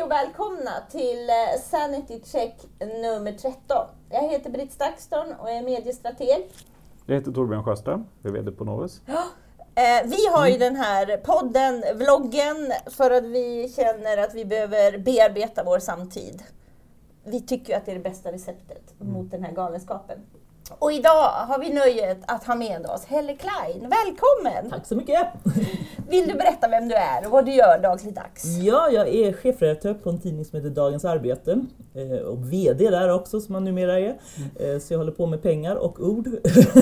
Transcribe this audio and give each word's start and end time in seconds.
Hej 0.00 0.04
och 0.04 0.10
välkomna 0.10 0.70
till 0.90 1.28
eh, 1.30 1.60
Sanity 1.62 2.20
Check 2.24 2.54
nummer 3.02 3.32
13. 3.32 3.86
Jag 4.10 4.28
heter 4.28 4.50
Britt 4.50 4.72
Stakston 4.72 5.34
och 5.40 5.50
är 5.50 5.62
mediestrateg. 5.62 6.50
Jag 7.06 7.14
heter 7.14 7.32
Torbjörn 7.32 7.64
Sjöström, 7.64 8.06
jag 8.22 8.30
är 8.30 8.34
VD 8.34 8.52
på 8.52 8.64
Novus. 8.64 9.00
Ja. 9.06 9.24
Eh, 9.74 10.06
vi 10.08 10.26
har 10.32 10.46
ju 10.48 10.58
den 10.58 10.76
här 10.76 11.16
podden, 11.16 11.82
vloggen, 11.94 12.72
för 12.86 13.10
att 13.10 13.24
vi 13.24 13.72
känner 13.76 14.18
att 14.18 14.34
vi 14.34 14.44
behöver 14.44 14.98
bearbeta 14.98 15.64
vår 15.64 15.78
samtid. 15.78 16.42
Vi 17.24 17.40
tycker 17.40 17.76
att 17.76 17.86
det 17.86 17.92
är 17.92 17.96
det 17.96 18.02
bästa 18.02 18.32
receptet 18.32 18.94
Mm. 19.00 19.12
mot 19.12 19.30
den 19.30 19.44
här 19.44 19.52
galenskapen. 19.52 20.18
Och 20.78 20.92
idag 20.92 21.30
har 21.48 21.58
vi 21.58 21.72
nöjet 21.72 22.18
att 22.26 22.44
ha 22.44 22.54
med 22.54 22.86
oss 22.86 23.04
Helle 23.04 23.36
Klein. 23.36 23.80
Välkommen! 23.90 24.70
Tack 24.70 24.86
så 24.86 24.96
mycket! 24.96 25.26
Vill 26.08 26.28
du 26.28 26.34
berätta 26.34 26.68
vem 26.68 26.88
du 26.88 26.94
är 26.94 27.24
och 27.26 27.30
vad 27.32 27.46
du 27.46 27.52
gör 27.52 27.78
dagligdags? 27.82 28.44
Ja, 28.44 28.88
jag 28.92 29.08
är 29.08 29.32
chefredaktör 29.32 29.94
på 29.94 30.10
en 30.10 30.18
tidning 30.20 30.44
som 30.44 30.56
heter 30.56 30.70
Dagens 30.70 31.04
Arbete 31.04 31.60
eh, 31.94 32.18
och 32.26 32.52
VD 32.52 32.90
där 32.90 33.12
också 33.14 33.40
som 33.40 33.52
man 33.52 33.64
numera 33.64 33.98
är. 33.98 34.08
Eh, 34.60 34.78
Så 34.80 34.92
jag 34.94 34.98
håller 34.98 35.12
på 35.12 35.26
med 35.26 35.42
pengar 35.42 35.76
och 35.76 36.00
ord 36.00 36.24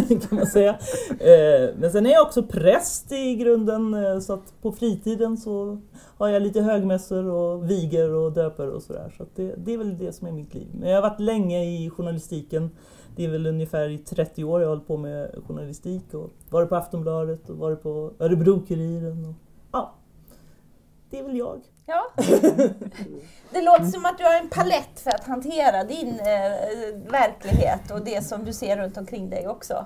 kan 0.09 0.39
man 0.39 0.47
säga. 0.47 0.71
Eh, 1.11 1.71
Men 1.79 1.91
sen 1.93 2.07
är 2.07 2.11
jag 2.11 2.27
också 2.27 2.43
präst 2.43 3.13
i 3.13 3.35
grunden 3.35 3.97
så 4.23 4.33
att 4.33 4.63
på 4.63 4.73
fritiden 4.73 5.37
så 5.37 5.79
har 6.19 6.29
jag 6.29 6.43
lite 6.43 6.61
högmässor 6.61 7.27
och 7.31 7.71
viger 7.71 8.15
och 8.15 8.33
döper 8.33 8.71
och 8.71 8.83
sådär. 8.83 9.15
Så 9.17 9.23
att 9.23 9.37
det, 9.37 9.55
det 9.57 9.75
är 9.75 9.79
väl 9.79 9.99
det 9.99 10.13
som 10.13 10.27
är 10.27 10.33
mitt 10.33 10.55
liv. 10.55 10.67
Men 10.73 10.89
jag 10.91 10.97
har 11.03 11.11
varit 11.11 11.21
länge 11.21 11.65
i 11.65 11.91
journalistiken. 11.91 12.71
Det 13.19 13.25
är 13.25 13.29
väl 13.29 13.47
ungefär 13.47 13.89
i 13.89 13.99
30 13.99 14.45
år 14.45 14.61
jag 14.61 14.69
har 14.69 14.75
hållit 14.75 14.87
på 14.87 14.97
med 14.97 15.35
journalistik 15.47 16.15
och 16.15 16.31
varit 16.51 16.69
på 16.69 16.77
Aftonbladet 16.77 17.51
och 17.51 17.57
varit 17.57 17.83
på 17.83 18.13
Örebro-Kuriren. 18.19 19.29
Och, 19.29 19.35
ja, 19.73 19.95
det 21.11 21.19
är 21.19 21.23
väl 21.23 21.37
jag. 21.37 21.61
Ja. 21.87 22.11
Det 23.53 23.63
låter 23.63 23.85
som 23.85 24.05
att 24.05 24.19
du 24.19 24.25
har 24.25 24.41
en 24.41 24.49
palett 24.49 25.01
för 25.01 25.11
att 25.11 25.25
hantera 25.25 25.85
din 25.85 26.09
eh, 26.09 27.11
verklighet 27.11 27.91
och 27.91 28.05
det 28.05 28.25
som 28.25 28.45
du 28.45 28.53
ser 28.53 28.77
runt 28.77 28.97
omkring 28.97 29.31
dig 29.31 29.49
också. 29.49 29.85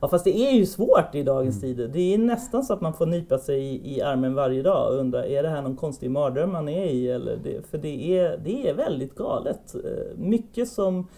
Ja 0.00 0.08
fast 0.08 0.24
det 0.24 0.36
är 0.36 0.52
ju 0.52 0.66
svårt 0.66 1.14
i 1.14 1.22
dagens 1.22 1.60
tider. 1.60 1.88
Det 1.88 2.14
är 2.14 2.18
nästan 2.18 2.64
så 2.64 2.72
att 2.72 2.80
man 2.80 2.94
får 2.94 3.06
nypa 3.06 3.38
sig 3.38 3.60
i, 3.60 3.96
i 3.96 4.02
armen 4.02 4.34
varje 4.34 4.62
dag 4.62 4.92
och 4.92 4.98
undra, 4.98 5.26
är 5.26 5.42
det 5.42 5.48
här 5.48 5.62
någon 5.62 5.76
konstig 5.76 6.10
mardröm 6.10 6.52
man 6.52 6.68
är 6.68 6.84
i? 6.84 7.08
Eller 7.08 7.36
det, 7.36 7.66
för 7.70 7.78
det 7.78 8.18
är, 8.18 8.38
det 8.44 8.68
är 8.68 8.74
väldigt 8.74 9.14
galet. 9.14 9.74
Eh, 9.74 10.16
Mycket 10.16 10.68
som 10.68 11.08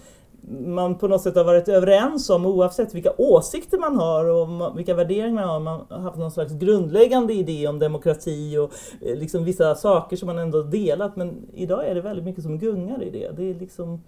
man 0.48 0.98
på 0.98 1.08
något 1.08 1.22
sätt 1.22 1.36
har 1.36 1.44
varit 1.44 1.68
överens 1.68 2.30
om 2.30 2.46
oavsett 2.46 2.94
vilka 2.94 3.12
åsikter 3.18 3.78
man 3.78 3.96
har 3.96 4.24
och 4.24 4.78
vilka 4.78 4.94
värderingar 4.94 5.34
man 5.34 5.48
har. 5.48 5.60
Man 5.60 5.86
har 5.88 5.98
haft 5.98 6.18
någon 6.18 6.30
slags 6.30 6.52
grundläggande 6.52 7.32
idé 7.32 7.68
om 7.68 7.78
demokrati 7.78 8.58
och 8.58 8.72
eh, 9.00 9.16
liksom 9.16 9.44
vissa 9.44 9.74
saker 9.74 10.16
som 10.16 10.26
man 10.26 10.38
ändå 10.38 10.62
delat. 10.62 11.16
Men 11.16 11.46
idag 11.54 11.86
är 11.86 11.94
det 11.94 12.00
väldigt 12.00 12.24
mycket 12.24 12.42
som 12.42 12.58
gungar 12.58 13.02
i 13.02 13.10
det. 13.10 13.30
Det 13.36 13.50
är 13.50 13.54
liksom 13.54 14.02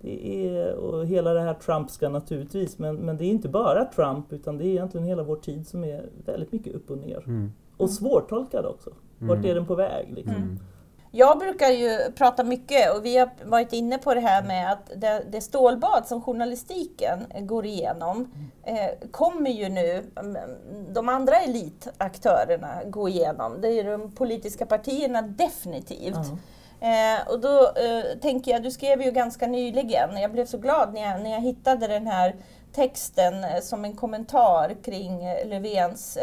det 0.00 0.48
är, 0.48 0.74
och 0.74 1.06
hela 1.06 1.34
det 1.34 1.40
här 1.40 1.54
Trumpska 1.54 2.08
naturligtvis, 2.08 2.78
men, 2.78 2.96
men 2.96 3.16
det 3.16 3.24
är 3.24 3.30
inte 3.30 3.48
bara 3.48 3.84
Trump 3.84 4.32
utan 4.32 4.58
det 4.58 4.64
är 4.64 4.68
egentligen 4.68 5.06
hela 5.06 5.22
vår 5.22 5.36
tid 5.36 5.66
som 5.66 5.84
är 5.84 6.06
väldigt 6.26 6.52
mycket 6.52 6.74
upp 6.74 6.90
och 6.90 6.98
ner. 6.98 7.22
Mm. 7.26 7.52
Och 7.76 7.90
svårtolkad 7.90 8.66
också. 8.66 8.90
Vart 9.18 9.44
är 9.44 9.54
den 9.54 9.66
på 9.66 9.74
väg? 9.74 10.12
Liksom? 10.14 10.34
Mm. 10.34 10.58
Jag 11.16 11.38
brukar 11.38 11.68
ju 11.68 12.12
prata 12.12 12.44
mycket 12.44 12.96
och 12.96 13.04
vi 13.04 13.16
har 13.16 13.30
varit 13.44 13.72
inne 13.72 13.98
på 13.98 14.14
det 14.14 14.20
här 14.20 14.42
med 14.42 14.72
att 14.72 14.90
det, 14.96 15.24
det 15.30 15.40
stålbad 15.40 16.06
som 16.06 16.22
journalistiken 16.22 17.26
går 17.40 17.66
igenom 17.66 18.32
eh, 18.64 19.10
kommer 19.10 19.50
ju 19.50 19.68
nu 19.68 20.04
mm, 20.16 20.36
de 20.92 21.08
andra 21.08 21.36
elitaktörerna 21.36 22.84
gå 22.86 23.08
igenom. 23.08 23.60
Det 23.60 23.68
är 23.68 23.84
de 23.84 24.12
politiska 24.12 24.66
partierna 24.66 25.22
definitivt. 25.22 26.18
Ja. 26.80 26.88
Eh, 26.88 27.28
och 27.28 27.40
då 27.40 27.60
eh, 27.60 28.18
tänker 28.22 28.50
jag, 28.50 28.62
du 28.62 28.70
skrev 28.70 29.02
ju 29.02 29.10
ganska 29.10 29.46
nyligen, 29.46 30.16
jag 30.16 30.32
blev 30.32 30.46
så 30.46 30.58
glad 30.58 30.94
när 30.94 31.02
jag, 31.02 31.22
när 31.22 31.30
jag 31.30 31.40
hittade 31.40 31.86
den 31.86 32.06
här 32.06 32.34
texten 32.72 33.44
eh, 33.44 33.60
som 33.60 33.84
en 33.84 33.96
kommentar 33.96 34.76
kring 34.84 35.24
eh, 35.24 35.48
Löfvens 35.48 36.18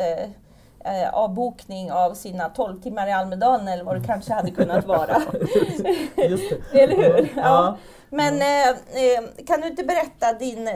eh, 0.86 1.14
avbokning 1.14 1.92
av 1.92 2.14
sina 2.14 2.50
12 2.50 2.82
timmar 2.82 3.08
i 3.08 3.12
Almedalen 3.12 3.68
eller 3.68 3.84
vad 3.84 4.02
det 4.02 4.08
kanske 4.08 4.34
hade 4.34 4.52
kunnat 4.52 4.86
vara. 4.86 5.16
Eller 6.74 6.96
hur? 6.96 7.34
Ja. 7.36 7.42
Ja. 7.44 7.78
Men 8.14 8.34
eh, 8.42 8.70
eh, 8.70 9.46
kan 9.48 9.62
du 9.62 9.68
inte 9.68 9.84
berätta 9.84 10.34
din, 10.40 10.68
eh, 10.68 10.74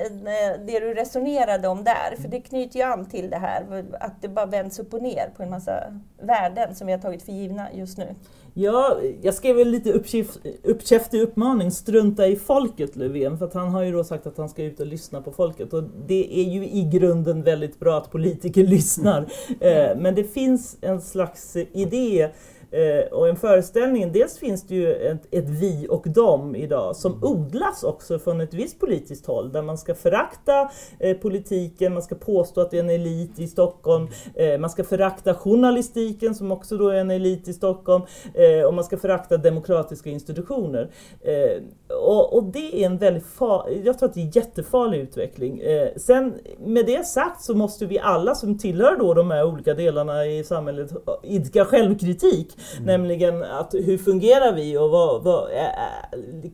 det 0.67 0.79
du 0.79 0.93
resonerade 0.93 1.67
om 1.67 1.83
där? 1.83 2.21
För 2.21 2.27
det 2.27 2.41
knyter 2.41 2.79
ju 2.79 2.85
an 2.85 3.05
till 3.05 3.29
det 3.29 3.37
här 3.37 3.85
att 3.99 4.21
det 4.21 4.27
bara 4.27 4.45
vänds 4.45 4.79
upp 4.79 4.93
och 4.93 5.01
ner 5.01 5.29
på 5.37 5.43
en 5.43 5.49
massa 5.49 5.83
värden 6.21 6.75
som 6.75 6.87
vi 6.87 6.93
har 6.93 6.99
tagit 6.99 7.23
för 7.23 7.31
givna 7.31 7.67
just 7.73 7.97
nu. 7.97 8.15
Ja, 8.57 8.97
jag 9.21 9.33
skrev 9.33 9.59
en 9.59 9.71
lite 9.71 9.91
uppkäft- 9.93 10.39
uppkäftig 10.63 11.21
uppmaning, 11.21 11.71
strunta 11.71 12.27
i 12.27 12.35
folket 12.35 12.95
Löfven, 12.95 13.37
för 13.37 13.45
att 13.45 13.53
han 13.53 13.69
har 13.69 13.83
ju 13.83 13.91
då 13.91 14.03
sagt 14.03 14.27
att 14.27 14.37
han 14.37 14.49
ska 14.49 14.63
ut 14.63 14.79
och 14.79 14.85
lyssna 14.85 15.21
på 15.21 15.31
folket 15.31 15.73
och 15.73 15.83
det 16.07 16.39
är 16.39 16.43
ju 16.43 16.65
i 16.65 16.83
grunden 16.93 17.43
väldigt 17.43 17.79
bra 17.79 17.97
att 17.97 18.11
politiker 18.11 18.63
lyssnar. 18.67 19.25
Eh, 19.59 19.97
Men 19.97 20.15
det 20.15 20.23
finns 20.23 20.77
en 20.81 21.01
slags 21.01 21.55
idé 21.55 22.29
eh, 22.71 23.13
och 23.13 23.29
en 23.29 23.35
föreställning, 23.35 24.11
dels 24.11 24.37
finns 24.37 24.67
det 24.67 24.75
ju 24.75 24.93
ett, 24.93 25.21
ett 25.31 25.49
vi 25.49 25.87
och 25.89 26.07
dem 26.09 26.55
idag 26.55 26.95
som 26.95 27.23
odlas 27.23 27.83
också 27.83 28.19
från 28.19 28.41
ett 28.41 28.53
visst 28.53 28.79
politiskt 28.79 29.25
håll 29.25 29.51
där 29.51 29.61
man 29.61 29.77
ska 29.77 29.95
förakta 29.95 30.71
eh, 30.99 31.17
politiken, 31.17 31.93
man 31.93 32.03
ska 32.03 32.15
påstå 32.15 32.61
att 32.61 32.71
det 32.71 32.77
är 32.77 32.83
en 32.83 32.89
elit 32.89 33.39
i 33.39 33.47
Stockholm, 33.47 34.07
eh, 34.35 34.59
man 34.59 34.69
ska 34.69 34.83
förakta 34.83 35.33
journalistiken 35.33 36.35
som 36.35 36.51
också 36.51 36.77
då 36.77 36.89
är 36.89 36.95
en 36.95 37.11
elit 37.11 37.47
i 37.47 37.53
Stockholm 37.53 38.03
eh, 38.33 38.65
och 38.65 38.73
man 38.73 38.83
ska 38.83 38.97
förakta 38.97 39.37
demokratiska 39.37 40.09
institutioner. 40.09 40.89
Eh, 41.21 41.63
och, 41.97 42.37
och 42.37 42.43
det 42.43 42.81
är 42.81 42.85
en 42.85 42.97
väldigt 42.97 43.25
far, 43.25 43.69
jag 43.83 43.99
tror 43.99 44.09
att 44.09 44.13
det 44.13 44.19
är 44.19 44.25
en 44.25 44.29
jättefarlig 44.29 44.99
utveckling. 44.99 45.59
Eh, 45.59 45.89
sen 45.97 46.33
med 46.65 46.85
det 46.85 47.05
sagt 47.05 47.43
så 47.43 47.55
måste 47.55 47.85
vi 47.85 47.99
alla 47.99 48.35
som 48.35 48.57
tillhör 48.57 48.97
då 48.97 49.13
de 49.13 49.31
här 49.31 49.45
olika 49.45 49.73
delarna 49.73 50.25
i 50.25 50.43
samhället 50.43 50.91
idka 51.23 51.65
självkritik. 51.65 52.54
Nämligen 52.81 53.43
att 53.43 53.73
hur 53.73 53.97
fungerar 53.97 54.53
vi 54.53 54.77
och 54.77 54.89
vad, 54.89 55.23
vad, 55.23 55.49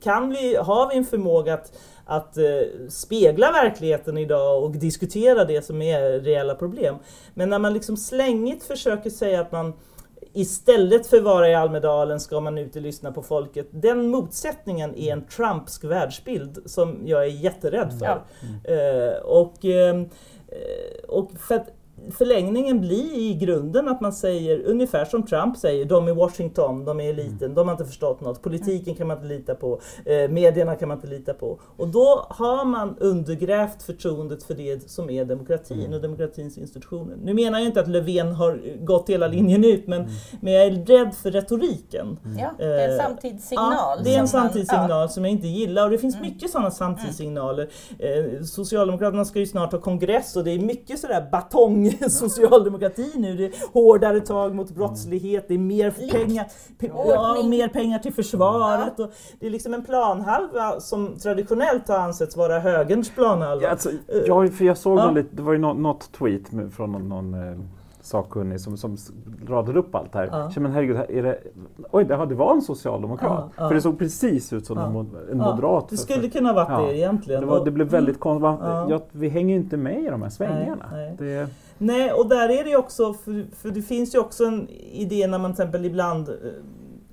kan 0.04 0.30
vi, 0.30 0.56
har 0.56 0.90
vi 0.90 0.98
en 0.98 1.06
förmåga 1.06 1.54
att 1.54 1.72
att 2.06 2.38
eh, 2.38 2.44
spegla 2.90 3.52
verkligheten 3.52 4.18
idag 4.18 4.64
och 4.64 4.72
diskutera 4.72 5.46
det 5.46 5.62
som 5.62 5.82
är 5.82 6.20
reella 6.20 6.56
problem. 6.56 6.96
Men 7.34 7.50
när 7.50 7.60
man 7.60 7.74
liksom 7.74 7.98
slängigt 7.98 8.64
försöker 8.64 9.10
säga 9.10 9.42
att 9.42 9.52
man 9.52 9.74
istället 10.34 11.08
för 11.08 11.18
att 11.18 11.24
vara 11.24 11.50
i 11.50 11.56
Almedalen 11.56 12.20
ska 12.20 12.40
man 12.40 12.58
ut 12.58 12.76
och 12.76 12.82
lyssna 12.82 13.12
på 13.12 13.22
folket. 13.22 13.68
Den 13.72 14.08
motsättningen 14.08 14.96
är 14.96 15.14
en 15.14 15.26
Trumpsk 15.26 15.84
världsbild 15.84 16.62
som 16.66 17.02
jag 17.06 17.24
är 17.24 17.30
jätterädd 17.30 17.94
för. 18.00 18.06
Ja. 18.06 18.74
Eh, 18.74 19.22
och, 19.22 19.66
eh, 19.66 20.02
och 21.08 21.32
för 21.48 21.56
att 21.56 21.68
förlängningen 22.12 22.82
blir 22.82 23.14
i 23.18 23.34
grunden 23.34 23.88
att 23.88 24.02
man 24.02 24.14
säger 24.14 24.64
ungefär 24.66 25.06
som 25.06 25.24
Trump 25.26 25.58
säger, 25.58 25.86
de 25.86 26.08
i 26.08 26.12
Washington, 26.12 26.86
de 26.86 27.00
är 27.00 27.10
eliten, 27.10 27.54
de 27.54 27.68
har 27.68 27.74
inte 27.74 27.86
förstått 27.86 28.22
något, 28.22 28.42
politiken 28.42 28.96
kan 28.96 29.08
man 29.08 29.18
inte 29.18 29.28
lita 29.30 29.56
på, 29.56 29.82
eh, 30.06 30.30
medierna 30.30 30.76
kan 30.76 30.88
man 30.88 30.98
inte 30.98 31.08
lita 31.08 31.34
på. 31.34 31.60
Och 31.78 31.88
då 31.88 32.26
har 32.30 32.66
man 32.66 32.98
undergrävt 33.00 33.84
förtroendet 33.84 34.44
för 34.44 34.54
det 34.54 34.90
som 34.90 35.10
är 35.10 35.26
demokratin 35.26 35.94
och 35.94 36.02
demokratins 36.02 36.58
institutioner. 36.58 37.16
Nu 37.24 37.34
menar 37.34 37.60
jag 37.60 37.68
inte 37.68 37.80
att 37.82 37.88
Löfven 37.88 38.32
har 38.32 38.62
gått 38.86 39.10
hela 39.10 39.28
linjen 39.28 39.64
ut, 39.66 39.88
men, 39.88 40.06
men 40.42 40.54
jag 40.54 40.64
är 40.66 40.72
rädd 40.72 41.16
för 41.16 41.32
retoriken. 41.32 42.20
Ja, 42.40 42.52
det 42.58 42.64
är 42.66 42.90
en 42.90 43.00
Eh, 43.00 43.06
samtidssignal. 43.06 43.74
Ja, 43.74 43.98
det 44.04 44.10
är 44.10 44.14
en 44.14 44.20
man- 44.20 44.28
samtidssignal 44.28 44.90
ja. 44.90 45.08
som 45.08 45.26
jag 45.26 45.32
inte 45.32 45.48
gillar 45.48 45.84
och 45.86 45.90
det 45.92 45.98
finns 45.98 46.22
mycket 46.22 46.52
sådana 46.52 46.72
samtidssignaler. 46.72 47.70
Eh, 48.00 48.44
Socialdemokraterna 48.44 49.26
ska 49.26 49.40
ju 49.40 49.46
snart 49.46 49.72
ha 49.72 49.80
kongress 49.80 50.36
och 50.36 50.44
det 50.44 50.52
är 50.52 50.60
mycket 50.60 51.00
sådär 51.00 51.28
batong 51.32 51.91
socialdemokrati 52.10 53.12
nu. 53.16 53.36
Det 53.38 53.46
är 53.46 53.74
hårdare 53.74 54.20
tag 54.20 54.56
mot 54.56 54.72
brottslighet, 54.72 55.46
det 55.48 55.54
är 55.54 55.58
mer 55.58 55.92
pengar, 55.92 56.46
pe- 56.80 56.92
ja, 57.08 57.44
mer 57.48 57.68
pengar 57.68 58.00
till 58.00 58.14
försvaret. 58.14 59.00
Och 59.00 59.12
det 59.40 59.46
är 59.46 59.50
liksom 59.50 59.74
en 59.74 59.86
planhalva 59.86 60.80
som 60.80 61.18
traditionellt 61.20 61.88
har 61.88 61.98
ansetts 61.98 62.38
vara 62.38 62.60
högerns 62.60 63.10
planhalva. 63.10 63.64
Ja, 63.64 63.70
alltså, 63.70 63.90
jag, 64.28 64.54
för 64.54 64.66
jag 64.66 64.78
såg 64.78 65.00
Ja. 65.00 65.12
lite, 65.12 65.36
det 65.36 65.42
var 65.42 65.54
ju 65.54 65.60
nå- 65.60 65.74
något 65.74 66.12
tweet 66.12 66.42
från 66.76 66.92
någon, 66.92 67.10
någon 67.10 67.34
eh, 67.34 67.58
sakkunnig 68.02 68.62
som, 68.62 68.78
som 68.78 68.98
radade 69.48 69.80
upp 69.80 69.96
allt 69.96 70.14
här. 70.16 70.30
Ja. 70.32 70.52
Men 70.60 70.72
herregud, 70.72 70.98
är 71.10 71.24
det, 71.24 71.40
oj, 71.92 72.06
det, 72.06 72.26
det 72.26 72.36
var 72.36 72.54
en 72.54 72.62
socialdemokrat. 72.62 73.52
Ja. 73.58 73.68
För 73.68 73.76
det 73.76 73.82
såg 73.82 74.00
precis 74.00 74.54
ut 74.54 74.66
som 74.66 74.78
en, 74.78 75.10
en 75.32 75.38
moderat. 75.38 75.90
Det 75.90 75.98
skulle 75.98 76.30
kunna 76.30 76.50
ha 76.52 76.66
varit 76.66 76.88
det 76.88 76.98
egentligen. 76.98 77.42
det, 77.42 77.48
var, 77.48 77.66
det 77.66 77.72
blev 77.72 77.88
väldigt 77.88 78.20
konstigt. 78.20 78.60
Ja. 78.90 79.02
Vi 79.12 79.30
hänger 79.30 79.56
ju 79.56 79.62
inte 79.62 79.78
med 79.78 80.04
i 80.04 80.10
de 80.10 80.22
här 80.22 80.30
svängarna. 80.30 80.86
Nej, 80.92 81.16
Det, 81.18 81.48
Nej, 81.78 82.12
och 82.12 82.30
där 82.30 82.50
är 82.50 82.64
det 82.64 82.76
också, 82.76 83.14
för, 83.14 83.46
för 83.56 83.70
det 83.70 83.82
finns 83.82 84.16
ju 84.16 84.20
också 84.20 84.46
en 84.46 84.70
idé 84.92 85.28
när 85.28 85.40
man 85.40 85.54
till 85.54 85.64
exempel 85.64 85.86
ibland 85.86 86.30
eh, 86.30 86.36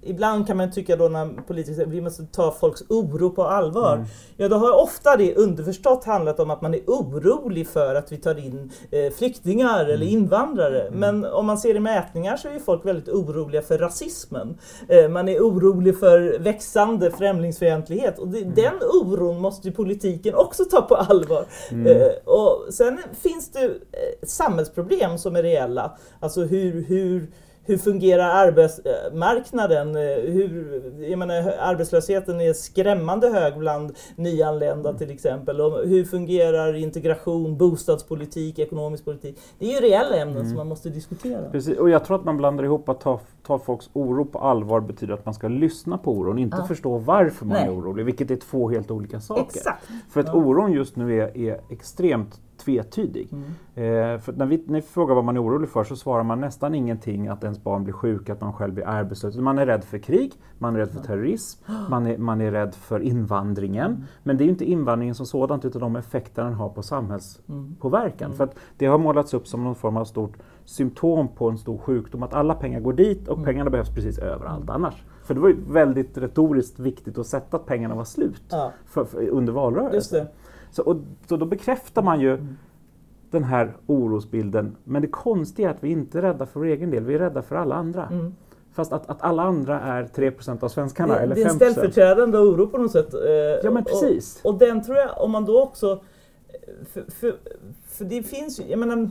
ibland 0.08 0.46
kan 0.46 0.56
man 0.56 0.70
tycka 0.72 0.96
då 0.96 1.08
när 1.08 1.42
politiker 1.46 1.74
säger 1.74 1.88
vi 1.88 2.00
måste 2.00 2.22
ta 2.26 2.50
folks 2.60 2.82
oro 2.88 3.30
på 3.30 3.44
allvar. 3.44 3.94
Mm. 3.94 4.06
Ja, 4.36 4.48
då 4.48 4.56
har 4.56 4.82
ofta 4.82 5.16
det 5.16 5.34
underförstått 5.36 6.04
handlat 6.04 6.40
om 6.40 6.50
att 6.50 6.62
man 6.62 6.74
är 6.74 6.80
orolig 6.86 7.68
för 7.68 7.94
att 7.94 8.12
vi 8.12 8.16
tar 8.16 8.38
in 8.38 8.72
eh, 8.90 9.12
flyktingar 9.12 9.84
eller 9.84 9.94
Mm. 10.06 10.08
invandrare. 10.08 10.90
Men 10.92 11.24
om 11.24 11.46
man 11.46 11.58
ser 11.58 11.74
i 11.74 11.80
mätningar 11.80 12.36
så 12.36 12.48
är 12.48 12.58
folk 12.58 12.86
väldigt 12.86 13.08
oroliga 13.08 13.62
för 13.62 13.78
rasismen. 13.78 14.58
Eh, 14.88 15.08
man 15.08 15.28
är 15.28 15.40
orolig 15.40 15.98
för 15.98 16.38
växande 16.38 17.10
främlingsfientlighet 17.10 18.18
och 18.18 18.28
det, 18.28 18.38
Mm. 18.38 18.54
den 18.54 18.74
oron 19.02 19.40
måste 19.40 19.68
ju 19.68 19.74
politiken 19.74 20.34
också 20.34 20.64
ta 20.64 20.80
på 20.82 20.94
allvar. 20.94 21.44
Mm. 21.70 21.86
Eh, 21.86 22.08
och 22.24 22.74
sen 22.74 22.98
finns 23.22 23.50
det 23.52 23.64
eh, 23.64 23.70
samhällsproblem 24.26 25.18
som 25.18 25.36
är 25.36 25.42
reella. 25.42 25.96
Alltså 26.20 26.40
hur, 26.40 26.84
hur, 26.84 27.30
hur 27.68 27.78
fungerar 27.78 28.28
arbetsmarknaden? 28.46 29.94
Hur, 30.32 30.82
jag 31.10 31.18
menar, 31.18 31.52
arbetslösheten 31.60 32.40
är 32.40 32.52
skrämmande 32.52 33.28
hög 33.28 33.58
bland 33.58 33.92
nyanlända 34.16 34.92
till 34.92 35.10
exempel. 35.10 35.60
Och 35.60 35.88
hur 35.88 36.04
fungerar 36.04 36.74
integration, 36.74 37.56
bostadspolitik, 37.56 38.58
ekonomisk 38.58 39.04
politik? 39.04 39.38
Det 39.58 39.66
är 39.66 39.70
ju 39.82 39.88
reella 39.88 40.16
ämnen 40.16 40.48
som 40.48 40.56
man 40.56 40.68
måste 40.68 40.88
diskutera. 40.88 41.50
Precis, 41.50 41.78
och 41.78 41.90
jag 41.90 42.04
tror 42.04 42.16
att 42.18 42.24
man 42.24 42.36
blandar 42.36 42.64
ihop 42.64 42.88
att 42.88 43.00
ta, 43.00 43.20
ta 43.46 43.58
folks 43.58 43.90
oro 43.92 44.24
på 44.24 44.38
allvar 44.38 44.80
betyder 44.80 45.14
att 45.14 45.24
man 45.24 45.34
ska 45.34 45.48
lyssna 45.48 45.98
på 45.98 46.12
oron, 46.12 46.38
inte 46.38 46.56
Ja. 46.60 46.66
förstå 46.66 46.98
varför 46.98 47.46
man 47.46 47.56
Nej. 47.56 47.66
är 47.66 47.74
orolig, 47.74 48.04
vilket 48.04 48.30
är 48.30 48.36
två 48.36 48.70
helt 48.70 48.90
olika 48.90 49.20
saker. 49.20 49.42
Exakt! 49.42 49.84
För 50.10 50.20
att 50.20 50.26
Ja. 50.26 50.32
oron 50.34 50.72
just 50.72 50.96
nu 50.96 51.20
är, 51.22 51.36
är 51.38 51.60
extremt 51.70 52.40
tvetydig. 52.58 53.28
Mm. 53.32 53.44
Eh, 54.14 54.20
för 54.20 54.32
när 54.32 54.46
vi, 54.46 54.64
när 54.66 54.74
vi 54.74 54.82
frågar 54.82 55.14
vad 55.14 55.24
man 55.24 55.36
är 55.36 55.42
orolig 55.42 55.68
för 55.68 55.84
så 55.84 55.96
svarar 55.96 56.22
man 56.22 56.40
nästan 56.40 56.74
ingenting 56.74 57.28
att 57.28 57.44
ens 57.44 57.64
barn 57.64 57.84
blir 57.84 57.94
sjuka, 57.94 58.32
att 58.32 58.40
man 58.40 58.52
själv 58.52 58.74
blir 58.74 58.88
arbetslös. 58.88 59.36
Man 59.36 59.58
är 59.58 59.66
rädd 59.66 59.84
för 59.84 59.98
krig, 59.98 60.32
man 60.58 60.74
är 60.74 60.78
rädd 60.78 60.90
för 60.90 61.00
terrorism, 61.00 61.64
man 61.90 62.06
är, 62.06 62.18
man 62.18 62.40
är 62.40 62.50
rädd 62.50 62.74
för 62.74 63.00
invandringen. 63.00 63.90
Mm. 63.90 64.02
Men 64.22 64.36
det 64.36 64.42
är 64.42 64.46
ju 64.46 64.50
inte 64.52 64.70
invandringen 64.70 65.14
som 65.14 65.26
sådant 65.26 65.64
utan 65.64 65.80
de 65.80 65.96
effekter 65.96 66.44
den 66.44 66.54
har 66.54 66.68
på 66.68 66.82
samhällspåverkan. 66.82 68.26
Mm. 68.26 68.36
För 68.36 68.44
att 68.44 68.54
det 68.76 68.86
har 68.86 68.98
målats 68.98 69.34
upp 69.34 69.46
som 69.46 69.64
någon 69.64 69.74
form 69.74 69.96
av 69.96 70.04
stort 70.04 70.36
symptom 70.64 71.28
på 71.28 71.50
en 71.50 71.58
stor 71.58 71.78
sjukdom, 71.78 72.22
att 72.22 72.34
alla 72.34 72.54
pengar 72.54 72.80
går 72.80 72.92
dit 72.92 73.28
och 73.28 73.38
Mm. 73.38 73.44
pengarna 73.46 73.70
behövs 73.70 73.94
precis 73.94 74.18
överallt 74.18 74.70
annars. 74.70 75.04
För 75.24 75.34
det 75.34 75.40
var 75.40 75.48
ju 75.48 75.56
väldigt 75.70 76.18
retoriskt 76.18 76.78
viktigt 76.78 77.18
att 77.18 77.26
sätta 77.26 77.56
att 77.56 77.66
pengarna 77.66 77.94
var 77.94 78.04
slut 78.04 78.42
Ja, 78.50 78.72
för, 78.86 79.04
för, 79.04 79.28
under 79.28 79.52
valrörelsen. 79.52 80.26
Så, 80.70 80.82
och, 80.82 80.96
så 81.26 81.36
då 81.36 81.46
bekräftar 81.46 82.02
man 82.02 82.20
ju 82.20 82.34
Mm. 82.34 82.56
den 83.30 83.44
här 83.44 83.76
orosbilden. 83.86 84.76
Men 84.84 85.02
det 85.02 85.08
konstiga 85.08 85.68
är 85.70 85.74
att 85.74 85.84
vi 85.84 85.88
inte 85.90 86.18
är 86.18 86.22
rädda 86.22 86.46
för 86.46 86.60
vår 86.60 86.66
egen 86.66 86.90
del, 86.90 87.04
vi 87.04 87.14
är 87.14 87.18
rädda 87.18 87.42
för 87.42 87.56
alla 87.56 87.74
andra. 87.74 88.06
Mm. 88.06 88.34
Fast 88.72 88.92
att, 88.92 89.10
att 89.10 89.22
alla 89.22 89.42
andra 89.42 89.80
är 89.80 90.04
3% 90.04 90.64
av 90.64 90.68
svenskarna 90.68 91.14
Det, 91.14 91.20
eller 91.20 91.34
det 91.34 91.40
är 91.42 91.44
en 91.44 91.50
5 91.50 91.56
ställföreträdande 91.58 92.38
oro 92.38 92.66
på 92.66 92.78
något 92.78 92.92
sätt. 92.92 93.14
eh, 93.14 93.20
Ja 93.64 93.70
men 93.70 93.76
och- 93.76 93.84
precis. 93.88 94.40
Och 94.44 94.58
den 94.58 94.82
tror 94.84 94.96
jag, 94.96 95.10
om 95.20 95.30
man 95.30 95.44
då 95.44 95.62
också... 95.62 96.00
För, 96.92 97.04
för, 97.10 97.34
för 97.88 98.04
det 98.04 98.22
finns 98.22 98.60
ju, 98.60 98.64
jag 98.64 98.78
menar, 98.78 99.10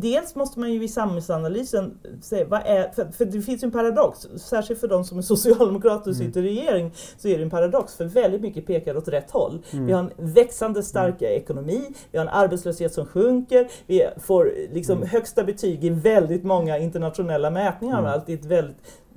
dels 0.00 0.34
måste 0.34 0.60
man 0.60 0.72
ju 0.72 0.84
i 0.84 0.88
samhällsanalysen 0.88 1.98
säga, 2.22 2.46
vad 2.48 2.60
är, 2.64 2.88
för, 2.90 3.04
för 3.04 3.24
det 3.24 3.40
finns 3.42 3.62
ju 3.62 3.66
en 3.66 3.72
paradox, 3.72 4.18
särskilt 4.36 4.80
för 4.80 4.88
de 4.88 5.04
som 5.04 5.18
är 5.18 5.22
socialdemokrater 5.22 6.10
och 6.10 6.16
Mm. 6.16 6.26
sitter 6.26 6.40
i 6.42 6.48
regering, 6.48 6.92
så 7.18 7.28
är 7.28 7.36
det 7.38 7.42
en 7.42 7.50
paradox, 7.50 7.94
för 7.94 8.04
väldigt 8.04 8.40
mycket 8.40 8.66
pekar 8.66 8.96
åt 8.96 9.08
rätt 9.08 9.30
håll. 9.30 9.58
Mm. 9.72 9.86
Vi 9.86 9.92
har 9.92 10.00
en 10.00 10.10
växande 10.16 10.82
stark 10.82 11.22
ekonomi, 11.22 11.82
vi 12.10 12.18
har 12.18 12.24
en 12.24 12.32
arbetslöshet 12.32 12.92
som 12.94 13.06
sjunker, 13.06 13.68
vi 13.86 14.06
får 14.20 14.52
liksom 14.72 14.96
Mm. 14.96 15.08
högsta 15.08 15.44
betyg 15.44 15.84
i 15.84 15.88
väldigt 15.90 16.44
många 16.44 16.78
internationella 16.78 17.50
mätningar, 17.50 17.98
Mm. 17.98 18.10
allt 18.12 18.28
i 18.28 18.34
ett 18.34 18.44
väldigt 18.44 18.76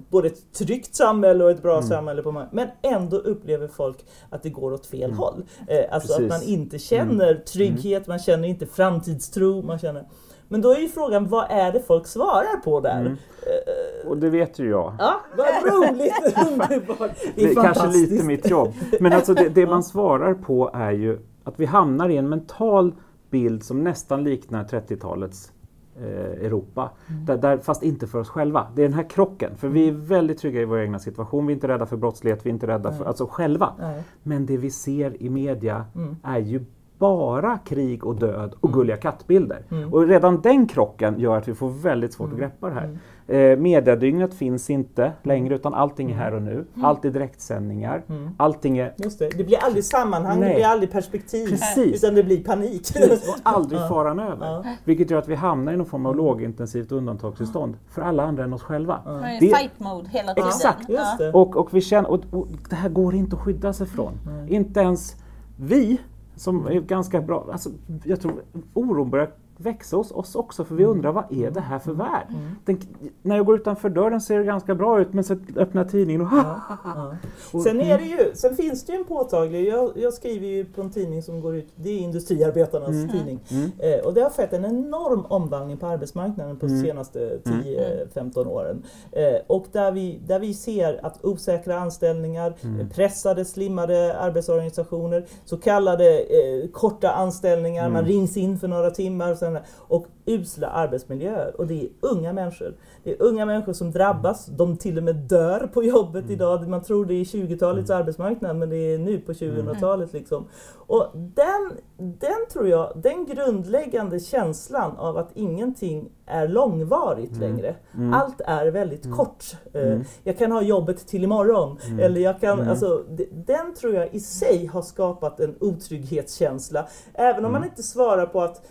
både 0.10 0.28
ett 0.28 0.54
tryggt 0.54 0.96
samhälle 0.96 1.44
och 1.44 1.52
ett 1.52 1.62
bra 1.62 1.78
Mm. 1.78 1.90
samhälle. 1.90 2.22
På 2.24 2.46
men 2.52 2.68
ändå 2.82 3.18
upplever 3.18 3.68
folk 3.68 3.98
att 4.30 4.44
det 4.44 4.50
går 4.50 4.74
åt 4.74 4.86
fel 4.86 5.04
Mm. 5.04 5.18
håll. 5.18 5.44
Eh, 5.68 5.86
alltså 5.94 6.08
Precis. 6.18 6.32
att 6.34 6.40
man 6.42 6.50
inte 6.50 6.80
känner 6.80 7.36
trygghet, 7.36 8.08
man 8.08 8.20
känner 8.20 8.48
inte 8.48 8.66
framtidstro. 8.66 9.62
Man 9.62 9.80
känner... 9.80 10.06
Men 10.52 10.62
då 10.62 10.72
är 10.74 10.80
ju 10.80 10.88
frågan, 10.88 11.28
vad 11.28 11.46
är 11.50 11.72
det 11.72 11.80
folk 11.80 12.08
svarar 12.08 12.58
på 12.64 12.80
där? 12.80 13.00
Mm. 13.00 13.12
Eh, 13.14 14.10
Och 14.10 14.18
det 14.18 14.30
vet 14.30 14.60
ju 14.60 14.70
jag. 14.70 14.94
Ja, 15.00 15.22
vad 15.38 15.48
roligt! 15.74 16.14
Underbart! 16.52 17.12
Det 17.36 17.44
är 17.44 17.56
kanske 17.64 17.88
lite 17.88 18.24
mitt 18.26 18.50
jobb. 18.50 18.74
Men 19.00 19.14
alltså 19.14 19.34
det, 19.34 19.50
det 19.50 19.68
man 19.68 19.84
svarar 19.84 20.34
på 20.34 20.72
är 20.74 20.92
ju 20.92 21.20
att 21.44 21.60
vi 21.60 21.66
hamnar 21.66 22.10
i 22.10 22.18
en 22.18 22.30
mental 22.30 22.94
bild 23.30 23.64
som 23.64 23.84
nästan 23.84 24.24
liknar 24.24 24.64
30-talets 24.64 25.52
eh, 25.98 26.46
Europa. 26.46 26.90
Mm. 27.10 27.26
Där, 27.26 27.38
där, 27.38 27.58
fast 27.58 27.84
inte 27.84 28.08
för 28.08 28.20
oss 28.20 28.30
själva. 28.30 28.68
Det 28.76 28.82
är 28.82 28.88
den 28.88 28.94
här 28.98 29.10
krocken. 29.10 29.58
För 29.58 29.68
vi 29.68 29.88
är 29.88 29.92
väldigt 29.92 30.38
trygga 30.38 30.62
i 30.62 30.66
vår 30.66 30.80
egna 30.80 31.00
situation. 31.00 31.48
Vi 31.48 31.54
är 31.54 31.56
inte 31.56 31.68
rädda 31.68 31.86
för 31.86 31.98
brottslighet, 31.98 32.46
vi 32.46 32.50
är 32.50 32.54
inte 32.54 32.68
rädda 32.68 32.92
för, 32.92 33.00
Nej. 33.00 33.08
alltså 33.08 33.26
själva. 33.32 33.74
Nej. 33.80 34.04
Men 34.24 34.46
det 34.46 34.58
vi 34.58 34.72
ser 34.72 35.22
i 35.24 35.30
media 35.30 35.86
Mm. 35.96 36.16
är 36.24 36.40
ju 36.40 36.66
bara 37.00 37.58
krig 37.58 38.06
och 38.06 38.16
död 38.16 38.56
och 38.60 38.74
gulliga 38.74 38.98
kattbilder. 38.98 39.62
Mm. 39.72 39.94
Och 39.94 40.08
redan 40.08 40.42
den 40.42 40.68
krocken 40.68 41.20
gör 41.20 41.38
att 41.38 41.48
vi 41.48 41.54
får 41.56 41.70
väldigt 41.70 42.14
svårt 42.14 42.32
att 42.32 42.38
greppa 42.40 42.68
det 42.70 42.74
här. 42.74 42.98
Eh, 43.28 43.58
mediadygnet 43.58 44.34
finns 44.34 44.70
inte 44.70 45.12
längre 45.24 45.56
utan 45.56 45.74
allting 45.74 46.12
är 46.12 46.16
här 46.16 46.34
och 46.34 46.42
nu. 46.42 46.66
Allt 46.82 47.06
är 47.06 47.10
direktsändningar. 47.10 48.04
Mm. 48.10 48.30
Allting 48.38 48.78
är 48.78 48.94
Just 48.98 49.20
det. 49.20 49.30
det 49.38 49.44
blir 49.44 49.58
aldrig 49.64 49.84
sammanhang, 49.84 50.40
det 50.40 50.46
Nej. 50.46 50.56
blir 50.56 50.66
aldrig 50.66 50.92
perspektiv. 50.92 51.48
Precis. 51.48 52.04
Utan 52.04 52.16
det 52.16 52.24
blir 52.24 52.44
panik. 52.44 52.82
och 53.28 53.36
aldrig 53.44 53.80
faran 53.90 54.20
över. 54.20 54.66
Vilket 54.84 55.10
gör 55.12 55.20
att 55.20 55.28
vi 55.28 55.36
hamnar 55.36 55.74
i 55.74 55.78
någon 55.78 55.86
form 55.86 56.06
av 56.06 56.16
lågintensivt 56.16 56.92
undantagstillstånd 56.92 57.78
för 57.90 58.02
alla 58.02 58.24
andra 58.24 58.44
än 58.44 58.54
oss 58.54 58.64
själva. 58.64 59.02
Man 59.06 59.24
är 59.24 59.40
Det- 59.40 59.56
fight 59.58 59.80
mode 59.80 60.10
hela 60.10 60.34
tiden. 60.34 60.48
Exakt, 60.50 60.90
Just 60.90 61.18
det. 61.18 61.32
Och, 61.32 61.56
och, 61.58 61.74
vi 61.74 61.82
känner, 61.82 62.12
och, 62.12 62.20
och 62.32 62.48
det 62.70 62.76
här 62.76 62.90
går 62.90 63.16
inte 63.16 63.36
att 63.36 63.42
skydda 63.42 63.74
sig 63.74 63.88
från. 63.88 64.14
Inte 64.48 64.80
ens 64.80 65.16
vi 65.58 65.98
som 66.40 66.66
är 66.66 66.82
ganska 66.82 67.22
bra, 67.22 67.50
alltså, 67.52 67.70
jag 68.04 68.22
tror 68.22 68.34
oron 68.74 69.10
börjar 69.10 69.32
växa 69.62 69.98
hos 69.98 70.12
oss 70.12 70.36
också 70.36 70.64
för 70.66 70.76
vi 70.76 70.86
undrar 70.86 71.12
vad 71.12 71.24
är 71.34 71.52
det 71.52 71.60
här 71.62 71.80
för 71.80 71.92
värld? 71.92 72.28
Mm. 72.30 72.42
Den, 72.66 72.80
när 73.22 73.36
jag 73.36 73.46
går 73.46 73.56
utanför 73.56 73.90
dörren 73.90 74.22
ser 74.22 74.38
det 74.40 74.44
ganska 74.46 74.76
bra 74.76 75.02
ut 75.02 75.14
men 75.14 75.24
så 75.24 75.36
öppnar 75.56 75.84
tidningen 75.84 76.22
och 76.22 76.28
Ja, 76.32 76.60
ja. 76.84 77.16
Och- 77.54 77.62
Sen, 77.64 77.82
är 77.82 77.98
det 77.98 78.04
ju, 78.04 78.32
sen 78.34 78.56
finns 78.56 78.86
det 78.86 78.94
ju 78.94 78.98
en 79.00 79.06
påtaglig, 79.06 79.68
jag, 79.68 79.92
jag 79.96 80.14
skriver 80.14 80.48
ju 80.48 80.66
på 80.66 80.82
en 80.82 80.90
tidning 80.92 81.24
som 81.24 81.42
går 81.42 81.56
ut, 81.56 81.68
det 81.76 81.90
är 81.90 81.98
Industriarbetarnas 82.00 82.90
Mm. 82.90 83.10
tidning. 83.10 83.40
Mm. 83.52 83.72
Eh, 83.80 84.06
och 84.06 84.14
det 84.14 84.22
har 84.22 84.30
skett 84.30 84.54
en 84.54 84.66
enorm 84.66 85.26
omvandling 85.30 85.78
på 85.78 85.88
arbetsmarknaden 85.88 86.58
på 86.60 86.66
de 86.66 86.72
Mm. 86.72 86.86
senaste 86.86 87.40
10-15 87.44 88.48
åren. 88.48 88.84
Eh, 89.12 89.42
och 89.48 89.66
där 89.72 89.92
vi, 89.92 90.20
där 90.28 90.40
vi 90.40 90.54
ser 90.54 91.06
att 91.06 91.26
osäkra 91.26 91.80
anställningar, 91.80 92.54
Mm. 92.64 92.90
pressade, 92.90 93.46
slimmade 93.46 94.18
arbetsorganisationer, 94.20 95.26
så 95.46 95.58
kallade 95.58 96.20
eh, 96.20 96.70
korta 96.72 97.12
anställningar, 97.12 97.82
Mm. 97.84 97.94
man 97.94 98.06
rings 98.06 98.38
in 98.38 98.60
för 98.60 98.68
några 98.68 98.92
timmar 98.92 99.32
och, 99.32 99.38
sen, 99.54 99.64
och 99.78 100.06
usla 100.26 100.68
arbetsmiljöer. 100.68 101.56
Och 101.58 101.68
det 101.68 101.82
är 101.84 101.90
unga 102.00 102.34
människor. 102.34 102.74
Det 103.04 103.12
är 103.12 103.22
unga 103.22 103.46
människor 103.46 103.74
som 103.74 103.92
drabbas, 103.92 104.46
de 104.46 104.78
till 104.78 104.98
och 104.98 105.04
med 105.04 105.16
dör 105.16 105.70
på 105.74 105.84
jobbet 105.84 106.22
Mm. 106.24 106.34
idag. 106.34 106.68
Man 106.68 106.82
tror 106.84 107.06
det 107.06 107.14
är 107.14 107.24
20-talets 107.26 107.90
arbetsmarknad 107.90 108.56
men 108.56 108.70
det 108.70 108.78
är 108.78 108.98
nu 108.98 109.20
på 109.20 109.34
2000-talet. 109.34 110.14
Liksom. 110.14 110.46
Och 110.88 111.06
den, 111.14 111.72
den 111.98 112.48
tror 112.54 112.68
jag, 112.68 112.92
den 112.96 113.26
grundläggande 113.26 114.20
känslan 114.20 114.98
av 114.98 115.18
att 115.18 115.30
ingenting 115.34 116.10
är 116.26 116.48
långvarigt 116.48 117.36
Mm. 117.38 117.42
längre. 117.42 117.76
Mm. 117.96 118.14
Allt 118.14 118.42
är 118.46 118.66
väldigt 118.72 119.12
kort. 119.12 119.46
Eh, 119.74 119.82
Mm. 119.82 120.04
Jag 120.24 120.38
kan 120.38 120.52
ha 120.52 120.62
jobbet 120.62 121.08
till 121.08 121.24
imorgon. 121.24 121.78
Mm. 121.88 122.00
Eller 122.00 122.22
jag 122.22 122.40
kan, 122.42 122.58
Mm. 122.60 122.70
alltså, 122.70 123.04
den 123.32 123.74
tror 123.74 123.94
jag 123.94 124.14
i 124.16 124.20
sig 124.20 124.66
har 124.66 124.82
skapat 124.82 125.40
en 125.40 125.56
otrygghetskänsla. 125.60 126.88
Även 127.14 127.46
om 127.46 127.52
man 127.52 127.62
Mm. 127.62 127.70
inte 127.70 127.84
svarar 127.84 128.26
på 128.26 128.42
att 128.42 128.62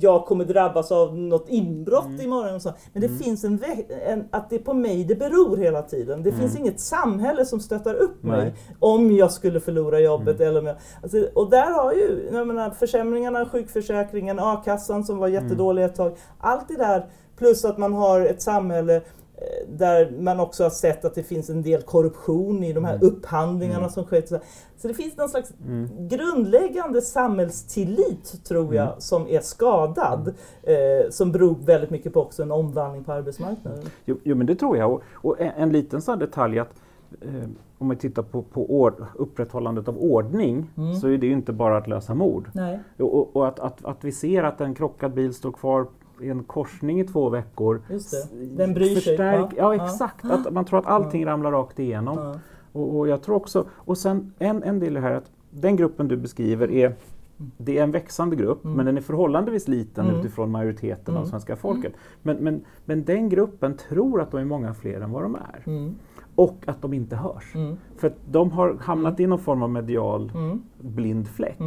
jag 0.00 0.24
kommer 0.26 0.44
drabbas 0.44 0.92
av 0.92 1.16
något 1.18 1.48
inbrott 1.48 2.04
Mm. 2.06 2.20
imorgon. 2.20 2.54
Och 2.54 2.62
så. 2.62 2.72
Men 2.92 3.00
det 3.00 3.06
Mm. 3.06 3.18
finns 3.18 3.44
en, 3.44 3.58
en, 4.06 4.24
att 4.30 4.50
det 4.50 4.56
är 4.56 4.60
på 4.60 4.74
mig 4.74 5.04
det 5.04 5.14
beror 5.14 5.56
hela 5.56 5.82
tiden. 5.82 6.22
Det 6.22 6.28
Mm. 6.28 6.40
finns 6.40 6.58
inget 6.58 6.80
samhälle 6.80 7.44
som 7.44 7.60
stöttar 7.60 7.94
upp 7.94 8.22
mig 8.22 8.40
Nej. 8.40 8.54
om 8.78 9.12
jag 9.16 9.32
skulle 9.32 9.60
förlora 9.60 10.00
jobbet. 10.00 10.36
Mm. 10.36 10.48
eller 10.48 10.60
om 10.60 10.66
jag, 10.66 10.76
alltså, 11.02 11.28
och 11.34 11.50
där 11.50 11.70
har 11.70 11.92
ju 11.92 12.28
jag 12.32 12.46
menar, 12.46 12.70
försämringarna, 12.70 13.46
sjukförsäkringen, 13.46 14.38
a-kassan 14.38 15.04
som 15.04 15.18
var 15.18 15.28
Mm. 15.28 15.42
jättedålig 15.44 15.84
ett 15.84 15.94
tag. 15.94 16.16
Allt 16.38 16.68
det 16.68 16.76
där 16.76 17.06
plus 17.38 17.64
att 17.64 17.78
man 17.78 17.92
har 17.92 18.20
ett 18.20 18.42
samhälle 18.42 19.00
där 19.68 20.10
man 20.20 20.40
också 20.40 20.62
har 20.62 20.70
sett 20.70 21.04
att 21.04 21.14
det 21.14 21.22
finns 21.22 21.50
en 21.50 21.62
del 21.62 21.82
korruption 21.82 22.64
i 22.64 22.72
de 22.72 22.84
här 22.84 22.94
Mm. 22.94 23.06
upphandlingarna 23.06 23.78
Mm. 23.78 23.90
som 23.90 24.04
skett. 24.04 24.28
Så 24.76 24.88
det 24.88 24.94
finns 24.94 25.16
någon 25.16 25.28
slags 25.28 25.52
Mm. 25.66 25.88
grundläggande 26.08 27.02
samhällstillit 27.02 28.44
tror 28.44 28.74
jag 28.74 28.86
Mm. 28.86 29.00
som 29.00 29.28
är 29.28 29.40
skadad. 29.40 30.34
Eh, 30.62 31.10
som 31.10 31.32
beror 31.32 31.56
väldigt 31.64 31.90
mycket 31.90 32.12
på 32.12 32.20
också 32.22 32.42
en 32.42 32.50
omvandling 32.50 33.04
på 33.04 33.12
arbetsmarknaden. 33.12 33.84
Jo, 34.04 34.16
jo 34.22 34.36
men 34.36 34.46
det 34.46 34.54
tror 34.54 34.76
jag. 34.76 34.92
Och, 34.92 35.02
och 35.12 35.40
en, 35.40 35.50
en 35.56 35.72
liten 35.72 36.02
sån 36.02 36.18
detalj 36.18 36.58
att 36.58 36.72
eh, 37.20 37.28
om 37.78 37.86
man 37.86 37.96
tittar 37.96 38.22
på, 38.22 38.42
på 38.42 38.74
ord, 38.80 39.04
upprätthållandet 39.14 39.88
av 39.88 39.98
ordning 39.98 40.70
Mm. 40.76 40.94
så 40.94 41.08
är 41.08 41.18
det 41.18 41.26
ju 41.26 41.32
inte 41.32 41.52
bara 41.52 41.76
att 41.76 41.86
lösa 41.88 42.14
mord. 42.14 42.50
Och, 42.98 43.36
och, 43.36 43.48
att, 43.48 43.60
att, 43.60 43.84
att 43.84 44.04
vi 44.04 44.12
ser 44.12 44.42
att 44.42 44.60
en 44.60 44.74
krockad 44.74 45.14
bil 45.14 45.34
står 45.34 45.52
kvar 45.52 45.86
en 46.22 46.44
korsning 46.44 47.00
i 47.00 47.04
två 47.04 47.28
veckor. 47.28 47.82
Just 47.90 48.10
det. 48.10 48.46
Den 48.46 48.74
bryr 48.74 48.86
sig. 48.86 48.94
Förstärk, 48.94 49.50
Ja. 49.56 49.74
ja, 49.74 49.84
exakt. 49.84 50.24
Att 50.24 50.52
man 50.52 50.64
tror 50.64 50.78
att 50.78 50.86
allting 50.86 51.26
ramlar 51.26 51.52
rakt 51.52 51.78
igenom. 51.78 52.18
Ja. 52.18 52.34
Och, 52.72 52.98
och 52.98 53.08
jag 53.08 53.22
tror 53.22 53.36
också, 53.36 53.64
och 53.72 53.98
sen 53.98 54.32
en, 54.38 54.62
en 54.62 54.80
del 54.80 54.96
är 54.96 55.00
här 55.00 55.12
att 55.12 55.30
den 55.50 55.76
gruppen 55.76 56.08
du 56.08 56.16
beskriver 56.16 56.70
är 56.70 56.94
det 57.56 57.78
är 57.78 57.82
en 57.82 57.90
växande 57.90 58.36
grupp, 58.36 58.64
Mm. 58.64 58.76
men 58.76 58.86
den 58.86 58.96
är 58.96 59.00
förhållandevis 59.00 59.68
liten 59.68 60.06
Mm. 60.08 60.20
utifrån 60.20 60.50
majoriteten 60.50 61.14
av 61.14 61.20
Mm. 61.20 61.30
svenska 61.30 61.56
folket. 61.56 61.92
Men, 62.22 62.36
men, 62.36 62.64
men 62.84 63.04
den 63.04 63.28
gruppen 63.28 63.76
tror 63.76 64.20
att 64.20 64.30
de 64.30 64.40
är 64.40 64.44
många 64.44 64.74
fler 64.74 65.00
än 65.00 65.10
vad 65.12 65.22
de 65.22 65.34
är. 65.34 65.62
Mm. 65.66 65.94
Och 66.34 66.56
att 66.66 66.82
de 66.82 66.92
inte 66.94 67.16
hörs. 67.16 67.54
Mm. 67.54 67.76
För 67.96 68.12
de 68.30 68.50
har 68.50 68.76
hamnat 68.80 69.20
i 69.20 69.26
någon 69.26 69.38
form 69.38 69.62
av 69.62 69.70
medial 69.70 70.32
Mm. 70.34 70.62
blind 70.80 71.28
fläck. 71.28 71.58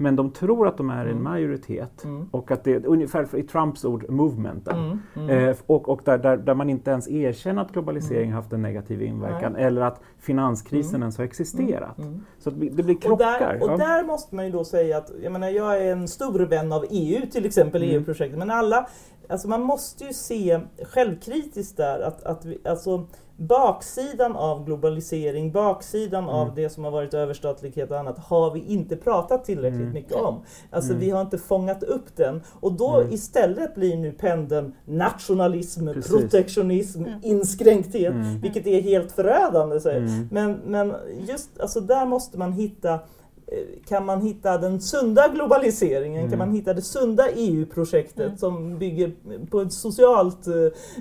Mm. 0.00 0.04
Men 0.04 0.16
de 0.16 0.30
tror 0.30 0.68
att 0.68 0.76
de 0.76 0.90
är 0.90 1.04
en 1.04 1.10
Mm. 1.10 1.22
majoritet. 1.24 2.04
Mm. 2.04 2.28
Och 2.30 2.50
att 2.50 2.64
det 2.64 2.72
är 2.74 2.86
ungefär 2.86 3.24
för- 3.24 3.38
i 3.38 3.42
Trumps 3.42 3.84
ord, 3.84 4.10
movementen. 4.10 4.78
Mm. 4.78 4.98
Mm. 5.30 5.48
Eh, 5.48 5.56
och 5.66 5.88
och 5.88 6.00
där, 6.04 6.18
där, 6.18 6.36
där 6.36 6.54
man 6.54 6.70
inte 6.70 6.90
ens 6.90 7.08
erkänner 7.08 7.62
att 7.62 7.72
globalisering 7.72 8.32
haft 8.32 8.52
en 8.52 8.62
negativ 8.62 9.02
inverkan 9.02 9.56
eller 9.56 9.80
att 9.82 10.00
finanskrisen 10.18 11.00
ens 11.00 11.18
har 11.18 11.24
existerat. 11.24 11.98
Mm. 11.98 12.24
Så 12.38 12.50
det 12.50 12.82
blir 12.82 12.96
Och 12.96 13.02
krockar. 13.02 13.40
där, 13.40 13.62
och 13.72 13.78
där 13.78 14.04
måste 14.04 14.34
man 14.34 14.44
ju 14.46 14.50
då 14.52 14.64
säga 14.64 14.98
att, 14.98 15.10
jag 15.22 15.32
menar 15.32 15.48
jag 15.48 15.82
är 15.86 15.92
en 15.92 16.08
stor 16.08 16.38
vän 16.40 16.72
av 16.72 16.84
EU 16.90 17.26
till 17.30 17.46
exempel, 17.46 17.82
Mm. 17.82 17.94
EU-projektet, 17.94 18.38
men 18.38 18.50
alla, 18.50 18.86
alltså 19.28 19.48
man 19.48 19.62
måste 19.62 20.04
ju 20.04 20.12
se 20.12 20.60
självkritiskt 20.84 21.76
där 21.76 22.00
att, 22.00 22.22
att 22.22 22.44
vi, 22.44 22.58
alltså 22.64 23.06
baksidan 23.40 24.36
av 24.36 24.64
globalisering, 24.64 25.52
baksidan 25.52 26.24
Mm. 26.24 26.34
av 26.34 26.54
det 26.54 26.68
som 26.70 26.84
har 26.84 26.90
varit 26.90 27.14
överstatlighet 27.14 27.90
och 27.90 27.98
annat 27.98 28.18
har 28.18 28.50
vi 28.50 28.60
inte 28.66 28.96
pratat 28.96 29.44
tillräckligt 29.44 29.80
Mm. 29.80 29.92
mycket 29.92 30.12
om. 30.16 30.40
Alltså 30.70 30.90
Mm. 30.90 31.00
vi 31.00 31.10
har 31.10 31.20
inte 31.20 31.38
fångat 31.38 31.82
upp 31.82 32.16
den 32.16 32.42
och 32.60 32.72
då 32.72 32.96
Mm. 33.00 33.12
istället 33.12 33.74
blir 33.74 33.96
nu 33.96 34.12
pendeln 34.12 34.74
nationalism, 34.84 35.86
Precis. 35.86 36.12
protektionism, 36.12 37.04
Mm. 37.04 37.20
inskränkthet, 37.22 38.12
Mm. 38.14 38.40
vilket 38.40 38.66
är 38.66 38.80
helt 38.82 39.12
förödande. 39.12 39.80
Så. 39.80 39.90
Mm. 39.90 40.28
Men, 40.30 40.52
men 40.66 40.94
just 41.28 41.60
alltså 41.60 41.80
där 41.80 42.06
måste 42.06 42.38
man 42.38 42.52
hitta 42.52 42.98
kan 43.88 44.06
man 44.06 44.20
hitta 44.20 44.58
den 44.58 44.80
sunda 44.80 45.28
globaliseringen? 45.28 46.18
Mm. 46.18 46.30
Kan 46.30 46.38
man 46.38 46.50
hitta 46.54 46.74
det 46.74 46.82
sunda 46.82 47.30
EU-projektet 47.30 48.26
Mm. 48.26 48.36
som 48.38 48.78
bygger 48.78 49.12
på 49.50 49.60
ett 49.60 49.72
socialt 49.72 50.46
eh, 50.46 50.54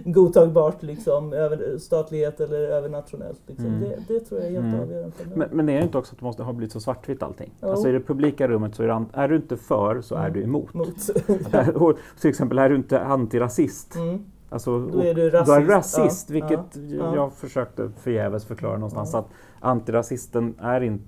godtagbart 0.05 0.83
liksom, 0.83 1.33
överstatlighet 1.33 2.39
eller 2.39 2.59
övernationellt? 2.59 3.41
Liksom. 3.47 3.65
Mm. 3.65 3.79
Det, 3.79 4.13
det 4.13 4.19
tror 4.19 4.41
jag 4.41 4.49
är 4.49 4.53
helt 4.53 4.65
Mm. 4.65 4.81
avgörande. 4.81 5.11
Men, 5.35 5.49
men 5.51 5.69
är 5.69 5.77
det 5.77 5.83
inte 5.83 5.97
också 5.97 6.13
att 6.13 6.19
det 6.19 6.25
måste 6.25 6.43
ha 6.43 6.53
blivit 6.53 6.71
så 6.73 6.79
svartvitt 6.79 7.23
allting? 7.23 7.51
Jo. 7.61 7.67
Alltså 7.69 7.89
i 7.89 7.91
det 7.91 7.99
publika 7.99 8.47
rummet 8.47 8.75
så 8.75 8.83
är, 8.83 8.87
det, 8.87 8.93
an- 8.93 9.09
är 9.13 9.27
du 9.27 9.35
inte 9.35 9.57
för 9.57 10.01
så 10.01 10.15
är 10.15 10.19
Mm. 10.19 10.33
du 10.33 10.43
emot. 10.43 10.73
Mot. 10.73 10.87
och 11.75 11.97
till 12.21 12.29
exempel 12.29 12.57
är 12.59 12.69
du 12.69 12.75
inte 12.75 12.99
antirasist. 13.01 13.95
Mm. 13.95 14.19
Alltså, 14.49 14.79
Då 14.79 14.99
är 14.99 15.13
du 15.13 15.29
Då 15.29 15.37
är 15.37 15.41
rasist. 15.41 15.67
du 15.67 15.73
rasist, 15.73 16.29
Ja, 16.29 16.33
vilket 16.33 16.91
ja. 16.99 17.15
jag 17.15 17.33
försökte 17.33 17.89
förgäves 18.01 18.45
förklara 18.45 18.73
någonstans. 18.73 19.09
Ja. 19.13 19.19
Att 19.19 19.27
antirasisten 19.59 20.55
är 20.59 20.81
inte... 20.81 21.03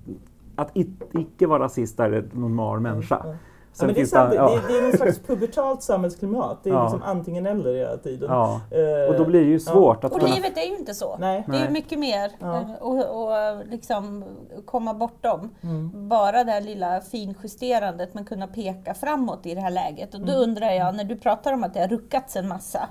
Att 0.60 0.70
icke 1.14 1.46
vara 1.46 1.62
rasist 1.64 2.00
är 2.00 2.12
en 2.12 2.30
normal 2.32 2.80
människa. 2.80 3.20
Ja. 3.24 3.34
Ja, 3.78 3.86
men 3.86 3.86
det, 3.86 3.92
är 3.92 3.94
finns 3.94 4.10
sant, 4.10 4.30
det, 4.30 4.36
det, 4.36 4.42
ja, 4.42 4.58
det 4.68 4.78
är 4.78 4.82
någon 4.82 4.92
slags 4.92 5.18
pubertalt 5.18 5.82
samhällsklimat. 5.82 6.58
Det 6.62 6.70
är 6.70 6.74
Ja. 6.74 6.82
liksom 6.84 7.02
antingen 7.02 7.46
eller 7.46 7.74
hela 7.74 7.96
tiden. 7.96 8.28
ja. 8.30 8.60
Eh, 8.70 9.10
Och 9.10 9.18
då 9.18 9.24
blir 9.24 9.40
det 9.40 9.46
ju 9.50 9.60
svårt 9.60 10.04
att 10.04 10.12
Och 10.12 10.20
kunna... 10.20 10.34
livet 10.34 10.56
är 10.58 10.62
ju 10.70 10.76
inte 10.76 10.94
så. 10.94 11.16
Nej. 11.18 11.44
Det 11.48 11.56
är 11.56 11.64
ju 11.64 11.70
mycket 11.70 11.98
mer 11.98 12.30
Ja. 12.38 12.56
eh, 12.60 12.72
och, 12.80 13.22
och 13.24 13.66
liksom 13.66 14.24
komma 14.64 14.94
bortom 14.94 15.50
Mm. 15.62 16.08
bara 16.08 16.44
det 16.44 16.52
här 16.52 16.60
lilla 16.60 17.00
finjusterandet 17.00 18.14
men 18.14 18.24
kunna 18.24 18.46
peka 18.46 18.94
framåt 18.94 19.46
i 19.46 19.54
det 19.54 19.60
här 19.60 19.70
läget. 19.70 20.14
Och 20.14 20.20
då 20.20 20.32
Mm. 20.32 20.42
undrar 20.42 20.70
jag, 20.70 20.94
när 20.96 21.04
du 21.04 21.16
pratar 21.16 21.52
om 21.52 21.64
att 21.64 21.74
det 21.74 21.80
har 21.80 21.88
ruckats 21.88 22.36
en 22.36 22.48
massa, 22.48 22.88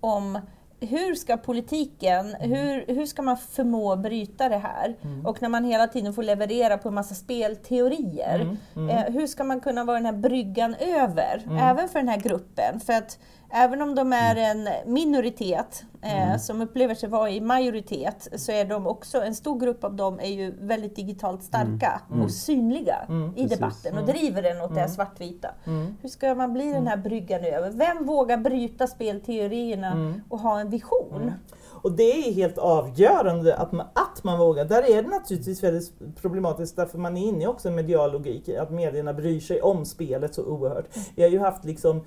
om 0.00 0.38
hur 0.80 1.14
ska 1.14 1.36
politiken, 1.36 2.34
hur, 2.40 2.94
hur 2.94 3.06
ska 3.06 3.22
man 3.22 3.36
förmå 3.36 3.96
bryta 3.96 4.48
det 4.48 4.58
här? 4.58 4.96
Mm. 5.04 5.26
Och 5.26 5.42
när 5.42 5.48
man 5.48 5.64
hela 5.64 5.86
tiden 5.86 6.14
får 6.14 6.22
leverera 6.22 6.78
på 6.78 6.88
en 6.88 6.94
massa 6.94 7.14
spelteorier, 7.14 8.40
Mm. 8.40 8.56
Mm. 8.76 8.88
Eh, 8.90 9.12
hur 9.12 9.26
ska 9.26 9.44
man 9.44 9.60
kunna 9.60 9.84
vara 9.84 9.96
den 9.96 10.06
här 10.06 10.12
bryggan 10.12 10.74
över, 10.74 11.42
Mm. 11.46 11.58
även 11.58 11.88
för 11.88 11.98
den 11.98 12.08
här 12.08 12.20
gruppen? 12.20 12.80
För 12.80 12.92
att 12.92 13.18
även 13.50 13.82
om 13.82 13.94
de 13.94 14.12
är 14.12 14.36
en 14.36 14.68
minoritet 14.92 15.84
eh, 16.02 16.26
Mm. 16.28 16.38
som 16.38 16.60
upplever 16.62 16.94
sig 16.94 17.08
vara 17.08 17.30
i 17.30 17.40
majoritet, 17.40 18.28
så 18.36 18.52
är 18.52 18.64
de 18.64 18.86
också, 18.86 19.22
en 19.22 19.34
stor 19.34 19.60
grupp 19.60 19.84
av 19.84 19.94
dem 19.94 20.20
är 20.20 20.28
ju 20.28 20.54
väldigt 20.60 20.96
digitalt 20.96 21.42
starka 21.42 22.00
Mm. 22.10 22.22
och 22.24 22.30
synliga 22.30 22.96
Mm. 23.08 23.32
i 23.36 23.44
debatten 23.46 23.92
och 23.98 24.02
Mm. 24.02 24.14
driver 24.14 24.42
den 24.42 24.60
åt 24.60 24.74
det 24.74 24.80
Mm. 24.80 24.90
svartvita. 24.90 25.48
Mm. 25.66 25.96
Hur 26.02 26.08
ska 26.08 26.34
man 26.34 26.52
bli 26.52 26.72
den 26.72 26.86
här 26.86 26.96
bryggan 26.96 27.44
över? 27.44 27.70
Vem 27.70 28.06
vågar 28.06 28.36
bryta 28.36 28.86
spelteorierna 28.86 29.92
Mm. 29.92 30.20
och 30.28 30.38
ha 30.38 30.60
en 30.60 30.70
vision? 30.70 31.22
Mm. 31.22 31.34
Och 31.82 31.92
det 31.92 32.28
är 32.28 32.32
helt 32.34 32.58
avgörande 32.58 33.56
att 33.56 33.72
man, 33.72 33.86
att 33.92 34.24
man 34.24 34.38
vågar. 34.38 34.64
Där 34.64 34.90
är 34.90 35.02
det 35.02 35.08
naturligtvis 35.08 35.62
väldigt 35.62 35.92
problematiskt 36.22 36.76
därför 36.76 36.98
man 36.98 37.16
är 37.16 37.28
inne 37.28 37.46
också 37.46 37.68
en 37.68 37.74
medial 37.74 38.12
logik, 38.12 38.48
att 38.48 38.70
medierna 38.70 39.12
bryr 39.14 39.40
sig 39.40 39.62
om 39.62 39.84
spelet 39.84 40.34
så 40.34 40.42
oerhört. 40.44 40.88
Vi 41.16 41.22
har 41.22 41.30
ju 41.30 41.38
haft 41.38 41.64
liksom 41.64 42.04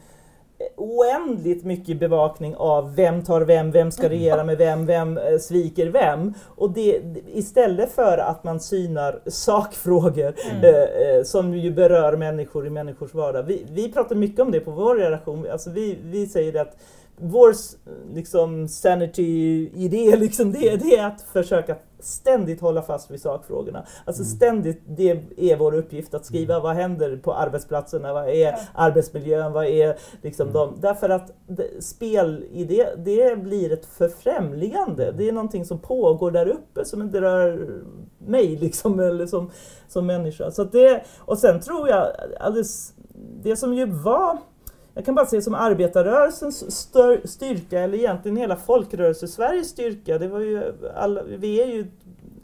oändligt 0.75 1.65
mycket 1.65 1.99
bevakning 1.99 2.55
av 2.55 2.95
vem 2.95 3.23
tar 3.23 3.41
vem, 3.41 3.71
vem 3.71 3.91
ska 3.91 4.09
regera 4.09 4.43
med 4.43 4.57
vem, 4.57 4.85
vem 4.85 5.17
eh, 5.17 5.37
sviker 5.39 5.87
vem. 5.87 6.33
Och 6.55 6.71
det, 6.71 7.01
istället 7.33 7.91
för 7.91 8.17
att 8.17 8.43
man 8.43 8.59
synar 8.59 9.19
sakfrågor 9.27 10.33
Mm. 10.51 10.63
eh, 10.65 11.15
eh, 11.17 11.23
som 11.23 11.57
ju 11.57 11.71
berör 11.71 12.17
människor 12.17 12.67
i 12.67 12.69
människors 12.69 13.13
vardag. 13.13 13.43
Vi, 13.43 13.65
vi 13.71 13.91
pratar 13.91 14.15
mycket 14.15 14.39
om 14.39 14.51
det 14.51 14.59
på 14.59 14.71
vår 14.71 14.95
relation. 14.95 15.47
Alltså 15.51 15.69
vi, 15.69 15.97
vi 16.03 16.27
säger 16.27 16.51
det 16.53 16.61
att 16.61 16.77
vår 17.17 17.53
liksom 18.13 18.67
sanity-idé 18.67 20.15
liksom, 20.15 20.51
det, 20.51 20.75
det 20.75 20.97
är 20.97 21.07
att 21.07 21.21
försöka 21.33 21.75
ständigt 22.03 22.61
hålla 22.61 22.81
fast 22.81 23.11
vid 23.11 23.21
sakfrågorna. 23.21 23.85
Alltså 24.05 24.23
ständigt, 24.23 24.81
det 24.85 25.19
är 25.37 25.57
vår 25.57 25.75
uppgift 25.75 26.13
att 26.13 26.25
skriva 26.25 26.59
vad 26.59 26.75
händer 26.75 27.17
på 27.17 27.33
arbetsplatserna, 27.33 28.13
vad 28.13 28.29
är 28.29 28.55
arbetsmiljön, 28.73 29.53
vad 29.53 29.65
är 29.65 29.97
liksom 30.21 30.53
de... 30.53 30.73
Därför 30.81 31.09
att 31.09 31.31
spel 31.79 32.45
i 32.51 32.63
det, 32.63 32.95
det 32.97 33.39
blir 33.39 33.71
ett 33.71 33.85
förfrämligande. 33.85 35.11
Det 35.11 35.27
är 35.27 35.31
någonting 35.31 35.65
som 35.65 35.79
pågår 35.79 36.31
där 36.31 36.47
uppe 36.47 36.85
som 36.85 37.01
inte 37.01 37.21
rör 37.21 37.81
mig 38.17 38.55
liksom, 38.55 38.99
eller 38.99 39.27
som, 39.27 39.51
som 39.87 40.05
människa. 40.05 40.51
Så 40.51 40.63
det, 40.63 41.03
och 41.19 41.37
sen 41.37 41.59
tror 41.59 41.89
jag, 41.89 42.07
alldeles, 42.39 42.93
det 43.43 43.55
som 43.55 43.73
ju 43.73 43.85
var 43.85 44.37
jag 44.93 45.05
kan 45.05 45.15
bara 45.15 45.25
se 45.25 45.41
som 45.41 45.55
arbetarrörelsens 45.55 46.77
stör, 46.77 47.21
styrka, 47.25 47.79
eller 47.79 47.97
egentligen 47.97 48.37
hela 48.37 48.55
folkrörelse-Sveriges 48.55 49.69
styrka, 49.69 50.17
det 50.17 50.27
var 50.27 50.39
ju 50.39 50.63
alla, 50.95 51.23
vi 51.23 51.61
är 51.61 51.67
ju 51.67 51.85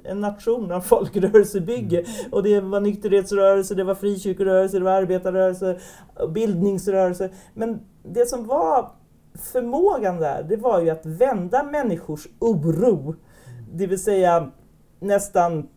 en 0.03 0.21
nation 0.21 0.71
av 0.71 0.81
folkrörelsebygge. 0.81 2.05
Och 2.31 2.43
det 2.43 2.59
var 2.59 2.79
nykterhetsrörelse, 2.79 3.75
det 3.75 3.83
var 3.83 3.95
frikyrkorörelse, 3.95 4.79
det 4.79 4.85
var 4.85 4.91
arbetarrörelse, 4.91 5.79
bildningsrörelse. 6.29 7.29
Men 7.53 7.79
det 8.03 8.29
som 8.29 8.47
var 8.47 8.91
förmågan 9.51 10.19
där, 10.19 10.43
det 10.43 10.57
var 10.57 10.81
ju 10.81 10.89
att 10.89 11.05
vända 11.05 11.63
människors 11.63 12.27
oro, 12.39 13.15
det 13.73 13.87
vill 13.87 14.03
säga 14.03 14.51
nästan 14.99 15.69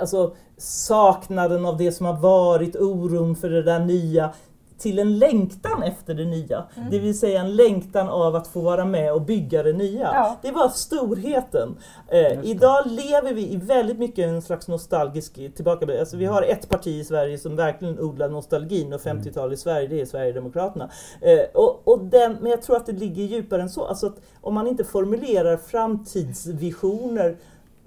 alltså, 0.00 0.34
saknaden 0.56 1.66
av 1.66 1.76
det 1.76 1.92
som 1.92 2.06
har 2.06 2.20
varit, 2.20 2.76
oron 2.76 3.36
för 3.36 3.50
det 3.50 3.62
där 3.62 3.80
nya, 3.80 4.30
till 4.78 4.98
en 4.98 5.18
längtan 5.18 5.82
efter 5.82 6.14
det 6.14 6.24
nya. 6.24 6.64
Mm. 6.76 6.90
Det 6.90 6.98
vill 6.98 7.18
säga 7.18 7.40
en 7.40 7.56
längtan 7.56 8.08
av 8.08 8.36
att 8.36 8.46
få 8.46 8.60
vara 8.60 8.84
med 8.84 9.12
och 9.12 9.22
bygga 9.22 9.62
det 9.62 9.72
nya. 9.72 10.10
Ja. 10.14 10.36
Det 10.42 10.50
var 10.50 10.68
storheten. 10.68 11.76
Eh, 12.08 12.44
idag 12.44 12.86
lever 12.86 13.34
vi 13.34 13.52
i 13.52 13.56
väldigt 13.56 13.98
mycket 13.98 14.28
en 14.28 14.42
slags 14.42 14.68
nostalgisk 14.68 15.34
tillbaka. 15.34 15.98
Alltså 16.00 16.16
vi 16.16 16.24
har 16.24 16.42
ett 16.42 16.68
parti 16.68 16.86
i 16.86 17.04
Sverige 17.04 17.38
som 17.38 17.56
verkligen 17.56 18.00
odlar 18.00 18.28
nostalgin 18.28 18.92
och 18.92 19.00
50-tal 19.00 19.52
i 19.52 19.56
Sverige, 19.56 19.88
det 19.88 20.00
är 20.00 20.06
Sverigedemokraterna. 20.06 20.90
Eh, 21.20 21.44
och, 21.54 21.88
och 21.88 22.04
den, 22.04 22.36
men 22.40 22.50
jag 22.50 22.62
tror 22.62 22.76
att 22.76 22.86
det 22.86 22.92
ligger 22.92 23.24
djupare 23.24 23.62
än 23.62 23.70
så. 23.70 23.84
Alltså 23.84 24.06
att 24.06 24.20
om 24.40 24.54
man 24.54 24.66
inte 24.66 24.84
formulerar 24.84 25.56
framtidsvisioner 25.56 27.36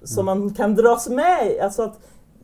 som 0.04 0.26
man 0.26 0.54
kan 0.54 0.76
dras 0.76 1.10
med 1.10 1.52
i, 1.52 1.60
alltså 1.60 1.82
att 1.82 2.00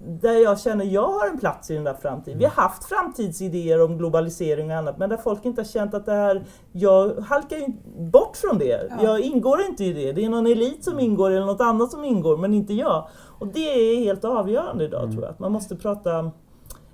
där 0.06 0.44
jag 0.44 0.60
känner 0.60 0.86
jag 0.86 1.08
har 1.08 1.28
en 1.28 1.40
plats 1.40 1.72
i 1.72 1.74
den 1.76 1.84
där 1.84 1.94
framtiden. 1.94 2.40
Vi 2.40 2.46
har 2.46 2.52
haft 2.52 2.84
framtidsidéer 2.84 3.82
om 3.84 3.98
globalisering 3.98 4.72
och 4.72 4.78
annat 4.78 4.98
men 4.98 5.10
där 5.10 5.18
folk 5.18 5.46
inte 5.46 5.62
har 5.62 5.66
känt 5.66 5.94
att 5.94 6.06
det 6.06 6.12
här, 6.12 6.44
jag 6.72 7.20
halkar 7.20 7.58
ju 7.58 7.68
bort 8.12 8.38
från 8.38 8.58
det. 8.58 8.88
Ja. 8.90 9.04
Jag 9.04 9.20
ingår 9.20 9.62
inte 9.70 9.84
i 9.84 9.94
det. 9.94 10.12
Det 10.12 10.26
är 10.26 10.30
någon 10.30 10.48
elit 10.48 10.84
som 10.84 11.00
ingår 11.00 11.32
eller 11.32 11.46
något 11.46 11.62
annat 11.62 11.92
som 11.92 12.04
ingår 12.04 12.38
men 12.38 12.54
inte 12.54 12.74
jag. 12.74 13.08
Och 13.40 13.48
det 13.48 13.60
är 13.96 14.00
helt 14.00 14.26
avgörande 14.26 14.84
idag 14.84 15.12
tror 15.12 15.24
jag. 15.24 15.32
Att 15.32 15.40
man 15.40 15.52
måste 15.52 15.76
prata 15.76 16.32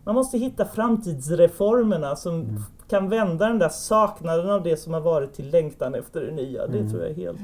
man 0.03 0.15
måste 0.15 0.37
hitta 0.37 0.65
framtidsreformerna 0.65 2.15
som 2.15 2.47
kan 2.89 3.09
vända 3.09 3.47
den 3.47 3.59
där 3.59 3.69
saknaden 3.69 4.49
av 4.49 4.63
det 4.63 4.77
som 4.77 4.93
har 4.93 5.01
varit 5.01 5.33
till 5.33 5.49
längtan 5.49 5.95
efter 5.95 6.21
det 6.21 6.31
nya. 6.31 6.67
Det 6.67 6.77
Mm. 6.77 6.89
tror 6.89 7.01
jag 7.01 7.11
är 7.11 7.15
helt... 7.15 7.39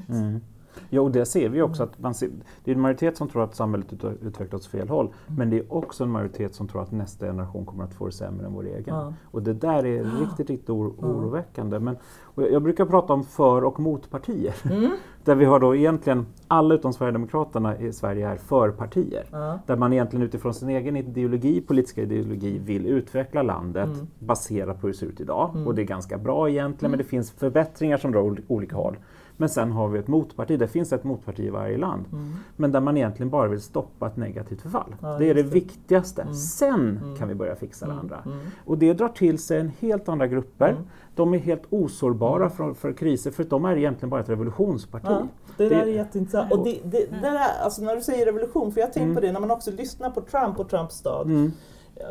Mm. 0.77 0.87
Ja, 0.89 1.01
och 1.01 1.11
det 1.11 1.25
ser 1.25 1.49
vi 1.49 1.61
också. 1.61 1.83
att 1.83 1.99
man 1.99 2.13
ser, 2.13 2.29
Det 2.63 2.71
är 2.71 2.75
en 2.75 2.81
majoritet 2.81 3.17
som 3.17 3.27
tror 3.27 3.43
att 3.43 3.55
samhället 3.55 3.87
utvecklas 4.21 4.61
åt 4.61 4.67
fel 4.67 4.89
håll, 4.89 5.05
mm. 5.05 5.37
men 5.37 5.49
det 5.49 5.57
är 5.57 5.73
också 5.73 6.03
en 6.03 6.09
majoritet 6.09 6.55
som 6.55 6.67
tror 6.67 6.81
att 6.81 6.91
nästa 6.91 7.25
generation 7.25 7.65
kommer 7.65 7.83
att 7.83 7.93
få 7.93 8.05
det 8.05 8.11
sämre 8.11 8.45
än 8.45 8.53
vår 8.53 8.65
egen. 8.65 8.95
Ja. 8.95 9.13
Och 9.31 9.43
det 9.43 9.53
där 9.53 9.85
är 9.85 10.03
riktigt, 10.03 10.49
riktigt 10.49 10.69
oro, 10.69 10.95
oroväckande. 10.97 11.79
Men, 11.79 11.97
jag, 12.35 12.51
jag, 12.51 12.63
brukar 12.63 12.85
prata 12.85 13.13
om 13.13 13.23
för 13.23 13.63
och 13.63 13.79
motpartier. 13.79 14.55
Mm. 14.65 14.91
Där 15.23 15.35
vi 15.35 15.45
har 15.45 15.59
då 15.59 15.75
egentligen, 15.75 16.25
alla 16.47 16.75
utom 16.75 16.93
Sverigedemokraterna 16.93 17.77
i 17.77 17.93
Sverige 17.93 18.29
är 18.29 18.37
förpartier. 18.37 19.25
Ja. 19.31 19.59
Där 19.65 19.75
man 19.75 19.93
egentligen 19.93 20.25
utifrån 20.25 20.53
sin 20.53 20.69
egen 20.69 20.95
ideologi, 20.95 21.61
politiska 21.61 22.01
ideologi, 22.01 22.59
vill 22.65 22.85
utveckla 22.85 23.41
landet 23.41 23.85
mm. 23.85 24.07
baserat 24.19 24.81
på 24.81 24.87
hur 24.87 24.93
det 24.93 24.99
ser 24.99 25.07
ut 25.07 25.19
idag. 25.19 25.51
Mm. 25.53 25.67
Och 25.67 25.75
det 25.75 25.81
är 25.81 25.85
ganska 25.85 26.17
bra 26.17 26.49
egentligen, 26.49 26.91
men 26.91 26.97
det 26.97 27.03
finns 27.03 27.31
förbättringar 27.31 27.97
som 27.97 28.11
drar 28.11 28.37
olika 28.47 28.75
håll. 28.75 28.97
Men 29.37 29.49
sen 29.49 29.71
har 29.71 29.87
vi 29.87 29.99
ett 29.99 30.07
motparti, 30.07 30.59
det 30.59 30.67
finns 30.67 30.93
ett 30.93 31.03
motparti 31.03 31.39
i 31.39 31.49
varje 31.49 31.77
land. 31.77 32.05
Mm. 32.11 32.33
Men 32.55 32.71
där 32.71 32.79
man 32.79 32.97
egentligen 32.97 33.29
bara 33.29 33.47
vill 33.47 33.61
stoppa 33.61 34.07
ett 34.07 34.17
negativt 34.17 34.61
förfall. 34.61 34.95
Ja, 35.01 35.17
det 35.17 35.29
är 35.29 35.35
det, 35.35 35.43
det. 35.43 35.49
viktigaste. 35.49 36.21
Mm. 36.21 36.33
Sen 36.33 36.99
mm. 37.03 37.15
kan 37.15 37.27
vi 37.27 37.35
börja 37.35 37.55
fixa 37.55 37.85
det 37.85 37.91
mm. 37.91 38.01
andra. 38.01 38.21
Mm. 38.25 38.37
Och 38.65 38.77
det 38.77 38.93
drar 38.93 39.07
till 39.07 39.39
sig 39.39 39.59
en 39.59 39.71
helt 39.79 40.09
andra 40.09 40.27
grupper. 40.27 40.77
De 41.15 41.33
är 41.33 41.37
helt 41.37 41.63
osårbara 41.69 42.49
för, 42.49 42.73
för 42.73 42.93
kriser 42.93 43.31
för 43.31 43.43
de 43.43 43.65
är 43.65 43.77
egentligen 43.77 44.09
bara 44.09 44.21
ett 44.21 44.29
revolutionsparti. 44.29 45.05
Ja, 45.09 45.27
det 45.57 45.69
där 45.69 45.81
är 45.81 45.85
jätteintressant. 45.85 46.51
Och 46.51 46.63
det, 46.63 46.79
det, 46.83 47.05
det 47.11 47.21
där, 47.21 47.39
alltså 47.63 47.81
när 47.81 47.95
du 47.95 48.01
säger 48.01 48.25
revolution, 48.25 48.71
för 48.71 48.81
jag 48.81 48.93
tänker 48.93 49.15
på 49.15 49.21
det 49.21 49.31
när 49.31 49.39
man 49.39 49.51
också 49.51 49.71
lyssnar 49.71 50.09
på 50.09 50.21
Trump 50.21 50.59
och 50.59 50.69
Trumps 50.69 50.95
stad 50.95 51.27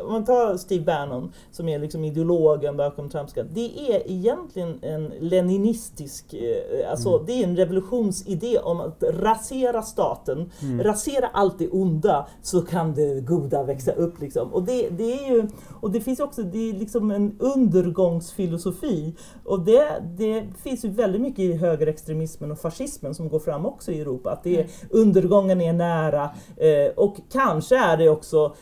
om 0.03 0.11
man 0.11 0.25
tar 0.25 0.57
Steve 0.57 0.85
Bannon 0.85 1.31
som 1.51 1.69
är 1.69 1.79
liksom 1.79 2.03
ideologen 2.03 2.77
bakom 2.77 3.09
Trumpska. 3.09 3.43
Det 3.43 3.91
är 3.91 4.11
egentligen 4.11 4.79
en 4.81 5.11
leninistisk, 5.19 6.33
eh, 6.33 6.91
alltså 6.91 7.09
mm. 7.09 7.25
det 7.25 7.33
är 7.33 7.43
en 7.43 7.55
revolutionsidé 7.55 8.59
om 8.59 8.79
att 8.79 9.03
rasera 9.03 9.81
staten, 9.81 10.51
mm. 10.61 10.83
rasera 10.83 11.27
allt 11.27 11.59
det 11.59 11.69
onda 11.69 12.27
så 12.41 12.61
kan 12.61 12.93
det 12.93 13.21
goda 13.21 13.63
växa 13.63 13.91
upp. 13.91 14.21
Liksom. 14.21 14.53
Och, 14.53 14.63
det, 14.63 14.89
det 14.89 15.13
är 15.13 15.31
ju, 15.31 15.47
och 15.81 15.91
det 15.91 16.01
finns 16.01 16.19
också 16.19 16.43
det 16.43 16.69
är 16.69 16.73
liksom 16.73 17.11
en 17.11 17.35
undergångsfilosofi. 17.39 19.15
Och 19.43 19.59
det, 19.59 20.03
det 20.17 20.45
finns 20.63 20.85
ju 20.85 20.89
väldigt 20.89 21.21
mycket 21.21 21.39
i 21.39 21.53
högerextremismen 21.53 22.51
och 22.51 22.59
fascismen 22.59 23.15
som 23.15 23.29
går 23.29 23.39
fram 23.39 23.65
också 23.65 23.91
i 23.91 24.01
Europa. 24.01 24.31
Att 24.31 24.43
det 24.43 24.55
är, 24.55 24.61
mm. 24.61 24.69
undergången 24.89 25.61
är 25.61 25.73
nära 25.73 26.29
eh, 26.57 26.91
och 26.95 27.15
kanske 27.31 27.77
är 27.77 27.97
det 27.97 28.09
också 28.09 28.55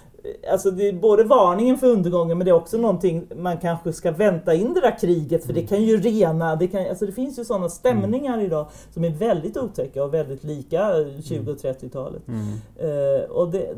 Alltså 0.52 0.72
det 0.72 0.88
är 0.88 0.94
både 0.94 1.24
varningen 1.24 1.78
för 1.78 1.88
undergången 1.88 2.38
men 2.38 2.46
det 2.46 2.52
är 2.52 2.56
också 2.56 2.78
någonting 2.78 3.28
man 3.36 3.58
kanske 3.58 3.94
ska 3.94 4.12
vänta 4.12 4.54
in 4.54 4.74
det 4.74 4.82
där 4.82 5.00
kriget 5.00 5.46
för 5.46 5.54
det 5.54 5.60
mm. 5.60 5.68
kan 5.68 5.84
ju 5.84 5.98
rena, 5.98 6.56
det, 6.56 6.68
kan, 6.68 6.90
alltså 6.90 7.06
det 7.06 7.12
finns 7.12 7.40
ju 7.40 7.46
sådana 7.46 7.70
stämningar 7.70 8.34
mm. 8.34 8.46
idag 8.46 8.68
som 8.92 9.04
är 9.04 9.10
väldigt 9.10 9.58
otäcka 9.58 10.04
och 10.04 10.14
väldigt 10.14 10.44
lika 10.44 10.92
20 11.24 11.52
och 11.52 11.58
30-talet. 11.58 12.22
Mm. 12.28 12.42
Uh, 12.90 13.24
och 13.30 13.52
det, 13.52 13.76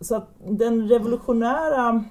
så 0.00 0.14
att 0.14 0.28
den 0.48 0.88
revolutionära 0.88 2.04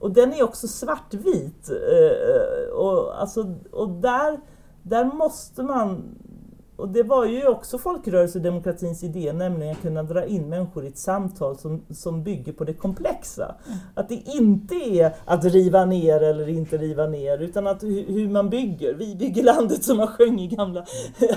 och 0.00 0.10
den 0.10 0.32
är 0.32 0.42
också 0.42 0.68
svartvit. 0.68 1.70
Uh, 1.70 2.72
och, 2.72 3.20
alltså, 3.20 3.54
och 3.70 3.88
där, 3.88 4.40
där 4.82 5.04
måste 5.04 5.62
man 5.62 6.02
och 6.80 6.88
det 6.88 7.02
var 7.02 7.26
ju 7.26 7.46
också 7.48 7.78
folkrörelsedemokratins 7.78 9.04
idé, 9.04 9.32
nämligen 9.32 9.72
att 9.72 9.82
kunna 9.82 10.02
dra 10.02 10.24
in 10.24 10.48
människor 10.48 10.84
i 10.84 10.88
ett 10.88 10.98
samtal 10.98 11.58
som, 11.58 11.84
som 11.90 12.22
bygger 12.22 12.52
på 12.52 12.64
det 12.64 12.74
komplexa. 12.74 13.54
Att 13.94 14.08
det 14.08 14.22
inte 14.26 14.74
är 14.74 15.14
att 15.24 15.44
riva 15.44 15.84
ner 15.84 16.22
eller 16.22 16.48
inte 16.48 16.78
riva 16.78 17.06
ner, 17.06 17.38
utan 17.38 17.66
att 17.66 17.82
hur, 17.82 18.28
man 18.28 18.50
bygger. 18.50 18.94
Vi 18.94 19.14
bygger 19.16 19.42
landet 19.42 19.84
som 19.84 19.96
man 19.96 20.06
sjöng 20.06 20.40
i 20.40 20.46
gamla 20.46 20.80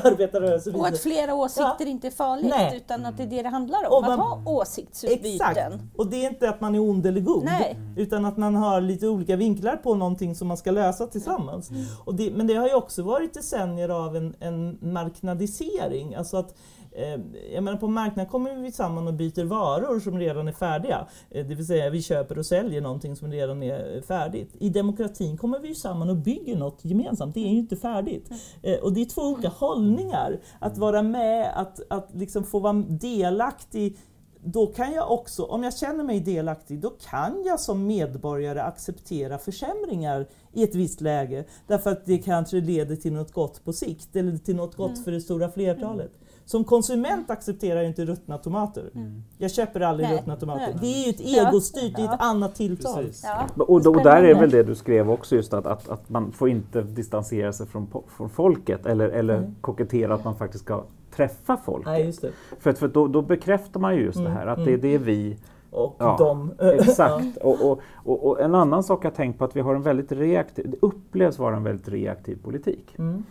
arbetarrörelsen. 0.03 0.75
Och 0.75 0.87
att 0.87 0.99
flera 0.99 1.35
åsikter 1.35 1.75
ja. 1.79 1.85
inte 1.85 2.07
är 2.07 2.11
farligt, 2.11 2.53
Nej. 2.57 2.77
utan 2.77 3.05
att 3.05 3.17
det 3.17 3.23
är 3.23 3.27
det 3.27 3.41
det 3.41 3.49
handlar 3.49 3.93
om, 3.93 4.01
man, 4.01 4.11
att 4.11 4.19
ha 4.19 4.43
åsiktsutbyten. 4.45 5.47
Exakt. 5.51 5.75
Och 5.97 6.07
det 6.07 6.25
är 6.25 6.29
inte 6.29 6.49
att 6.49 6.61
man 6.61 6.75
är 6.75 6.79
ond 6.79 7.05
eller 7.05 7.21
god, 7.21 7.43
Nej. 7.43 7.77
utan 7.97 8.25
att 8.25 8.37
man 8.37 8.55
har 8.55 8.81
lite 8.81 9.07
olika 9.07 9.35
vinklar 9.35 9.75
på 9.75 9.95
någonting 9.95 10.35
som 10.35 10.47
man 10.47 10.57
ska 10.57 10.71
lösa 10.71 11.07
tillsammans. 11.07 11.69
Mm. 11.69 11.83
Och 12.05 12.15
det, 12.15 12.31
men 12.31 12.47
det 12.47 12.53
har 12.53 12.67
ju 12.67 12.73
också 12.73 13.03
varit 13.03 13.33
decennier 13.33 13.89
av 13.89 14.15
en, 14.15 14.35
en 14.39 14.77
marknad 14.81 15.32
marknadisering. 15.33 16.15
Alltså 16.15 16.37
att, 16.37 16.55
eh, 16.91 17.19
jag 17.53 17.63
menar 17.63 17.77
på 17.77 17.87
marknaden 17.87 18.31
kommer 18.31 18.55
vi 18.55 18.71
samman 18.71 19.07
och 19.07 19.13
byter 19.13 19.45
varor 19.45 19.99
som 19.99 20.19
redan 20.19 20.47
är 20.47 20.51
färdiga. 20.51 21.07
Eh, 21.29 21.45
det 21.45 21.55
vill 21.55 21.67
säga 21.67 21.89
vi 21.89 22.01
köper 22.01 22.37
och 22.37 22.45
säljer 22.45 22.81
någonting 22.81 23.15
som 23.15 23.31
redan 23.31 23.63
är 23.63 24.01
färdigt. 24.01 24.55
I 24.59 24.69
demokratin 24.69 25.37
kommer 25.37 25.59
vi 25.59 25.75
samman 25.75 26.09
och 26.09 26.17
bygger 26.17 26.57
något 26.57 26.85
gemensamt. 26.85 27.33
Det 27.33 27.39
är 27.39 27.49
ju 27.49 27.57
inte 27.57 27.75
färdigt. 27.75 28.29
Eh, 28.61 28.79
och 28.79 28.93
det 28.93 29.01
är 29.01 29.05
två 29.05 29.21
olika 29.21 29.49
hållningar. 29.49 30.39
Att 30.59 30.77
vara 30.77 31.01
med, 31.01 31.51
att, 31.55 31.79
att 31.89 32.09
liksom 32.13 32.43
få 32.43 32.59
vara 32.59 32.83
delaktig 32.87 33.97
då 34.45 34.67
kan 34.67 34.91
jag 34.93 35.11
också, 35.11 35.43
om 35.43 35.63
jag 35.63 35.77
känner 35.77 36.03
mig 36.03 36.19
delaktig, 36.19 36.79
då 36.79 36.89
kan 36.89 37.43
jag 37.45 37.59
som 37.59 37.87
medborgare 37.87 38.61
acceptera 38.61 39.37
försämringar 39.37 40.27
i 40.53 40.63
ett 40.63 40.75
visst 40.75 41.01
läge. 41.01 41.45
Därför 41.67 41.91
att 41.91 42.05
det 42.05 42.17
kanske 42.17 42.61
leder 42.61 42.95
till 42.95 43.13
något 43.13 43.31
gott 43.31 43.63
på 43.63 43.73
sikt, 43.73 44.15
eller 44.15 44.37
till 44.37 44.55
något 44.55 44.75
gott 44.75 44.91
mm. 44.91 45.03
för 45.03 45.11
det 45.11 45.21
stora 45.21 45.51
flertalet. 45.51 46.11
Mm. 46.15 46.22
Som 46.45 46.63
konsument 46.63 47.29
accepterar 47.29 47.75
jag 47.75 47.87
inte 47.87 48.05
ruttna 48.05 48.37
tomater. 48.37 48.89
Mm. 48.95 49.23
Jag 49.37 49.51
köper 49.51 49.79
aldrig 49.79 50.09
Nej. 50.09 50.17
ruttna 50.17 50.35
tomater. 50.35 50.67
Nej. 50.67 50.77
Det 50.81 50.87
är 50.87 51.05
ju 51.05 51.09
ett 51.09 51.47
egostyrt, 51.47 51.95
det 51.95 52.01
är 52.01 52.13
ett 52.13 52.21
annat 52.21 52.55
tilltal. 52.55 53.09
Ja. 53.23 53.47
Och, 53.55 53.87
och, 53.87 54.03
där 54.03 54.23
är 54.23 54.35
väl 54.35 54.49
det 54.49 54.63
du 54.63 54.75
skrev 54.75 55.11
också, 55.11 55.35
just 55.35 55.53
att, 55.53 55.65
att, 55.65 55.89
att 55.89 56.09
man 56.09 56.31
får 56.31 56.49
inte 56.49 56.81
distansera 56.81 57.53
sig 57.53 57.67
från, 57.67 57.87
från 58.17 58.29
folket 58.29 58.85
eller, 58.85 59.09
eller 59.09 59.37
mm. 59.37 59.55
kokettera 59.61 60.13
att 60.13 60.23
man 60.23 60.35
faktiskt 60.35 60.63
ska 60.63 60.83
träffa 61.15 61.57
folket. 61.57 61.85
Nej, 61.85 62.13
för, 62.59 62.73
för 62.73 62.87
då, 62.87 63.07
då, 63.07 63.21
bekräftar 63.21 63.79
man 63.79 63.95
ju 63.95 64.01
just 64.01 64.19
mm. 64.19 64.31
det 64.31 64.37
här, 64.37 64.47
att 64.47 64.65
det, 64.65 64.77
det 64.77 64.95
är 64.95 64.99
vi 64.99 65.37
och 65.71 65.95
ja, 65.99 66.15
de. 66.19 66.53
Exakt. 66.59 67.37
och, 67.37 67.71
och, 67.71 67.79
och, 67.93 68.27
och, 68.27 68.41
en 68.41 68.55
annan 68.55 68.83
sak 68.83 69.05
jag 69.05 69.15
tänkt 69.15 69.39
på 69.39 69.45
att 69.45 69.55
vi 69.55 69.61
har 69.61 69.75
en 69.75 69.81
väldigt 69.81 70.11
reaktiv, 70.11 70.69
det 70.69 70.77
upplevs 70.81 71.39
vara 71.39 71.55
en 71.55 71.63
väldigt 71.63 71.87
reaktiv 71.87 72.37
politik. 72.43 72.95
Mm. 72.97 73.23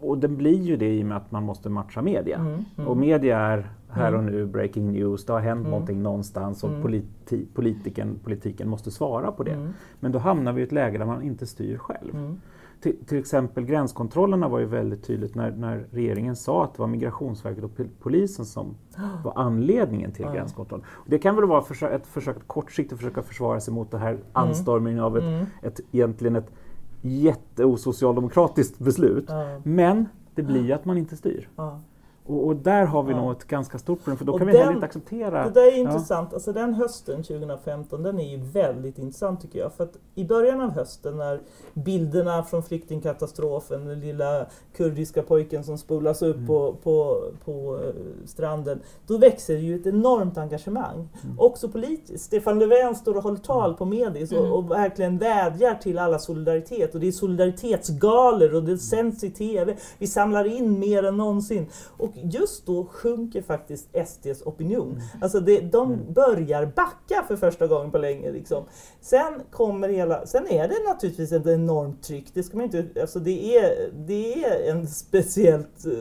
Och 0.00 0.18
den 0.18 0.36
blir 0.36 0.62
ju 0.62 0.76
det 0.76 0.94
i 0.94 1.02
och 1.02 1.06
med 1.06 1.16
att 1.16 1.30
man 1.30 1.42
måste 1.42 1.68
matcha 1.68 2.02
media. 2.02 2.36
Mm, 2.36 2.64
mm. 2.76 2.88
Och 2.88 2.96
media 2.96 3.38
är 3.38 3.70
här 3.88 4.14
och 4.14 4.20
mm. 4.20 4.32
nu 4.32 4.46
breaking 4.46 4.92
news, 4.92 5.24
det 5.24 5.32
har 5.32 5.40
hänt 5.40 5.60
mm. 5.60 5.70
någonting 5.70 6.02
någonstans 6.02 6.64
och 6.64 6.70
mm. 6.70 6.82
politi 6.82 7.46
politiken, 7.54 8.18
politiken 8.24 8.68
måste 8.68 8.90
svara 8.90 9.32
på 9.32 9.42
det. 9.42 9.52
Mm. 9.52 9.72
Men 10.00 10.12
då 10.12 10.18
hamnar 10.18 10.52
vi 10.52 10.60
i 10.60 10.64
ett 10.64 10.72
läge 10.72 10.98
där 10.98 11.06
man 11.06 11.22
inte 11.22 11.46
styr 11.46 11.76
själv. 11.76 12.16
Mm. 12.16 12.40
Till, 12.80 12.96
till, 13.06 13.18
exempel 13.18 13.64
gränskontrollerna 13.64 14.48
var 14.48 14.58
ju 14.58 14.66
väldigt 14.66 15.04
tydligt 15.04 15.34
när, 15.34 15.50
när, 15.50 15.86
regeringen 15.90 16.36
sa 16.36 16.64
att 16.64 16.74
det 16.74 16.80
var 16.80 16.86
Migrationsverket 16.86 17.64
och 17.64 17.70
polisen 18.00 18.44
som 18.44 18.74
var 19.24 19.32
anledningen 19.36 20.12
till 20.12 20.24
ja. 20.24 20.32
gränskontrollen. 20.32 20.86
Det 21.06 21.18
kan 21.18 21.36
väl 21.36 21.44
vara 21.44 21.62
försök, 21.62 21.92
ett 21.92 22.06
försök 22.06 22.36
kortsiktigt 22.46 23.00
försöka 23.00 23.22
försvara 23.22 23.60
sig 23.60 23.74
mot 23.74 23.90
det 23.90 23.98
här 23.98 24.18
anstormningen 24.32 25.00
av 25.00 25.18
ett, 25.18 25.48
ett, 25.62 25.80
egentligen 25.92 26.36
ett 26.36 26.52
jätteosocialdemokratiskt 27.00 28.78
beslut. 28.78 29.24
Ja. 29.28 29.60
Men 29.64 30.08
det 30.34 30.42
blir 30.42 30.64
ju 30.64 30.72
att 30.72 30.84
man 30.84 30.98
inte 30.98 31.16
styr. 31.16 31.48
Ja. 31.56 31.80
Och, 32.30 32.46
och, 32.46 32.56
där 32.56 32.84
har 32.84 33.02
vi 33.02 33.12
ja. 33.12 33.20
nog 33.20 33.32
ett 33.32 33.44
ganska 33.44 33.78
stort 33.78 33.98
problem 33.98 34.16
för 34.16 34.24
då 34.24 34.32
och 34.32 34.38
kan 34.38 34.48
vi 34.48 34.58
heller 34.58 34.72
inte 34.72 34.86
acceptera... 34.86 35.44
Det 35.44 35.50
där 35.50 35.66
är 35.66 35.76
intressant. 35.76 36.28
Ja. 36.30 36.36
Alltså 36.36 36.52
den 36.52 36.74
hösten 36.74 37.22
2015 37.22 38.02
den 38.02 38.20
är 38.20 38.28
ju 38.28 38.36
väldigt 38.36 38.98
intressant 38.98 39.40
tycker 39.40 39.58
jag. 39.58 39.72
För 39.72 39.84
att 39.84 39.96
i 40.14 40.24
början 40.24 40.60
av 40.60 40.70
hösten 40.70 41.16
när 41.16 41.40
bilderna 41.74 42.42
från 42.42 42.62
flyktingkatastrofen, 42.62 43.84
den 43.84 44.00
lilla 44.00 44.46
kurdiska 44.76 45.22
pojken 45.22 45.64
som 45.64 45.78
spolas 45.78 46.22
upp 46.22 46.36
mm. 46.36 46.46
på, 46.46 46.76
på, 46.82 47.24
på 47.44 47.80
eh, 47.84 47.94
stranden. 48.26 48.80
Då 49.06 49.18
växer 49.18 49.56
ju 49.56 49.74
ett 49.74 49.86
enormt 49.86 50.38
engagemang. 50.38 51.08
Mm. 51.24 51.40
Också 51.40 51.68
politiskt. 51.68 52.24
Stefan 52.24 52.58
Löfven 52.58 52.94
står 52.94 53.16
och 53.16 53.22
håller 53.22 53.38
tal 53.38 53.74
på 53.74 53.84
Medis 53.84 54.32
mm. 54.32 54.44
och, 54.44 54.58
och, 54.58 54.70
verkligen 54.70 55.18
vädjar 55.18 55.74
till 55.74 55.98
alla 55.98 56.18
solidaritet. 56.18 56.94
Och 56.94 57.00
det 57.00 57.08
är 57.08 57.12
solidaritetsgalor 57.12 58.54
och 58.54 58.62
det 58.62 58.78
sänds 58.78 59.24
i 59.24 59.30
TV. 59.30 59.76
Vi 59.98 60.06
samlar 60.06 60.44
in 60.44 60.78
mer 60.78 61.02
än 61.02 61.16
någonsin. 61.16 61.66
Och 61.96 62.19
just 62.24 62.66
då 62.66 62.86
sjunker 62.86 63.42
faktiskt 63.42 63.88
SDs 64.06 64.42
opinion. 64.42 64.90
Mm. 64.90 65.02
Alltså 65.20 65.40
det, 65.40 65.60
de 65.60 65.92
mm. 65.92 66.12
börjar 66.12 66.66
backa 66.66 67.24
för 67.28 67.36
första 67.36 67.66
gången 67.66 67.90
på 67.90 67.98
länge. 67.98 68.32
Liksom. 68.32 68.64
Sen, 69.00 69.42
kommer 69.50 69.88
hela, 69.88 70.26
sen 70.26 70.46
är 70.46 70.68
det 70.68 70.88
naturligtvis 70.88 71.32
ett 71.32 71.46
enormt 71.46 72.02
tryck. 72.02 72.34
Det, 72.34 72.42
ska 72.42 72.56
man 72.56 72.64
inte, 72.64 73.00
alltså 73.00 73.18
det, 73.18 73.56
är, 73.56 73.90
det 74.06 74.44
är 74.44 74.70
en 74.70 74.88
speciellt 74.88 75.86
eh, 75.86 75.92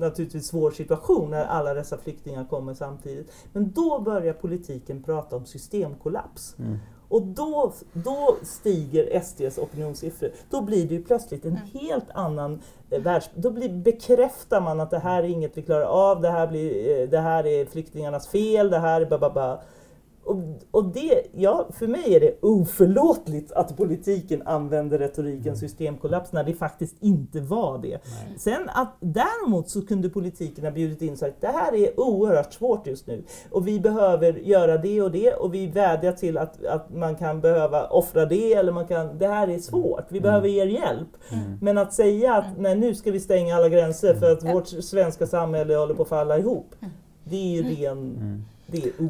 naturligtvis 0.00 0.46
svår 0.46 0.70
situation 0.70 1.30
när 1.30 1.44
alla 1.44 1.74
dessa 1.74 1.98
flyktingar 1.98 2.44
kommer 2.44 2.74
samtidigt. 2.74 3.32
Men 3.52 3.72
då 3.72 4.00
börjar 4.00 4.32
politiken 4.32 5.02
prata 5.02 5.36
om 5.36 5.46
systemkollaps. 5.46 6.56
Mm. 6.58 6.78
Och 7.08 7.22
då, 7.22 7.72
då 7.92 8.36
stiger 8.42 9.20
SDs 9.20 9.58
opinionssiffror. 9.58 10.30
Då 10.50 10.60
blir 10.60 10.88
det 10.88 10.94
ju 10.94 11.02
plötsligt 11.02 11.44
en 11.44 11.50
mm. 11.50 11.62
helt 11.72 12.10
annan 12.14 12.62
eh, 12.90 13.00
världs... 13.00 13.30
Då 13.34 13.50
blir, 13.50 13.68
bekräftar 13.68 14.60
man 14.60 14.80
att 14.80 14.90
det 14.90 14.98
här 14.98 15.22
är 15.22 15.28
inget 15.28 15.58
vi 15.58 15.62
klarar 15.62 15.84
av, 15.84 16.20
det 16.20 16.30
här, 16.30 16.46
blir, 16.46 17.00
eh, 17.00 17.08
det 17.08 17.18
här 17.18 17.46
är 17.46 17.64
flyktingarnas 17.64 18.28
fel, 18.28 18.70
det 18.70 18.78
här 18.78 19.00
är 19.00 19.06
bababa. 19.06 19.60
Och, 20.28 20.36
och 20.70 20.84
det, 20.84 21.22
ja, 21.32 21.68
för 21.78 21.86
mig 21.86 22.14
är 22.14 22.20
det 22.20 22.38
oförlåtligt 22.42 23.52
att 23.52 23.76
politiken 23.76 24.42
använder 24.42 24.98
retoriken 24.98 25.42
mm. 25.42 25.56
systemkollaps 25.56 26.32
när 26.32 26.44
det 26.44 26.54
faktiskt 26.54 26.96
inte 27.00 27.40
var 27.40 27.78
det. 27.78 27.88
Nej. 27.88 28.38
Sen 28.38 28.68
att 28.68 28.96
däremot 29.00 29.68
så 29.68 29.86
kunde 29.86 30.08
politiken 30.08 30.64
ha 30.64 30.70
bjudit 30.70 31.02
in 31.02 31.12
och 31.12 31.18
sagt 31.18 31.40
det 31.40 31.46
här 31.46 31.74
är 31.74 32.00
oerhört 32.00 32.52
svårt 32.52 32.86
just 32.86 33.06
nu 33.06 33.22
och 33.50 33.68
vi 33.68 33.80
behöver 33.80 34.32
göra 34.32 34.78
det 34.78 35.02
och 35.02 35.10
det 35.10 35.32
och 35.32 35.54
vi 35.54 35.66
vädjar 35.66 36.12
till 36.12 36.38
att, 36.38 36.64
att 36.64 36.94
man 36.94 37.16
kan 37.16 37.40
behöva 37.40 37.86
offra 37.86 38.26
det 38.26 38.54
eller 38.54 38.72
man 38.72 38.86
kan, 38.86 39.18
det 39.18 39.26
här 39.26 39.48
är 39.48 39.58
svårt, 39.58 40.04
vi 40.08 40.18
mm. 40.18 40.22
behöver 40.22 40.48
er 40.48 40.66
hjälp. 40.66 41.08
Mm. 41.30 41.58
Men 41.62 41.78
att 41.78 41.92
säga 41.92 42.34
att 42.34 42.58
nej, 42.58 42.76
nu 42.76 42.94
ska 42.94 43.10
vi 43.10 43.20
stänga 43.20 43.56
alla 43.56 43.68
gränser 43.68 44.14
för 44.14 44.32
att 44.32 44.54
vårt 44.54 44.68
svenska 44.68 45.26
samhälle 45.26 45.74
håller 45.76 45.94
på 45.94 46.02
att 46.02 46.08
falla 46.08 46.38
ihop. 46.38 46.74
Det 47.24 47.36
är 47.36 47.62
ju 47.62 47.62
ren 47.62 47.98
mm. 47.98 48.44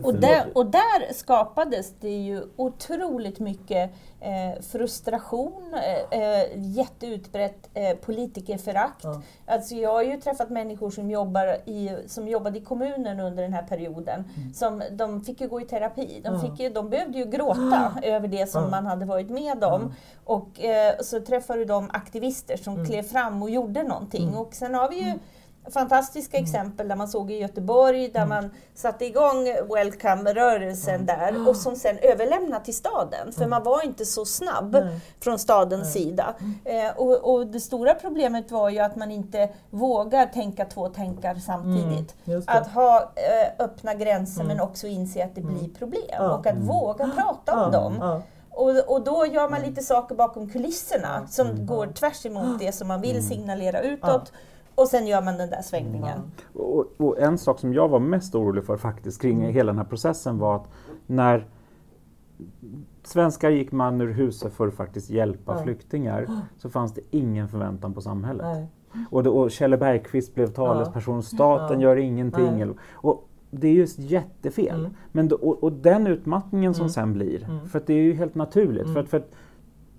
Och, 0.03 0.15
där, 0.15 0.47
och 0.55 0.67
där 0.67 1.13
skapades 1.13 1.93
det 2.01 2.17
ju 2.17 2.43
otroligt 2.57 3.39
mycket 3.39 3.91
eh, 4.21 4.63
frustration, 4.63 5.75
eh, 5.75 6.21
eh, 6.21 6.45
jätteutbrett 6.55 7.69
eh, 7.75 7.97
politikerförakt. 7.97 9.05
Ja. 9.05 9.23
Alltså 9.47 9.75
jag 9.75 9.93
har 9.93 10.03
ju 10.03 10.21
träffat 10.21 10.51
människor 10.51 10.91
som, 10.91 11.11
jobbar 11.11 11.47
i, 11.65 11.91
som 12.07 12.29
jobbade 12.29 12.59
i 12.59 12.61
kommunen 12.61 13.21
under 13.21 13.43
den 13.43 13.53
här 13.53 13.63
perioden. 13.63 14.25
Mm. 14.37 14.55
Som, 14.55 14.83
de 14.91 15.25
fick 15.25 15.41
ju 15.41 15.49
gå 15.49 15.61
i 15.61 15.65
terapi. 15.65 16.21
De, 16.25 16.41
fick 16.41 16.61
ju, 16.61 16.69
de 16.71 16.91
behövde 16.91 17.19
ju 17.19 17.25
gråta 17.25 17.93
över 18.03 18.29
det 18.29 18.47
som 18.51 18.71
man 18.71 18.87
hade 18.87 19.05
varit 19.05 19.31
med 19.31 19.65
om. 19.65 19.95
Och 20.25 20.61
eh, 20.61 20.95
så 21.01 21.21
träffade 21.21 21.65
de 21.65 21.91
aktivister 21.93 22.57
som 22.57 22.75
mm. 22.75 22.87
klev 22.87 23.03
fram 23.03 23.43
och 23.43 23.51
gjorde 23.51 23.83
någonting. 23.83 24.29
Mm. 24.29 24.39
Och 24.39 24.55
sen 24.55 24.75
har 24.75 24.89
vi 24.89 24.97
ju 24.97 25.03
mm 25.03 25.19
fantastiska 25.71 26.37
mm. 26.37 26.45
exempel 26.45 26.89
där 26.89 26.97
man 26.97 27.09
såg 27.09 27.31
i 27.31 27.39
Göteborg 27.39 28.09
där 28.09 28.23
mm. 28.23 28.29
man 28.29 28.51
satte 28.75 29.05
igång 29.05 29.45
Welcome-rörelsen 29.45 30.95
mm. 30.95 31.07
där 31.07 31.49
och 31.49 31.57
som 31.57 31.77
sen 31.77 31.99
överlämnade 32.03 32.65
till 32.65 32.77
staden. 32.77 33.33
För 33.33 33.41
mm. 33.41 33.51
man 33.51 33.63
var 33.63 33.85
inte 33.85 34.05
så 34.05 34.25
snabb 34.25 34.73
Nej. 34.73 35.01
från 35.21 35.39
stadens 35.39 35.95
Nej. 35.95 36.05
sida. 36.05 36.35
Mm. 36.41 36.87
Eh, 36.87 36.97
och, 36.97 37.35
och, 37.35 37.47
det 37.47 37.61
stora 37.61 37.95
problemet 37.95 38.51
var 38.51 38.71
ju 38.71 38.79
att 38.79 38.97
man 38.97 39.11
inte 39.11 39.49
vågar 39.71 40.27
tänka 40.27 40.65
två 40.65 40.89
tankar 40.89 41.35
samtidigt. 41.35 42.17
Att 42.47 42.67
ha 42.67 43.01
eh, 43.01 43.65
öppna 43.65 43.95
gränser 43.95 44.45
men 44.45 44.61
också 44.61 44.87
inse 44.87 45.25
att 45.25 45.35
det 45.35 45.41
blir 45.41 45.69
problem 45.79 46.03
ja. 46.09 46.35
och 46.35 46.47
att 46.47 46.57
våga 46.57 47.11
prata 47.17 47.65
om 47.65 47.73
dem. 47.73 48.23
Och, 48.59 48.79
och 48.95 49.05
då 49.05 49.27
gör 49.27 49.49
man 49.49 49.63
lite 49.63 49.83
saker 49.83 50.15
bakom 50.15 50.51
kulisserna 50.51 51.27
som 51.27 51.47
mm. 51.47 51.67
går 51.67 51.87
tvärs 51.87 52.27
emot 52.27 52.59
det 52.59 52.73
som 52.73 52.89
man 52.89 53.01
vill 53.01 53.27
signalera 53.27 53.81
utåt. 53.81 54.33
Och 54.79 54.89
sen 54.89 55.07
gör 55.07 55.23
man 55.23 55.39
den 55.39 55.51
där 55.51 55.63
svängningen. 55.63 56.19
Mm. 56.19 56.31
Och, 56.53 56.87
och, 56.97 57.19
en 57.19 57.39
sak 57.39 57.59
som 57.59 57.75
jag 57.75 57.89
var 57.89 57.99
mest 57.99 58.35
orolig 58.35 58.65
för 58.65 58.77
faktiskt 58.77 59.23
kring 59.23 59.41
mm. 59.41 59.55
hela 59.55 59.73
den 59.73 59.79
här 59.79 59.85
processen 59.85 60.39
var 60.39 60.57
att 60.57 60.69
när 61.07 61.47
svenskar 63.03 63.51
gick 63.51 63.73
man 63.73 64.01
ur 64.01 64.13
huset 64.13 64.53
för 64.53 64.69
att 64.69 64.75
faktiskt 64.75 65.11
hjälpa 65.11 65.57
ja. 65.57 65.63
flyktingar 65.63 66.27
så 66.57 66.71
fanns 66.71 66.95
det 66.95 67.01
ingen 67.11 67.49
förväntan 67.49 67.95
på 67.95 68.01
samhället. 68.01 68.47
Nej. 68.47 68.67
Och, 69.11 69.23
det, 69.23 69.31
och 69.31 69.51
Kjelle 69.51 69.77
Bergqvist 69.77 70.35
blev 70.35 70.47
talesperson, 70.47 71.23
staten 71.23 71.81
ja. 71.81 71.89
gör 71.89 71.97
ingenting. 71.97 72.75
Och 72.93 73.29
det 73.51 73.69
är 73.69 73.73
just 73.73 73.99
jättefel. 73.99 74.81
Mm. 74.81 74.95
Men 75.13 75.29
då, 75.29 75.37
och, 75.37 75.65
och, 75.65 75.73
den 75.73 76.07
utmattningen 76.07 76.75
som 76.75 76.83
mm. 76.83 76.91
sen 76.91 77.13
blir, 77.13 77.45
mm. 77.45 77.69
för 77.69 77.83
det 77.87 77.95
är 77.95 78.03
ju 78.03 78.15
helt 78.15 78.35
naturligt. 78.35 78.85
För, 78.85 78.91
mm. 78.91 79.03
att, 79.03 79.09
för 79.09 79.19
att 79.19 79.31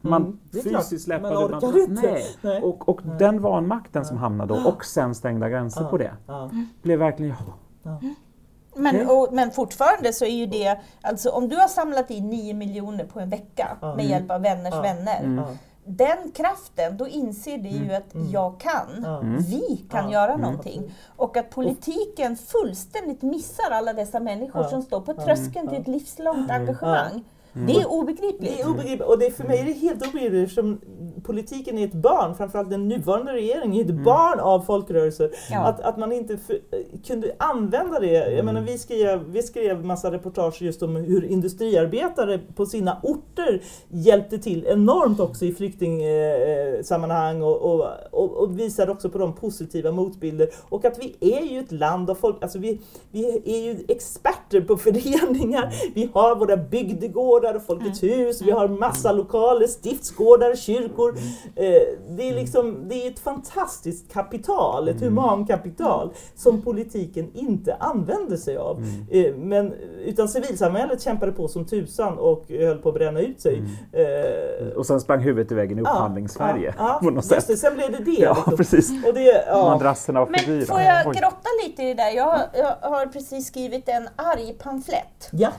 man 0.01 0.21
mm, 0.21 0.39
fysiskt 0.63 1.05
släpper 1.05 1.33
man 1.33 1.37
orkar 1.37 1.67
man, 1.67 1.79
inte. 1.79 2.11
Nej. 2.11 2.25
nej. 2.41 2.61
Och, 2.61 2.89
och 2.89 3.05
nej. 3.05 3.15
den 3.19 3.41
vanmakten 3.41 4.05
som 4.05 4.17
hamnade 4.17 4.53
då 4.53 4.69
och 4.69 4.85
sen 4.85 5.15
stängda 5.15 5.49
gränser 5.49 5.83
på 5.83 5.97
det 5.97 6.11
blev 6.81 6.99
verkligen 6.99 7.35
ja. 7.83 7.99
Men, 8.75 9.09
och, 9.09 9.27
men 9.31 9.51
fortfarande 9.51 10.13
så 10.13 10.25
är 10.25 10.29
ju 10.29 10.45
det, 10.45 10.79
alltså 11.01 11.29
om 11.29 11.49
du 11.49 11.55
har 11.55 11.67
samlat 11.67 12.11
in 12.11 12.29
9 12.29 12.53
miljoner 12.53 13.05
på 13.05 13.19
en 13.19 13.29
vecka 13.29 13.77
med 13.81 14.05
hjälp 14.05 14.31
av 14.31 14.41
vänners 14.41 14.73
vänner 14.73 15.23
mm 15.23 15.57
den 15.89 16.31
kraften, 16.31 16.97
då 16.97 17.07
inser 17.07 17.57
det 17.57 17.69
ju 17.69 17.83
mm. 17.83 17.97
att 17.97 18.13
mm. 18.13 18.31
jag 18.31 18.59
kan, 18.59 19.05
mm. 19.05 19.37
vi 19.37 19.85
kan 19.89 19.99
mm. 19.99 20.11
göra 20.11 20.37
någonting. 20.37 20.95
Och 21.15 21.37
att 21.37 21.49
politiken 21.49 22.35
fullständigt 22.35 23.21
missar 23.21 23.71
alla 23.71 23.93
dessa 23.93 24.19
människor 24.19 24.63
som 24.63 24.81
står 24.81 25.01
på 25.01 25.13
tröskeln 25.13 25.67
till 25.67 25.81
ett 25.81 25.87
livslångt 25.87 26.51
engagemang. 26.51 27.23
Mm. 27.53 27.67
Det 27.67 27.73
är 27.73 27.91
obegripligt. 27.91 28.55
Det 28.55 28.61
är 28.61 28.69
obegripligt. 28.69 29.07
Och 29.07 29.19
det, 29.19 29.31
för 29.31 29.43
mig 29.43 29.59
är 29.59 29.65
det 29.65 29.71
helt 29.71 30.07
obegripligt 30.07 30.43
eftersom 30.43 30.79
politiken 31.23 31.77
är 31.77 31.85
ett 31.85 31.93
barn, 31.93 32.35
framförallt 32.35 32.69
den 32.69 32.87
nuvarande 32.87 33.33
regeringen 33.33 33.77
är 33.77 33.83
ett 33.83 33.89
mm. 33.89 34.03
barn 34.03 34.39
av 34.39 34.59
folkrörelser. 34.59 35.31
Ja. 35.51 35.59
Att, 35.59 35.81
att 35.81 35.97
man 35.97 36.11
inte 36.11 36.37
för, 36.37 36.59
kunde 37.07 37.35
använda 37.39 37.99
det. 37.99 38.11
Jag 38.11 38.33
mm. 38.33 38.45
menar, 38.45 38.61
vi, 38.61 38.77
skrev, 38.77 39.23
vi 39.27 39.43
skrev 39.43 39.85
massa 39.85 40.11
reportage 40.11 40.61
just 40.61 40.83
om 40.83 40.95
hur 40.95 41.25
industriarbetare 41.25 42.39
på 42.55 42.65
sina 42.65 42.97
orter 43.03 43.61
hjälpte 43.89 44.37
till 44.37 44.65
enormt 44.67 45.19
också 45.19 45.45
i 45.45 45.53
flyktingsammanhang 45.53 47.41
och, 47.41 47.57
och, 47.57 47.87
och, 48.11 48.31
och 48.31 48.59
visade 48.59 48.91
också 48.91 49.09
på 49.09 49.17
de 49.17 49.35
positiva 49.35 49.91
motbilder. 49.91 50.49
Och 50.69 50.85
att 50.85 50.99
vi 50.99 51.15
är 51.19 51.45
ju 51.45 51.59
ett 51.59 51.71
land 51.71 52.09
av 52.09 52.15
folk, 52.15 52.43
alltså 52.43 52.59
vi, 52.59 52.81
vi 53.11 53.41
är 53.45 53.59
ju 53.59 53.85
experter 53.87 54.61
på 54.61 54.77
föreningar, 54.77 55.63
mm. 55.63 55.73
vi 55.93 56.09
har 56.13 56.35
våra 56.35 56.57
bygdegårdar 56.57 57.38
och 57.55 57.65
Folkets 57.65 58.03
mm. 58.03 58.19
hus, 58.19 58.41
vi 58.41 58.51
har 58.51 58.67
massa 58.67 59.11
lokaler, 59.11 59.67
stiftsgårdar, 59.67 60.55
kyrkor, 60.55 61.15
Eh, 61.55 61.81
det 62.09 62.29
är 62.29 62.33
liksom, 62.33 62.87
det 62.87 62.95
är 62.95 63.11
ett 63.11 63.19
fantastiskt 63.19 64.13
kapital, 64.13 64.87
ett 64.87 65.01
mm. 65.01 65.09
humankapital 65.09 66.13
som 66.35 66.61
politiken 66.61 67.31
inte 67.33 67.75
använder 67.79 68.37
sig 68.37 68.57
av. 68.57 68.77
Mm. 68.77 69.05
Eh, 69.11 69.35
men, 69.35 69.73
utan 70.05 70.29
civilsamhället 70.29 71.01
kämpade 71.01 71.31
på 71.31 71.47
som 71.47 71.65
tusan 71.65 72.17
och 72.17 72.45
höll 72.49 72.77
på 72.77 72.89
att 72.89 72.95
bränna 72.95 73.19
ut 73.19 73.41
sig. 73.41 73.63
Mm. 73.93 74.71
Och 74.77 74.85
sen 74.85 75.01
sprang 75.01 75.19
huvudet 75.19 75.51
i 75.51 75.55
väggen 75.55 75.79
i 75.79 75.81
upphandlings-Sverige. 75.81 76.73
Ja, 76.77 76.99
ja, 77.01 77.11
det, 77.47 77.57
sen 77.57 77.75
blev 77.75 77.91
det 77.91 78.03
det. 78.03 78.11
Ja, 78.11 78.33
liksom. 78.35 78.57
precis. 78.57 79.05
Och 79.07 79.13
det, 79.13 79.45
ja. 79.47 79.69
Madrasserna 79.69 80.19
var 80.19 80.25
för 80.25 80.51
Men 80.51 80.65
får 80.65 80.81
jag 80.81 81.05
grotta 81.05 81.49
lite 81.65 81.83
i 81.83 81.85
det 81.85 81.93
där? 81.93 82.11
Jag, 82.11 82.39
jag 82.53 82.89
har 82.89 83.05
precis 83.05 83.47
skrivit 83.47 83.89
en 83.89 84.07
arg 84.15 84.53
pamflett. 84.53 85.29
Ja. 85.31 85.49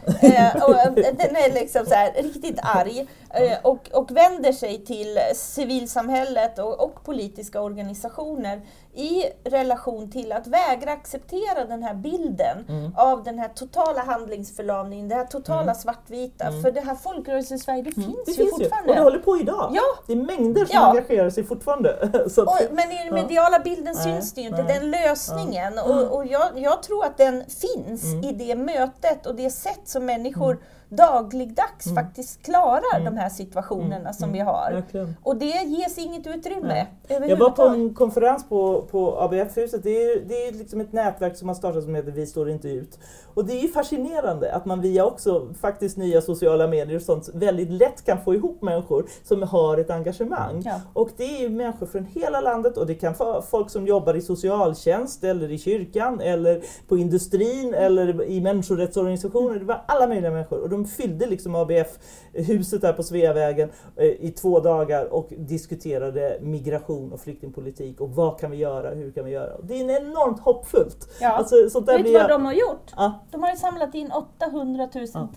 och 0.66 0.74
den 0.94 1.36
är 1.36 1.54
liksom 1.70 1.86
så 1.86 1.94
här, 1.94 2.12
riktigt 2.22 2.58
arg 2.62 3.06
eh, 3.34 3.58
och, 3.62 3.90
och 3.92 4.10
vänder 4.10 4.52
sig 4.52 4.84
till 4.84 5.18
civilsamhället 5.34 6.58
och, 6.58 6.84
och, 6.84 7.04
politiska 7.04 7.60
organisationer 7.60 8.60
i 8.94 9.24
relation 9.44 10.10
till 10.10 10.32
att 10.32 10.46
vägra 10.46 10.92
acceptera 10.92 11.64
den 11.64 11.82
här 11.82 11.94
bilden 11.94 12.64
mm. 12.68 12.92
av 12.96 13.24
den 13.24 13.38
här 13.38 13.48
totala 13.48 14.02
handlingsförlamningen, 14.02 15.08
det 15.08 15.14
här 15.14 15.24
totala 15.24 15.62
mm. 15.62 15.74
svartvita. 15.74 16.44
Mm. 16.44 16.62
För 16.62 16.70
det 16.70 16.80
här 16.80 16.94
folkrörelsesverige, 16.94 17.82
det 17.82 17.96
mm. 17.96 18.10
finns 18.10 18.24
det 18.24 18.30
ju 18.30 18.36
finns 18.36 18.50
fortfarande. 18.50 18.86
Ju. 18.86 18.90
Och 18.90 18.96
det 18.96 19.02
håller 19.02 19.18
på 19.18 19.36
idag. 19.36 19.70
Ja. 19.74 19.82
Det 20.06 20.12
är 20.12 20.16
mängder 20.16 20.64
som 20.64 20.74
ja. 20.74 20.86
engagerar 20.86 21.30
sig 21.30 21.44
fortfarande. 21.44 21.96
och, 22.36 22.58
men 22.72 22.92
i 22.92 23.04
den 23.04 23.14
mediala 23.14 23.58
bilden 23.58 23.94
ja. 23.96 24.02
syns 24.02 24.32
det 24.32 24.40
ju 24.40 24.46
inte, 24.46 24.62
den 24.62 24.90
lösningen. 24.90 25.78
Och, 25.78 26.16
och 26.16 26.26
jag, 26.26 26.58
jag, 26.58 26.82
tror 26.82 27.04
att 27.04 27.18
den 27.18 27.44
finns 27.44 28.04
mm. 28.04 28.24
i 28.24 28.32
det 28.32 28.54
mötet 28.54 29.26
och 29.26 29.34
det 29.34 29.50
sätt 29.50 29.80
som 29.84 30.06
människor 30.06 30.50
mm 30.50 30.64
dagligdags 30.90 31.86
mm. 31.86 32.04
faktiskt 32.04 32.42
klarar 32.42 32.96
mm. 32.96 33.14
de 33.14 33.20
här 33.20 33.28
situationerna 33.28 33.96
mm. 33.96 34.12
som 34.12 34.32
vi 34.32 34.38
har. 34.38 34.72
Verkligen. 34.72 35.16
Och 35.22 35.36
det 35.36 35.64
ges 35.64 35.98
inget 35.98 36.26
utrymme 36.26 36.86
Jag 37.08 37.36
var 37.36 37.50
på 37.50 37.62
en 37.62 37.94
konferens 37.94 38.48
på, 38.48 38.79
på 38.82 39.20
ABF-huset. 39.20 39.82
Det 39.82 40.02
är, 40.02 40.20
det 40.20 40.46
är 40.46 40.52
liksom 40.52 40.80
ett 40.80 40.92
nätverk 40.92 41.36
som 41.36 41.48
har 41.48 41.54
startat 41.54 41.84
som 41.84 41.94
heter 41.94 42.10
Vi 42.10 42.26
står 42.26 42.50
inte 42.50 42.68
ut. 42.68 42.98
Och 43.34 43.44
det 43.44 43.52
är 43.52 43.68
fascinerande 43.68 44.52
att 44.52 44.64
man 44.64 44.80
via 44.80 45.04
också 45.04 45.48
faktiskt 45.60 45.96
nya 45.96 46.20
sociala 46.20 46.66
medier 46.66 46.96
och 46.96 47.02
sånt 47.02 47.28
väldigt 47.34 47.70
lätt 47.70 48.04
kan 48.04 48.24
få 48.24 48.34
ihop 48.34 48.62
människor 48.62 49.06
som 49.24 49.42
har 49.42 49.78
ett 49.78 49.90
engagemang. 49.90 50.62
Ja. 50.64 50.80
Och 50.92 51.10
det 51.16 51.44
är 51.44 51.48
människor 51.48 51.86
från 51.86 52.04
hela 52.04 52.40
landet 52.40 52.76
och 52.76 52.86
det 52.86 52.94
kan 52.94 53.14
vara 53.18 53.42
folk 53.42 53.70
som 53.70 53.86
jobbar 53.86 54.14
i 54.14 54.22
socialtjänst 54.22 55.24
eller 55.24 55.52
i 55.52 55.58
kyrkan 55.58 56.20
eller 56.20 56.62
på 56.88 56.96
industrin 56.96 57.74
eller 57.74 58.24
i 58.24 58.40
människorättsorganisationer. 58.40 59.58
Det 59.58 59.64
var 59.64 59.84
alla 59.88 60.06
möjliga 60.06 60.30
människor. 60.30 60.58
Och 60.58 60.68
de 60.70 60.84
fyllde 60.84 61.26
liksom 61.26 61.54
ABF-huset 61.54 62.80
där 62.80 62.92
på 62.92 63.02
Sveavägen 63.02 63.70
eh, 63.96 64.06
i 64.06 64.30
två 64.30 64.60
dagar 64.60 65.04
och 65.12 65.28
diskuterade 65.36 66.38
migration 66.40 67.12
och 67.12 67.20
flyktingpolitik 67.20 68.00
och 68.00 68.10
vad 68.10 68.40
kan 68.40 68.50
vi 68.50 68.56
göra, 68.56 68.69
hur 68.70 69.12
kan 69.12 69.24
vi 69.24 69.30
göra? 69.30 69.52
Det 69.62 69.80
är 69.80 70.02
enormt 70.02 70.40
hoppfullt. 70.40 71.08
Ja. 71.20 71.28
Alltså, 71.28 71.70
sånt 71.70 71.86
där 71.86 71.96
Vet 71.96 72.06
du 72.06 72.12
vad 72.12 72.22
jag... 72.22 72.30
de 72.30 72.44
har 72.44 72.52
gjort? 72.52 72.92
Ja. 72.96 73.26
De 73.30 73.42
har 73.42 73.50
ju 73.50 73.56
samlat 73.56 73.94
in 73.94 74.12
800 74.12 74.88
000 74.94 75.06
ja. 75.14 75.28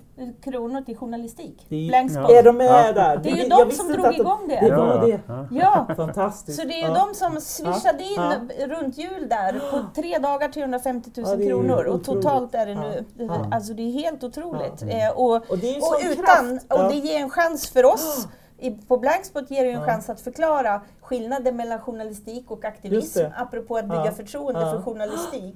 kronor 0.43 0.82
till 0.82 0.98
journalistik. 0.98 1.65
Det 1.69 1.76
är, 1.76 2.10
ja. 2.15 2.39
är 2.39 2.43
de 2.43 2.58
med 2.58 2.67
ja. 2.67 2.91
där? 2.93 3.17
Det 3.17 3.30
är 3.30 3.36
ju 3.36 3.50
de 3.50 3.72
som 3.72 3.91
drog 3.91 4.13
igång 4.13 4.48
det. 4.48 4.60
Det 4.62 4.76
var 4.76 5.08
det. 5.08 5.19
Ja. 5.52 5.88
Fantastiskt. 5.96 6.60
Så 6.60 6.67
det 6.67 6.74
är 6.74 6.88
ju 6.88 6.93
de 6.93 7.13
som 7.13 7.41
swishade 7.41 8.04
in 8.04 8.52
runt 8.69 8.98
jul 8.98 9.30
där 9.30 9.62
på 9.72 9.86
tre 10.02 10.17
dagar 10.17 10.50
350 10.50 11.12
000 11.15 11.48
kronor 11.48 11.84
och 11.84 12.04
totalt 12.04 12.56
är 12.56 12.65
det 12.65 12.76
nu, 12.76 13.06
alltså 13.52 13.74
det 13.74 13.84
är 13.84 13.91
helt 13.91 14.24
otroligt. 14.24 14.84
Eh, 14.88 15.10
och, 15.15 15.36
och, 15.36 15.58
det, 15.58 15.78
och 15.78 16.00
utan, 16.12 16.60
och 16.69 16.89
det 16.89 16.96
ger 16.96 17.19
en 17.19 17.30
chans 17.30 17.69
för 17.69 17.86
oss 17.86 18.28
på 18.71 18.97
Blankspot 18.97 19.52
ger 19.52 19.65
det 19.65 19.71
en 19.71 19.86
chans 19.86 20.10
att 20.10 20.21
förklara 20.21 20.82
skillnaden 21.02 21.56
mellan 21.58 21.80
journalistik 21.80 22.52
och 22.52 22.65
aktivism, 22.65 23.19
apropå 23.38 23.78
att 23.78 23.86
bygga 23.89 24.12
förtroende 24.12 24.60
för 24.60 24.82
journalistik. 24.82 25.56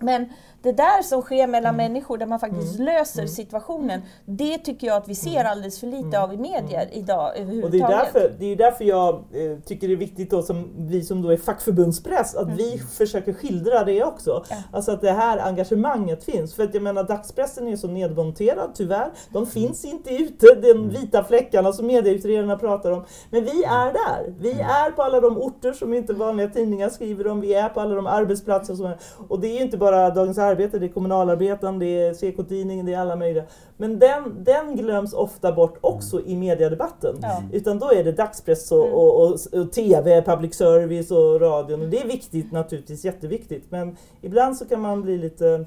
Men 0.00 0.26
det 0.64 0.72
där 0.72 1.02
som 1.02 1.22
sker 1.22 1.46
mellan 1.46 1.74
mm. 1.74 1.92
människor, 1.92 2.18
där 2.18 2.26
man 2.26 2.40
faktiskt 2.40 2.74
mm. 2.74 2.86
löser 2.86 3.18
mm. 3.20 3.28
situationen, 3.28 4.02
det 4.24 4.58
tycker 4.58 4.86
jag 4.86 4.96
att 4.96 5.08
vi 5.08 5.14
ser 5.14 5.40
mm. 5.40 5.46
alldeles 5.46 5.80
för 5.80 5.86
lite 5.86 6.20
av 6.20 6.34
i 6.34 6.36
medier 6.36 6.88
idag 6.92 7.36
överhuvudtaget. 7.36 7.64
Och 7.64 7.70
det 7.70 7.94
är 7.94 8.04
därför, 8.04 8.34
det 8.38 8.46
är 8.46 8.56
därför 8.56 8.84
jag 8.84 9.14
eh, 9.14 9.58
tycker 9.64 9.88
det 9.88 9.94
är 9.94 9.98
viktigt, 9.98 10.30
då, 10.30 10.42
som 10.42 10.70
vi 10.76 11.02
som 11.02 11.22
då 11.22 11.30
är 11.30 11.36
fackförbundspress, 11.36 12.34
att 12.34 12.48
vi 12.48 12.78
försöker 12.78 13.32
skildra 13.32 13.84
det 13.84 14.04
också. 14.04 14.44
Ja. 14.50 14.56
Alltså 14.72 14.92
att 14.92 15.00
det 15.00 15.12
här 15.12 15.38
engagemanget 15.38 16.24
finns. 16.24 16.54
För 16.54 16.62
att 16.62 16.74
jag 16.74 16.82
menar, 16.82 17.04
dagspressen 17.04 17.68
är 17.68 17.76
så 17.76 17.88
nedmonterad 17.88 18.70
tyvärr. 18.74 19.10
De 19.32 19.46
finns 19.46 19.84
inte 19.84 20.10
ute, 20.14 20.46
de 20.54 20.88
vita 20.88 21.24
fläckarna 21.24 21.72
som 21.72 21.86
medieutredarna 21.86 22.58
pratar 22.58 22.90
om. 22.90 23.04
Men 23.30 23.44
vi 23.44 23.64
är 23.64 23.92
där. 23.92 24.34
Vi 24.38 24.52
är 24.60 24.90
på 24.90 25.02
alla 25.02 25.20
de 25.20 25.38
orter 25.38 25.72
som 25.72 25.94
inte 25.94 26.12
vanliga 26.12 26.48
tidningar 26.48 26.88
skriver 26.88 27.26
om. 27.26 27.40
Vi 27.40 27.54
är 27.54 27.68
på 27.68 27.80
alla 27.80 27.94
de 27.94 28.06
arbetsplatser 28.06 28.74
som 28.74 28.86
är. 28.86 28.98
Och 29.28 29.40
det 29.40 29.48
är 29.48 29.62
inte 29.62 29.76
bara 29.84 30.10
Dagens 30.10 30.38
Arbete, 30.38 30.78
det 30.78 30.86
är 30.86 30.88
Kommunalarbetaren, 30.88 31.78
det 31.78 31.86
är 31.86 32.14
CK-tidningen, 32.14 32.86
det 32.86 32.94
är 32.94 32.98
alla 32.98 33.16
möjliga. 33.16 33.44
Men 33.76 33.98
den, 33.98 34.44
den 34.44 34.76
glöms 34.76 35.12
ofta 35.12 35.52
bort 35.52 35.78
också 35.80 36.20
i 36.20 36.36
mediedebatten. 36.36 37.16
Ja. 37.22 37.42
Utan 37.52 37.78
då 37.78 37.92
är 37.92 38.04
det 38.04 38.12
dagspress 38.12 38.72
och, 38.72 38.82
mm. 38.82 38.94
och, 38.94 39.22
och, 39.22 39.60
och, 39.60 39.72
TV, 39.72 40.22
public 40.22 40.54
service 40.54 41.10
och 41.10 41.40
radion. 41.40 41.82
Och 41.82 41.88
det 41.88 42.00
är 42.00 42.06
viktigt 42.06 42.52
naturligtvis, 42.52 43.04
jätteviktigt. 43.04 43.64
Men 43.68 43.96
ibland 44.20 44.56
så 44.56 44.64
kan 44.64 44.80
man 44.80 45.02
bli 45.02 45.18
lite 45.18 45.66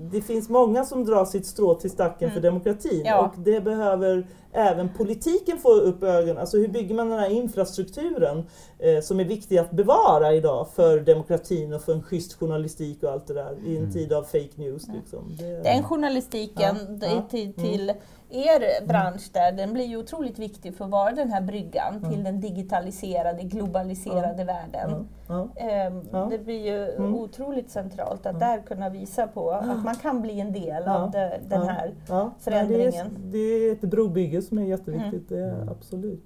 det 0.00 0.20
finns 0.20 0.48
många 0.48 0.84
som 0.84 1.04
drar 1.04 1.24
sitt 1.24 1.46
strå 1.46 1.74
till 1.74 1.90
stacken 1.90 2.28
mm. 2.28 2.34
för 2.34 2.40
demokratin 2.40 3.02
ja. 3.04 3.26
och 3.26 3.42
det 3.42 3.60
behöver 3.60 4.26
även 4.52 4.88
politiken 4.94 5.58
få 5.58 5.72
upp 5.72 6.02
ögonen. 6.02 6.38
Alltså 6.38 6.56
hur 6.56 6.68
bygger 6.68 6.94
man 6.94 7.10
den 7.10 7.18
här 7.18 7.30
infrastrukturen 7.30 8.46
eh, 8.78 9.00
som 9.02 9.20
är 9.20 9.24
viktig 9.24 9.58
att 9.58 9.70
bevara 9.70 10.34
idag 10.34 10.68
för 10.74 11.00
demokratin 11.00 11.72
och 11.72 11.82
för 11.82 11.92
en 11.92 12.02
schysst 12.02 12.34
journalistik 12.34 13.02
och 13.02 13.10
allt 13.10 13.26
det 13.26 13.34
där 13.34 13.56
i 13.66 13.70
en 13.70 13.82
mm. 13.82 13.92
tid 13.92 14.12
av 14.12 14.22
fake 14.22 14.50
news. 14.54 14.88
Liksom. 14.88 15.36
Det, 15.38 15.62
den 15.62 15.82
journalistiken 15.82 16.76
ja, 17.00 17.22
till, 17.30 17.52
till 17.54 17.90
mm 17.90 17.96
er 18.30 18.86
bransch 18.86 19.30
där, 19.32 19.52
den 19.52 19.72
blir 19.72 19.84
ju 19.84 19.96
otroligt 19.96 20.38
viktig 20.38 20.74
för 20.74 20.84
att 20.84 20.90
vara 20.90 21.12
den 21.12 21.32
här 21.32 21.40
bryggan 21.40 21.96
mm. 21.96 22.10
till 22.10 22.24
den 22.24 22.40
digitaliserade, 22.40 23.42
globaliserade 23.42 24.44
världen. 24.44 25.08
Mm. 25.28 26.30
Det 26.30 26.38
blir 26.38 26.66
ju 26.66 26.92
mm. 26.92 27.14
otroligt 27.14 27.70
centralt 27.70 28.26
att 28.26 28.40
där 28.40 28.62
kunna 28.62 28.88
visa 28.88 29.26
på 29.26 29.50
att 29.50 29.84
man 29.84 29.94
kan 29.94 30.22
bli 30.22 30.40
en 30.40 30.52
del 30.52 30.88
av 30.88 31.10
den 31.48 31.62
här 31.62 31.94
förändringen. 32.38 33.16
Det 33.16 33.38
är, 33.38 33.60
det 33.60 33.68
är 33.68 33.72
ett 33.72 33.80
brobygge 33.80 34.42
som 34.42 34.58
är 34.58 34.62
jätteviktigt, 34.62 35.28
det 35.28 35.38
är 35.38 35.54
mm. 35.54 35.68
absolut. 35.68 36.24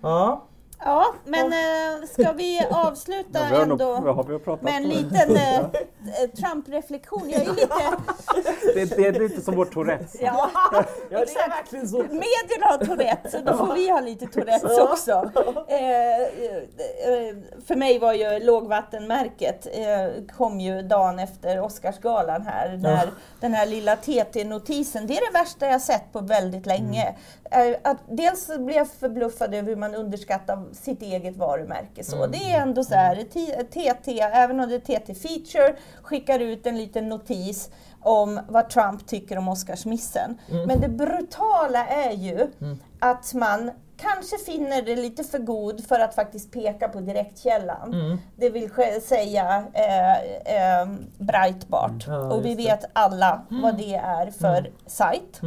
Ja. 0.00 0.44
Ja, 0.78 1.14
men 1.24 1.52
äh, 1.52 2.06
ska 2.08 2.32
vi 2.32 2.66
avsluta 2.70 3.38
ja, 3.50 3.62
ändå 3.62 3.76
nog, 3.76 4.62
med 4.62 4.76
en 4.76 4.88
liten 4.88 5.36
äh, 5.36 5.66
Trump-reflektion? 6.36 7.30
Jag 7.30 7.42
är 7.42 7.46
lite... 7.46 7.68
det, 8.74 8.96
det, 8.96 9.06
är 9.06 9.12
lite 9.12 9.40
som 9.40 9.56
vår 9.56 9.64
Tourettes. 9.64 10.16
Ja, 10.20 10.50
ja 11.10 11.22
exakt. 11.22 11.72
Medierna 11.72 12.66
har 12.66 12.84
Tourettes, 12.84 13.32
så 13.32 13.38
då 13.38 13.56
får 13.56 13.74
vi 13.74 13.90
ha 13.90 14.00
lite 14.00 14.26
Tourettes 14.26 14.78
också. 14.78 15.30
Eh, 15.68 16.16
för 17.66 17.76
mig 17.76 17.98
var 17.98 18.12
ju 18.12 18.38
lågvattenmärket 18.44 19.66
kom 20.36 20.60
ju 20.60 20.82
dagen 20.82 21.18
efter 21.18 21.60
Oscarsgalan 21.60 22.42
här, 22.42 22.76
när 22.76 23.10
den 23.40 23.54
här 23.54 23.66
lilla 23.66 23.96
TT-notisen, 23.96 25.06
det 25.06 25.16
är 25.16 25.32
det 25.32 25.38
värsta 25.38 25.66
jag 25.66 25.80
sett 25.80 26.12
på 26.12 26.20
väldigt 26.20 26.66
länge. 26.66 27.14
Mm. 27.50 27.76
Att 27.82 27.98
dels 28.08 28.46
blev 28.46 28.76
jag 28.76 28.88
förbluffad 28.88 29.54
över 29.54 29.68
hur 29.68 29.76
man 29.76 29.94
underskattar 29.94 30.63
sitt 30.72 31.02
eget 31.02 31.36
varumärke. 31.36 32.04
Så. 32.04 32.16
Mm. 32.16 32.30
Det 32.30 32.52
är 32.52 32.60
ändå 32.60 32.84
så 32.84 32.94
här, 32.94 33.24
TT, 33.64 34.20
även 34.20 34.60
om 34.60 34.68
det 34.68 34.74
är 34.74 34.98
TT 34.98 35.14
Feature, 35.14 35.76
skickar 36.02 36.38
ut 36.38 36.66
en 36.66 36.76
liten 36.76 37.08
notis 37.08 37.70
om 38.00 38.40
vad 38.48 38.70
Trump 38.70 39.06
tycker 39.06 39.38
om 39.38 39.48
Oscarsmissen. 39.48 40.38
Mm. 40.50 40.66
Men 40.66 40.80
det 40.80 40.88
brutala 40.88 41.86
är 41.86 42.12
ju 42.12 42.50
mm. 42.60 42.78
att 42.98 43.34
man 43.34 43.70
kanske 43.96 44.38
finner 44.38 44.82
det 44.82 44.96
lite 44.96 45.24
för 45.24 45.38
god 45.38 45.84
för 45.86 46.00
att 46.00 46.14
faktiskt 46.14 46.52
peka 46.52 46.88
på 46.88 47.00
direktkällan. 47.00 47.94
Mm. 47.94 48.18
Det 48.36 48.50
vill 48.50 48.70
säga 49.02 49.64
eh, 49.72 50.80
eh, 50.80 50.88
Breitbart. 51.18 52.06
Ja, 52.06 52.34
och 52.34 52.44
vi 52.44 52.54
vet 52.54 52.84
alla 52.92 53.42
vad 53.48 53.76
det 53.76 53.94
är 53.94 54.30
för 54.30 54.58
mm. 54.58 54.72
sajt. 54.86 55.40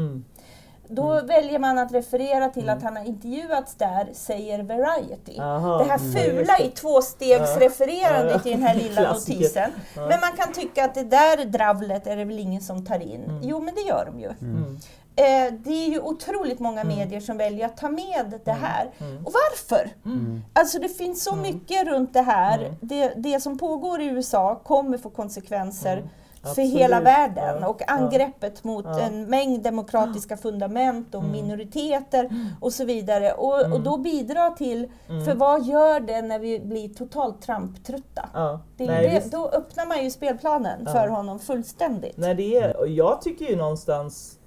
Mm. 0.90 0.96
Då 0.96 1.12
mm. 1.12 1.28
väljer 1.28 1.60
man 1.60 1.78
att 1.78 1.92
referera 1.92 2.50
till 2.50 2.64
mm. 2.64 2.78
att 2.78 2.84
han 2.84 2.98
har 2.98 3.04
intervjuats 3.04 3.76
där, 3.76 4.10
säger 4.14 4.64
Variety. 4.64 5.40
Aha, 5.40 5.78
det 5.78 5.84
här 5.84 6.00
mm, 6.00 6.14
fula 6.14 6.60
i 6.60 6.70
tvåstegsrefererandet 6.70 8.42
ja. 8.46 8.52
i 8.52 8.54
den 8.54 8.64
här 8.64 8.76
lilla 8.76 9.02
notisen. 9.14 9.72
Ja. 9.96 10.08
Men 10.08 10.20
man 10.20 10.32
kan 10.38 10.54
tycka 10.54 10.86
att 10.86 10.94
det 10.94 11.04
där 11.04 11.46
dravlet 11.46 12.08
är 12.08 12.18
det 12.18 12.26
väl 12.26 12.40
ingen 12.40 12.62
som 12.62 12.86
tar 12.86 13.00
in. 13.00 13.24
Mm. 13.24 13.42
Jo, 13.44 13.60
men 13.60 13.76
det 13.76 13.82
gör 13.82 14.06
de 14.06 14.20
ju. 14.20 14.32
Mm. 14.42 14.80
Eh, 15.16 15.54
det 15.54 15.86
är 15.86 15.90
ju 15.90 16.00
otroligt 16.00 16.60
många 16.60 16.82
mm. 16.82 16.98
medier 16.98 17.20
som 17.20 17.38
väljer 17.38 17.66
att 17.66 17.78
ta 17.78 17.90
med 17.90 18.40
det 18.46 18.52
här. 18.52 18.92
Och 19.26 19.34
varför? 19.34 19.90
Alltså 20.54 20.80
det 20.80 20.90
finns 20.90 21.24
så 21.24 21.36
mycket 21.36 21.88
runt 21.88 22.14
det 22.14 22.22
här. 22.22 22.76
Det, 22.82 23.14
det 23.16 23.40
som 23.40 23.58
pågår 23.58 24.02
i 24.02 24.06
USA 24.06 24.56
kommer 24.64 24.98
få 24.98 25.10
konsekvenser 25.10 26.04
för 26.56 26.62
hela 26.62 27.02
världen 27.02 27.58
ja. 27.62 27.68
och 27.68 27.92
angreppet 27.92 28.64
mot 28.64 28.86
ja. 28.86 29.00
en 29.00 29.26
mängd 29.26 29.64
demokratiska 29.64 30.38
fundament 30.38 31.16
och 31.16 31.22
mm. 31.22 31.32
minoriteter 31.32 32.26
mm. 32.26 32.48
och 32.62 32.74
så 32.74 32.86
vidare. 32.86 33.32
Och, 33.32 33.60
mm. 33.60 33.74
och 33.74 33.82
då 33.82 33.98
bidra 33.98 34.50
till, 34.50 34.92
mm. 35.10 35.26
för 35.26 35.36
vad 35.36 35.66
gör 35.66 36.00
det 36.00 36.22
när 36.22 36.40
vi 36.40 36.60
blir 36.60 36.90
totalt 36.90 37.42
Trump-trötta? 37.42 38.30
Ja. 38.34 38.60
då 39.32 39.50
öppnar 39.50 39.86
man 39.86 40.04
ju 40.04 40.12
spelplanen 40.12 40.86
för 40.86 41.08
honom 41.08 41.40
fullständigt. 41.40 42.18
Nej, 42.18 42.36
det 42.36 42.58
är, 42.58 42.78
och 42.78 42.88
jag 42.88 43.22
tycker 43.22 43.46
ju 43.46 43.56
någonstans 43.56 44.38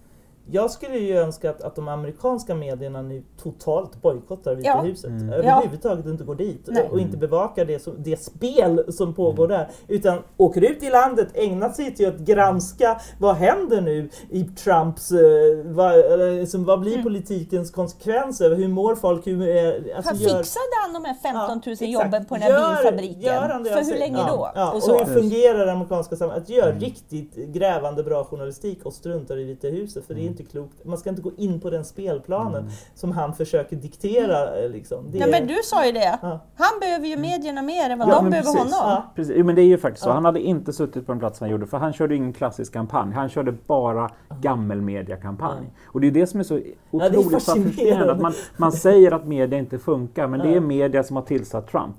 jag 0.53 0.71
skulle 0.71 0.99
ju 0.99 1.17
önska 1.17 1.51
att, 1.51 1.63
att 1.63 1.77
de 1.77 1.89
amerikanska 1.89 2.55
medierna 2.55 3.03
nu 3.03 3.23
totalt 3.43 4.03
bojkottar 4.03 4.55
Vita 4.55 4.69
ja. 4.69 4.81
huset. 4.81 5.11
Mm. 5.11 5.33
Överhuvudtaget 5.33 6.07
inte 6.07 6.25
går 6.25 6.35
dit 6.35 6.65
Nej. 6.67 6.89
och 6.91 7.01
inte 7.01 7.17
bevakar 7.17 7.65
det, 7.65 7.83
som, 7.83 7.95
det 7.99 8.17
spel 8.17 8.93
som 8.93 9.15
pågår 9.15 9.45
mm. 9.45 9.59
där. 9.59 9.69
Utan 9.89 10.19
åker 10.37 10.61
ut 10.71 10.83
i 10.83 10.91
landet, 10.91 11.29
ägnar 11.35 11.71
sig 11.71 11.95
till 11.95 12.09
att 12.09 12.19
granska 12.19 13.01
vad 13.19 13.37
händer 13.37 13.81
nu 13.81 14.11
i 14.31 14.45
Trumps... 14.45 15.13
Eh, 15.13 15.21
vad, 15.65 16.21
liksom, 16.41 16.65
vad 16.65 16.81
blir 16.81 16.93
mm. 16.93 17.05
politikens 17.05 17.71
konsekvenser? 17.71 18.55
Hur 18.55 18.69
mår 18.69 18.95
folk? 18.95 19.27
Hur, 19.27 19.49
eh, 19.49 19.97
alltså, 19.97 20.15
gör... 20.15 20.39
Fixade 20.39 20.65
han 20.83 20.93
de 20.93 21.05
här 21.05 21.15
15 21.15 21.63
000 21.67 21.77
ja, 21.81 21.87
jobben 21.87 22.25
på 22.25 22.35
den 22.35 22.43
här 22.43 22.51
gör, 22.51 22.83
bilfabriken? 22.83 23.21
Gör 23.21 23.49
han 23.49 23.63
det, 23.63 23.71
För 23.71 23.79
alltså, 23.79 23.93
hur 23.93 24.01
länge 24.01 24.19
ja, 24.19 24.27
då? 24.29 24.51
Ja, 24.55 24.71
och, 24.71 24.77
och, 24.77 25.07
hur 25.07 25.21
fungerar 25.21 25.67
det 25.67 25.73
amerikanska 25.73 26.17
samhället? 26.17 26.43
Att 26.43 26.49
göra 26.49 26.69
mm. 26.69 26.81
riktigt 26.81 27.35
grävande 27.35 28.03
bra 28.03 28.25
journalistik 28.25 28.87
och 28.87 28.93
struntar 28.93 29.39
i 29.39 29.45
Vita 29.45 29.69
huset. 29.69 30.07
För 30.07 30.15
det 30.15 30.21
är 30.21 30.23
mm. 30.23 30.33
Inte 30.41 30.53
klokt. 30.53 30.85
Man 30.85 30.99
ska 30.99 31.11
inte 31.11 31.23
gå 31.23 31.33
in 31.37 31.61
på 31.61 31.71
den 31.71 31.85
spelplanen 31.85 32.61
mm. 32.61 32.73
som 32.95 33.13
han 33.13 33.35
försöker 33.35 33.77
diktera. 33.77 34.59
Mm. 34.59 34.73
Liksom. 34.73 35.11
Det 35.11 35.19
ja, 35.19 35.27
men 35.27 35.47
du 35.47 35.57
sa 35.65 35.87
ju 35.87 35.93
det. 35.93 36.19
Ja. 36.23 36.41
Han 36.57 36.81
behöver 36.81 37.07
ju 37.07 37.17
medierna 37.17 37.63
mer 37.63 37.91
än 37.91 37.99
vad 37.99 38.09
ja, 38.09 38.15
de 38.15 38.31
behöver 38.31 38.53
precis. 38.53 38.59
honom. 38.59 38.91
Ja. 38.91 39.13
Precis. 39.15 39.35
Jo, 39.37 39.45
men 39.45 39.55
det 39.55 39.63
är 39.63 39.67
ju 39.67 39.79
faktiskt 39.79 40.05
så. 40.05 40.11
Han 40.11 40.25
hade 40.25 40.41
inte 40.41 40.73
suttit 40.73 41.07
på 41.07 41.13
den 41.13 41.19
plats 41.19 41.41
han 41.41 41.51
gjorde 41.51 41.67
för 41.67 41.79
han 41.79 41.93
körde 41.93 42.17
ingen 42.17 42.33
klassisk 42.33 42.73
kampanj. 42.73 43.13
Han 43.13 43.29
körde 43.29 43.53
bara 43.67 44.11
gammelmediakampanj. 44.41 45.73
Och 45.87 46.01
det 46.01 46.07
är 46.07 46.11
det 46.11 46.27
som 46.27 46.41
är 46.41 46.45
så 46.45 46.61
otroligt 46.91 47.33
ja, 47.33 47.41
fascinerande. 47.41 48.13
Att 48.13 48.21
man, 48.21 48.33
man 48.57 48.73
säger 48.73 49.13
att 49.13 49.27
media 49.27 49.59
inte 49.59 49.79
funkar 49.79 50.27
men 50.27 50.41
det 50.41 50.55
är 50.57 50.61
media 50.61 51.03
som 51.03 51.17
har 51.17 51.23
tillsatt 51.23 51.71
Trump. 51.71 51.97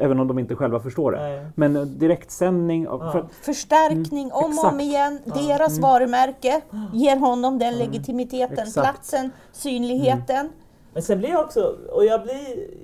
Även 0.00 0.20
om 0.20 0.28
de 0.28 0.38
inte 0.38 0.56
själva 0.56 0.80
förstår 0.80 1.12
det. 1.12 1.18
Nej. 1.18 1.46
Men 1.54 1.76
eh, 1.76 1.82
direktsändning... 1.82 2.84
Ja. 2.84 3.12
För, 3.12 3.26
Förstärkning 3.42 4.24
mm, 4.24 4.32
om 4.32 4.58
och 4.58 4.64
om 4.64 4.80
igen. 4.80 5.18
Deras 5.24 5.78
mm. 5.78 5.82
varumärke 5.82 6.60
ger 6.92 7.16
honom 7.16 7.58
den 7.58 7.74
mm. 7.74 7.78
legitimiteten, 7.78 8.58
exakt. 8.58 8.74
platsen, 8.74 9.30
synligheten. 9.52 10.48
Men 10.92 11.02
sen 11.02 11.18
blir 11.18 11.30
jag 11.30 11.40
också, 11.40 11.76
och 11.88 12.04
jag 12.04 12.22
blir, 12.22 12.34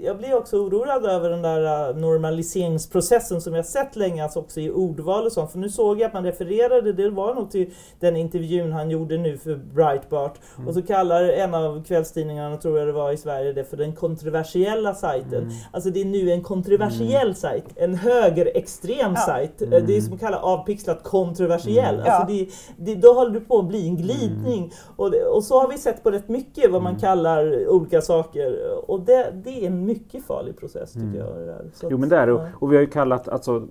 jag 0.02 0.18
blir 0.18 0.34
också 0.34 0.56
oroad 0.56 1.06
över 1.06 1.30
den 1.30 1.42
där 1.42 1.90
äh, 1.90 1.96
normaliseringsprocessen 1.96 3.40
som 3.40 3.54
jag 3.54 3.66
sett 3.66 3.96
länge, 3.96 4.22
alltså 4.22 4.38
också 4.38 4.60
i 4.60 4.70
ordval 4.70 5.26
och 5.26 5.32
sånt. 5.32 5.52
För 5.52 5.58
nu 5.58 5.68
såg 5.68 6.00
jag 6.00 6.06
att 6.06 6.12
man 6.12 6.24
refererade, 6.24 6.92
det 6.92 7.10
var 7.10 7.34
nog 7.34 7.50
till 7.50 7.70
den 8.00 8.16
intervjun 8.16 8.72
han 8.72 8.90
gjorde 8.90 9.18
nu 9.18 9.38
för 9.38 9.54
Breitbart. 9.54 10.38
Mm. 10.56 10.68
Och 10.68 10.74
så 10.74 10.82
kallar 10.82 11.22
en 11.22 11.54
av 11.54 11.84
kvällstidningarna, 11.84 12.56
tror 12.56 12.78
jag 12.78 12.88
det 12.88 12.92
var 12.92 13.12
i 13.12 13.16
Sverige, 13.16 13.52
det 13.52 13.64
för 13.64 13.76
den 13.76 13.92
kontroversiella 13.92 14.94
sajten. 14.94 15.42
Mm. 15.42 15.54
Alltså 15.72 15.90
det 15.90 16.00
är 16.00 16.04
nu 16.04 16.30
en 16.30 16.42
kontroversiell 16.42 17.22
mm. 17.22 17.34
sajt, 17.34 17.64
en 17.76 17.94
högerextrem 17.94 19.12
ja. 19.14 19.20
sajt. 19.20 19.62
Mm. 19.62 19.86
Det 19.86 19.96
är 19.96 20.00
som 20.00 20.14
att 20.14 20.20
kalla 20.20 20.38
avpixlat 20.38 21.02
kontroversiell. 21.02 21.94
Mm. 21.94 22.06
Alltså 22.06 22.32
det, 22.32 22.48
det, 22.76 22.94
då 22.94 23.12
håller 23.12 23.32
det 23.32 23.40
på 23.40 23.58
att 23.58 23.68
bli 23.68 23.88
en 23.88 23.96
glidning. 23.96 24.58
Mm. 24.58 24.70
Och, 24.96 25.14
och 25.36 25.44
så 25.44 25.60
har 25.60 25.68
vi 25.68 25.78
sett 25.78 26.02
på 26.02 26.10
rätt 26.10 26.28
mycket 26.28 26.70
vad 26.70 26.82
man 26.82 26.92
mm. 26.92 27.00
kallar 27.00 27.68
olika 27.68 27.95
olika 27.96 28.06
saker. 28.06 28.74
Och 28.90 29.00
det, 29.00 29.32
det 29.44 29.64
är 29.64 29.66
en 29.66 29.86
mycket 29.86 30.24
farlig 30.24 30.58
process 30.58 30.92
tycker 30.92 31.06
mm. 31.06 31.46
jag. 31.46 31.58
Så 31.72 31.88
jo 31.90 31.98
men 31.98 32.08
det 32.08 32.16
är 32.16 32.26
det. 32.26 32.32
Ja. 32.32 32.48
Och 32.54 32.72
vi 32.72 32.76
har 32.76 32.82
ju 32.82 32.90
kallat 32.90 33.28
alltså, 33.28 33.68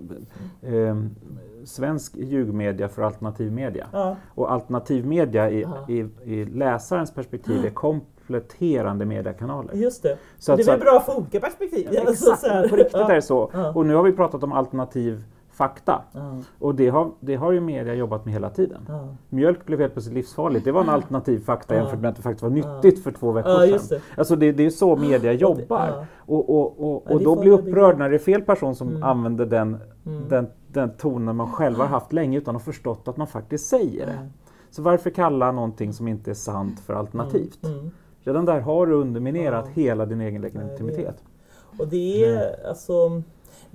eh, 0.62 0.96
svensk 1.64 2.16
ljugmedia 2.16 2.88
för 2.88 3.02
alternativmedia. 3.02 3.86
Ja. 3.92 4.16
Och 4.34 4.52
alternativmedia 4.52 5.50
i, 5.50 5.66
i, 5.88 6.06
i 6.24 6.44
läsarens 6.44 7.14
perspektiv 7.14 7.64
är 7.64 7.70
kompletterande 7.70 9.04
mediekanaler. 9.04 9.74
Just 9.74 10.02
det. 10.02 10.18
Så 10.38 10.56
det 10.56 10.62
är 10.62 10.66
väl 10.66 10.80
bra 10.80 11.00
för 11.00 11.16
olika 11.16 11.40
perspektiv? 11.40 11.88
Ja, 11.92 12.10
exakt, 12.10 12.70
på 12.70 12.76
riktigt 12.76 12.94
är 12.94 13.14
det 13.14 13.22
så. 13.22 13.50
Och 13.74 13.86
nu 13.86 13.94
har 13.94 14.02
vi 14.02 14.12
pratat 14.12 14.42
om 14.42 14.52
alternativ 14.52 15.22
fakta. 15.56 16.02
Ja. 16.12 16.36
Och 16.58 16.74
det 16.74 16.88
har, 16.88 17.10
det 17.20 17.36
har 17.36 17.52
ju 17.52 17.60
media 17.60 17.94
jobbat 17.94 18.24
med 18.24 18.34
hela 18.34 18.50
tiden. 18.50 18.82
Ja. 18.88 19.08
Mjölk 19.28 19.66
blev 19.66 19.80
helt 19.80 19.92
plötsligt 19.92 20.14
livsfarligt. 20.14 20.64
Det 20.64 20.72
var 20.72 20.80
en 20.80 20.88
alternativ 20.88 21.38
fakta 21.44 21.74
Ja. 21.74 21.80
jämfört 21.80 22.00
med 22.00 22.10
att 22.10 22.16
det 22.16 22.22
faktiskt 22.22 22.42
var 22.42 22.50
nyttigt 22.50 23.02
för 23.04 23.10
två 23.12 23.32
veckor 23.32 23.50
Ja, 23.64 23.78
sedan. 23.78 24.00
det. 24.14 24.18
Alltså 24.20 24.36
det, 24.36 24.52
det 24.52 24.66
är 24.66 24.70
så 24.70 24.96
media 24.96 25.32
jobbar. 25.32 25.86
ja. 25.88 26.06
Och, 26.18 26.50
och, 26.50 26.66
och, 26.96 27.02
Ja, 27.06 27.12
och 27.12 27.18
det 27.18 27.24
då 27.24 27.36
blir 27.40 27.50
jag 27.50 27.60
upprörd 27.60 27.98
när 27.98 28.10
det 28.10 28.16
är 28.16 28.18
fel 28.18 28.42
person 28.42 28.74
som 28.74 28.88
Mm. 28.88 29.02
använder 29.02 29.46
den, 29.46 29.76
Mm. 30.06 30.28
den, 30.28 30.46
den 30.68 30.90
tonen 30.96 31.36
man 31.36 31.52
själv 31.52 31.76
har 31.78 31.86
haft 31.86 32.12
länge 32.12 32.38
utan 32.38 32.56
att 32.56 32.62
förstått 32.62 33.08
att 33.08 33.16
man 33.16 33.26
faktiskt 33.26 33.66
säger 33.68 34.06
det. 34.06 34.12
Mm. 34.12 34.26
Så 34.70 34.82
varför 34.82 35.10
kalla 35.10 35.52
någonting 35.52 35.92
som 35.92 36.08
inte 36.08 36.30
är 36.30 36.34
sant 36.34 36.80
för 36.80 36.94
alternativt? 36.94 37.64
Mm. 37.66 37.90
Redan 38.20 38.44
där 38.44 38.60
har 38.60 38.86
du 38.86 38.94
underminerat 38.94 39.64
Ja. 39.66 39.70
hela 39.82 40.06
din 40.06 40.20
egen 40.20 40.42
legitimitet. 40.42 41.16
Och 41.78 41.88
det 41.88 42.24
är 42.24 42.68
alltså 42.68 43.22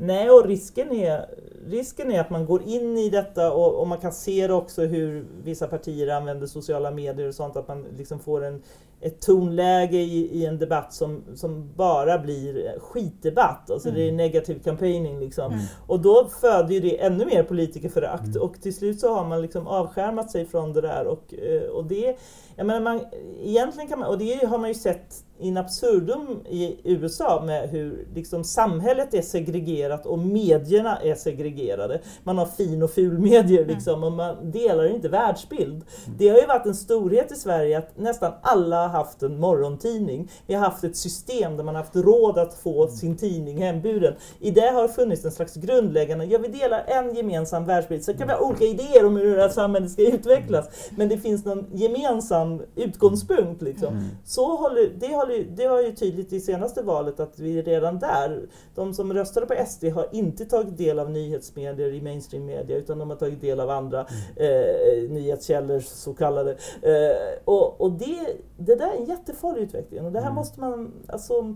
Nej, 0.04 0.30
och 0.30 0.46
risken 0.46 0.92
är, 0.92 1.26
risken 1.68 2.12
är 2.12 2.22
att 2.22 2.30
man 2.30 2.46
går 2.46 2.64
in 2.64 2.98
i 2.98 3.10
detta 3.10 3.54
och, 3.54 3.82
och 3.82 3.88
man 3.88 3.98
kan 3.98 4.12
se 4.14 4.48
det 4.48 4.54
också 4.54 4.82
hur 4.82 5.26
vissa 5.44 5.68
partier 5.68 6.08
använder 6.08 6.48
sociala 6.48 6.92
medier 6.92 7.28
och 7.28 7.36
sånt, 7.36 7.56
att 7.56 7.68
man 7.68 7.86
liksom 7.98 8.20
får 8.20 8.44
en, 8.44 8.62
ett 9.02 9.22
tonläge 9.22 9.98
i, 9.98 10.40
i 10.40 10.46
en 10.46 10.60
debatt 10.60 10.94
som, 10.94 11.24
som 11.36 11.74
bara 11.76 12.20
blir 12.20 12.80
skitdebatt. 12.80 13.72
Alltså 13.72 13.92
det 13.92 14.08
är 14.08 14.12
negativ 14.12 14.60
campaigning 14.64 15.20
liksom. 15.20 15.60
Och 15.88 16.00
då 16.00 16.30
föder 16.42 16.74
ju 16.74 16.80
det 16.80 17.02
ännu 17.02 17.26
mer 17.26 17.44
politikerförakt 17.44 18.36
och 18.36 18.62
till 18.62 18.76
slut 18.76 19.00
så 19.00 19.14
har 19.14 19.28
man 19.28 19.42
liksom 19.42 19.68
avskärmat 19.68 20.32
sig 20.32 20.46
från 20.46 20.74
det 20.74 20.82
där. 20.82 21.08
Och, 21.08 21.34
eh, 21.34 21.70
och 21.70 21.86
det, 21.86 22.18
jag 22.56 22.66
menar 22.66 22.82
man, 22.82 23.02
egentligen 23.44 23.90
kan 23.90 24.00
man, 24.00 24.10
och 24.10 24.18
det 24.18 24.46
har 24.46 24.58
man 24.58 24.70
ju 24.70 24.76
sett 24.76 25.24
in 25.42 25.58
absurdum 25.58 26.40
i 26.50 26.78
USA 26.84 27.44
med 27.46 27.70
hur 27.70 28.08
liksom 28.16 28.44
samhället 28.44 29.14
är 29.14 29.22
segregerat 29.22 30.06
och 30.06 30.20
medierna 30.20 30.98
är 30.98 31.16
segregerade. 31.16 32.02
Man 32.24 32.38
har 32.38 32.46
fin 32.46 32.84
och 32.84 32.92
ful 32.92 33.20
medier 33.20 33.66
liksom 33.66 34.04
och 34.04 34.12
man 34.12 34.52
delar 34.52 34.96
inte 34.96 35.10
världsbild. 35.10 35.86
Det 36.18 36.30
har 36.30 36.38
ju 36.38 36.46
varit 36.46 36.66
en 36.66 36.76
storhet 36.76 37.32
i 37.32 37.36
Sverige 37.36 37.78
att 37.78 37.98
nästan 37.98 38.34
alla 38.42 38.88
haft 38.92 39.24
en 39.24 39.40
morgontidning. 39.40 40.32
Vi 40.48 40.54
har 40.54 40.62
haft 40.62 40.84
ett 40.84 40.98
system 40.98 41.58
där 41.58 41.64
man 41.64 41.76
har 41.76 41.82
haft 41.84 41.96
råd 41.96 42.38
att 42.38 42.54
få 42.54 42.88
sin 42.88 43.18
tidning 43.18 43.62
hemburen. 43.62 44.14
I 44.40 44.52
det 44.52 44.70
har 44.70 44.88
funnits 44.88 45.26
en 45.26 45.32
slags 45.32 45.56
grundläggande, 45.56 46.26
ja 46.26 46.40
vi 46.40 46.48
delar 46.48 46.84
en 46.88 47.16
gemensam 47.16 47.66
världsbild. 47.66 48.04
Sen 48.04 48.18
kan 48.18 48.28
vi 48.28 48.34
ha 48.34 48.40
olika 48.40 48.66
idéer 48.66 49.06
om 49.06 49.18
hur 49.18 49.36
det 49.36 49.42
här 49.42 49.50
samhället 49.50 49.92
ska 49.92 50.02
utvecklas. 50.02 50.90
Men 50.98 51.10
det 51.10 51.18
finns 51.18 51.46
någon 51.46 51.66
gemensam 51.74 52.62
utgångspunkt. 52.76 53.62
Liksom. 53.62 54.10
Så 54.26 54.56
håller, 54.56 54.92
det, 55.00 55.16
håller, 55.16 55.46
det 55.56 55.66
har 55.66 55.82
ju 55.82 55.92
tydligt 55.92 56.34
i 56.34 56.40
senaste 56.40 56.82
valet 56.82 57.20
att 57.20 57.40
vi 57.40 57.60
är 57.60 57.64
redan 57.64 58.00
där. 58.00 58.42
De 58.76 58.94
som 58.94 59.14
röstade 59.14 59.46
på 59.46 59.66
SD 59.68 59.86
har 59.86 60.08
inte 60.12 60.46
tagit 60.46 60.78
del 60.78 61.00
av 61.00 61.10
nyhetsmedier 61.12 61.94
i 61.94 62.02
mainstream 62.02 62.46
media 62.46 62.78
utan 62.78 63.00
de 63.00 63.10
har 63.10 63.18
tagit 63.18 63.42
del 63.42 63.60
av 63.60 63.70
andra 63.70 64.00
eh, 64.36 65.10
nyhetskällor 65.10 65.80
så 65.80 66.14
kallade. 66.14 66.52
Eh, 66.82 67.40
och 67.46 67.82
och 67.82 67.92
det, 67.92 68.36
det 68.58 68.76
där 68.82 68.92
är 68.92 68.98
en 68.98 69.06
jättefarlig 69.06 69.62
utveckling 69.62 70.06
och 70.06 70.12
det 70.12 70.22
här 70.22 70.32
måste 70.32 70.60
man 70.60 70.92
alltså 71.08 71.56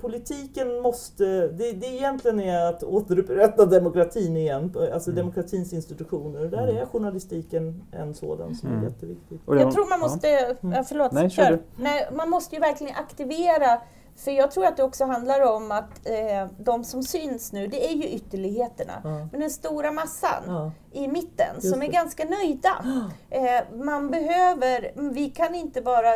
Politiken 0.00 0.80
måste, 0.80 1.24
det, 1.48 1.72
det 1.72 1.86
egentligen 1.86 2.40
är 2.40 2.68
att 2.68 2.82
återupprätta 2.82 3.66
demokratin 3.66 4.36
igen, 4.36 4.74
alltså 4.92 5.10
demokratins 5.12 5.72
institutioner. 5.72 6.40
Och 6.44 6.50
där 6.50 6.66
är 6.66 6.86
journalistiken 6.86 7.82
en 7.92 8.14
sådan 8.14 8.54
som 8.54 8.68
är 8.68 8.72
Mm. 8.72 8.84
jätteviktig. 8.84 9.38
Och 9.44 9.54
det- 9.54 9.60
Jag 9.60 9.72
tror 9.72 9.88
man 9.90 10.00
måste, 10.00 10.28
ja, 10.60 10.84
förlåt, 10.88 11.12
Nej, 11.12 11.30
kör 11.30 11.44
kör. 11.44 11.52
du. 11.52 11.62
Nej, 11.82 12.08
man 12.12 12.30
måste 12.30 12.54
ju 12.56 12.60
verkligen 12.60 12.94
aktivera 12.96 13.80
för 14.18 14.30
jag 14.30 14.50
tror 14.50 14.64
att 14.66 14.76
det 14.76 14.82
också 14.82 15.04
handlar 15.04 15.40
om 15.40 15.72
att 15.72 16.06
eh, 16.08 16.46
de 16.58 16.84
som 16.84 17.02
syns 17.02 17.52
nu, 17.52 17.66
det 17.66 17.86
är 17.90 17.94
ju 17.94 18.04
ytterligheterna. 18.08 18.92
Ja. 19.04 19.28
Men 19.32 19.40
den 19.40 19.50
stora 19.50 19.92
massan 19.92 20.42
Ja. 20.46 20.72
i 20.92 21.08
mitten 21.08 21.46
Just 21.54 21.70
som 21.70 21.82
är 21.82 21.86
det. 21.86 21.92
ganska 21.92 22.24
nöjda. 22.24 22.84
Eh, 23.30 23.76
man 23.78 24.10
behöver, 24.10 24.92
vi 25.12 25.30
kan 25.30 25.54
inte 25.54 25.80
bara 25.82 26.10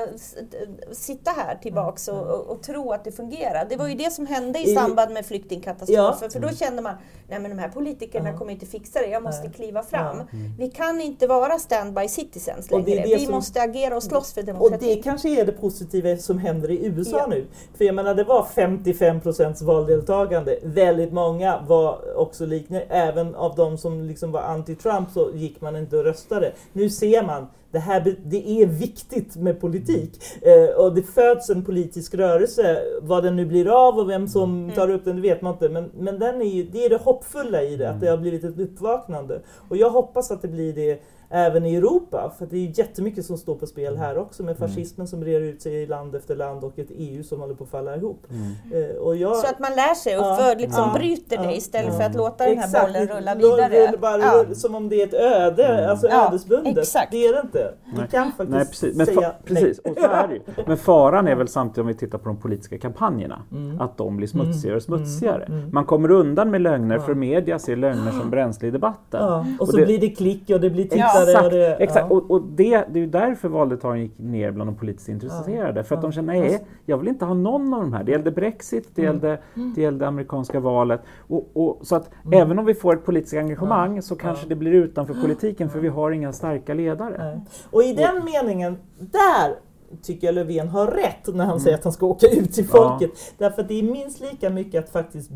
sitta 0.93 1.31
här 1.31 1.55
tillbaks 1.62 2.09
och, 2.09 2.21
och, 2.27 2.47
och 2.47 2.62
tro 2.62 2.93
att 2.93 3.05
det 3.05 3.12
fungerar. 3.12 3.67
Det 3.69 3.77
var 3.77 3.88
ju 3.88 3.95
det 3.95 4.11
som 4.12 4.27
hände 4.27 4.59
i 4.59 4.75
samband 4.75 5.12
med 5.12 5.27
flyktingkatastrofen. 5.27 6.19
Ja. 6.23 6.29
För 6.31 6.41
då 6.41 6.49
kände 6.49 6.83
man, 6.83 6.95
nej 7.29 7.41
men 7.41 7.51
de 7.51 7.59
här 7.59 7.69
politikerna 7.69 8.31
Ja. 8.31 8.38
kommer 8.38 8.53
inte 8.53 8.67
fixa 8.67 8.99
det, 9.01 9.07
jag 9.07 9.23
måste 9.23 9.43
Nej. 9.45 9.53
kliva 9.53 9.83
fram. 9.83 10.17
Ja. 10.19 10.25
Vi 10.59 10.71
kan 10.71 11.01
inte 11.01 11.27
vara 11.27 11.59
standby 11.59 12.09
citizens 12.09 12.71
Och 12.71 12.83
det 12.85 12.95
längre. 12.95 13.09
det 13.09 13.15
Vi 13.15 13.25
som- 13.25 13.35
måste 13.35 13.62
agera 13.62 13.97
och 13.97 14.03
slåss 14.03 14.33
för 14.33 14.41
Och 14.41 14.47
demokratin. 14.47 14.88
det 14.97 15.03
kanske 15.03 15.29
är 15.41 15.47
det 15.47 15.53
positiva 15.53 16.17
som 16.17 16.38
händer 16.38 16.71
i 16.71 16.87
USA 16.87 17.17
Ja. 17.19 17.27
nu. 17.27 17.47
För 17.75 17.92
jag 17.93 18.05
menar 18.05 18.15
det 18.15 18.25
var 18.25 18.45
55 18.45 19.21
procents 19.21 19.63
valdeltagande. 19.63 20.59
Väldigt 20.63 21.13
många 21.13 21.61
var 21.69 22.19
också 22.19 22.47
liknande. 22.47 22.87
Även 22.89 23.35
av 23.35 23.55
de 23.57 23.79
som 23.79 24.03
liksom 24.03 24.33
var 24.33 24.41
anti-Trump 24.41 25.07
så 25.15 25.31
gick 25.35 25.61
man 25.61 25.77
inte 25.77 25.97
och 25.97 26.05
röstade. 26.05 26.53
Nu 26.73 26.91
ser 26.91 27.23
man 27.23 27.47
det 27.71 27.79
här 27.79 28.17
det 28.25 28.63
är 28.63 28.67
viktigt 28.67 29.37
med 29.37 29.61
politik. 29.61 30.11
Eh, 30.43 30.77
och 30.77 30.95
det 30.95 31.03
föds 31.03 31.51
en 31.51 31.65
politisk 31.65 32.15
rörelse. 32.15 32.83
Vad 33.03 33.25
den 33.25 33.37
nu 33.37 33.47
blir 33.47 33.89
av 33.89 33.99
och 33.99 34.11
vem 34.11 34.29
som 34.29 34.73
tar 34.75 34.91
upp 34.91 35.05
den 35.05 35.17
det 35.17 35.23
vet 35.23 35.43
man 35.43 35.53
inte. 35.53 35.69
Men, 35.69 35.91
men 35.99 36.19
den 36.19 36.43
är 36.43 36.47
ju, 36.47 36.63
det 36.63 36.85
är 36.85 36.91
det 36.91 37.01
hoppfulla 37.01 37.63
i 37.63 37.77
det, 37.77 37.91
att 37.91 38.01
det 38.01 38.09
har 38.09 38.17
blivit 38.17 38.45
ett 38.45 38.59
uppvaknande. 38.59 39.41
Och 39.69 39.77
jag 39.77 39.91
hoppas 39.91 40.31
att 40.31 40.43
det 40.43 40.49
blir 40.49 40.73
det 40.73 41.03
även 41.33 41.66
i 41.66 41.75
Europa. 41.75 42.33
För 42.38 42.47
det 42.47 42.57
är 42.57 42.61
ju 42.61 42.73
jättemycket 42.75 43.25
som 43.25 43.37
står 43.38 43.55
på 43.55 43.66
spel 43.66 43.97
här 43.97 44.18
också 44.18 44.42
med 44.42 44.59
fascismen 44.59 45.07
som 45.07 45.21
breder 45.21 45.40
ut 45.40 45.62
sig 45.62 45.75
i 45.75 45.87
land 45.87 46.14
efter 46.14 46.37
land 46.37 46.64
och 46.64 46.79
ett 46.79 46.88
EU 46.90 47.23
som 47.23 47.40
håller 47.40 47.55
på 47.55 47.64
att 47.64 47.71
falla 47.71 47.97
ihop. 47.97 48.27
Eh, 48.73 48.97
och 48.97 49.16
jag, 49.16 49.37
Så 49.37 49.47
att 49.47 49.59
man 49.59 49.71
lär 49.71 49.95
sig 49.95 50.18
och 50.18 50.25
Ja, 50.25 50.37
för, 50.37 50.57
liksom 50.61 50.85
ja, 50.92 50.99
bryter 50.99 51.37
det 51.37 51.45
ja, 51.45 51.51
istället 51.53 51.92
ja. 51.92 51.99
för 51.99 52.07
att 52.07 52.14
låta 52.14 52.45
den 52.45 52.59
här 52.59 52.64
Exakt, 52.66 52.87
bollen 52.87 53.09
rulla 53.09 53.35
rull- 53.35 53.38
vidare. 53.38 53.87
rull- 53.92 53.99
bara 54.01 54.18
Ja. 54.18 54.33
rull- 54.45 54.55
Som 54.55 54.75
om 54.75 54.88
det 54.88 55.03
är 55.03 55.07
ett 55.07 55.14
öde, 55.14 55.90
alltså 55.90 56.07
Ja, 56.09 56.29
ödesbundet. 56.29 56.79
exakt. 56.79 57.11
Det 57.11 57.27
är 57.27 57.33
det 57.33 57.40
inte. 57.40 57.75
Vi 57.85 57.99
Nej. 57.99 58.09
kan 58.11 58.27
faktiskt 58.33 58.51
Nej, 58.51 58.66
precis. 58.66 58.97
Men, 58.97 59.07
säga 59.07 59.33
precis. 59.45 59.79
Och 59.79 59.97
så 59.99 60.07
är 60.07 60.29
det 60.29 60.35
ju. 60.35 60.40
Men 60.66 60.77
faran 60.77 61.29
är 61.29 61.35
väl 61.35 61.49
samtidigt 61.49 61.79
om 61.79 61.87
vi 61.87 61.95
tittar 61.95 62.18
på 62.18 62.29
de 62.29 62.37
politiska 62.37 62.79
kampanjerna, 62.79 63.42
Mm. 63.53 63.81
att 63.81 63.97
de 63.99 64.16
blir 64.16 64.27
smutsigare 64.29 64.77
och 64.77 64.83
smutsigare. 64.83 65.49
Man 65.73 65.85
kommer 65.85 66.11
undan 66.11 66.51
med 66.51 66.61
lögner 66.61 66.99
för 66.99 67.14
media 67.14 67.59
ser 67.59 67.77
lögner 67.77 68.11
som 68.12 68.31
bränsle 68.31 68.68
i 68.68 68.71
debatten. 68.71 69.21
Ja, 69.21 69.47
och 69.61 69.68
så 69.68 69.77
det- 69.77 69.85
blir 69.87 69.99
det 70.01 70.09
klick 70.09 70.51
och 70.51 70.61
det 70.61 70.71
blir 70.71 70.85
tittare. 70.85 71.22
Exakt, 71.23 71.45
och 71.45 71.51
det, 71.51 71.77
exakt. 71.77 72.07
Ja. 72.11 72.17
Och, 72.17 72.31
och 72.31 72.43
det, 72.43 72.85
det 72.91 72.99
är 72.99 73.01
ju 73.01 73.07
därför 73.07 73.49
valdeltagandet 73.49 74.03
gick 74.03 74.19
ner 74.19 74.51
bland 74.51 74.71
de 74.71 74.77
politiskt 74.77 75.09
intresserade. 75.09 75.85
För 75.85 75.95
att 75.95 76.03
de 76.03 76.13
känner, 76.13 76.33
nej, 76.35 76.65
jag 76.87 76.99
vill 76.99 77.09
inte 77.09 77.25
ha 77.25 77.35
någon 77.35 77.75
av 77.75 77.81
de 77.81 77.93
här. 77.93 78.05
Det 78.05 78.13
gällde 78.13 78.31
Brexit, 78.31 78.89
det 78.95 79.03
gällde, 79.03 79.39
det 79.75 79.83
gällde 79.83 80.07
amerikanska 80.07 80.61
valet. 80.61 81.01
Och, 81.29 81.51
och, 81.55 81.79
så 81.83 81.97
att 81.97 82.11
även 82.33 82.59
om 82.59 82.65
vi 82.65 82.75
får 82.75 82.95
ett 82.95 83.05
politiskt 83.05 83.35
engagemang 83.35 84.03
så 84.03 84.17
kanske 84.17 84.49
det 84.49 84.55
blir 84.55 84.73
utanför 84.73 85.15
politiken 85.15 85.71
för 85.71 85.81
vi 85.81 85.89
har 85.89 86.11
inga 86.11 86.33
starka 86.33 86.75
ledare. 86.75 87.17
Nej. 87.19 87.41
Och 87.71 87.83
i 87.83 87.95
den 87.95 88.25
meningen, 88.25 88.77
där 88.99 89.55
tycker 90.03 90.27
jag 90.27 90.35
Löfven 90.35 90.69
har 90.69 90.87
rätt 90.87 91.35
när 91.35 91.45
han 91.45 91.61
säger 91.61 91.77
att 91.77 91.85
han 91.85 91.93
ska 91.93 92.07
åka 92.07 92.27
ut 92.27 92.53
till 92.53 92.67
Ja. 92.73 92.77
folket. 92.77 93.11
Därför 93.39 93.63
att 93.63 93.69
det 93.69 93.79
är 93.79 93.83
minst 93.83 94.21
lika 94.21 94.51
mycket 94.51 94.85
att 94.85 94.91
faktiskt 94.91 95.31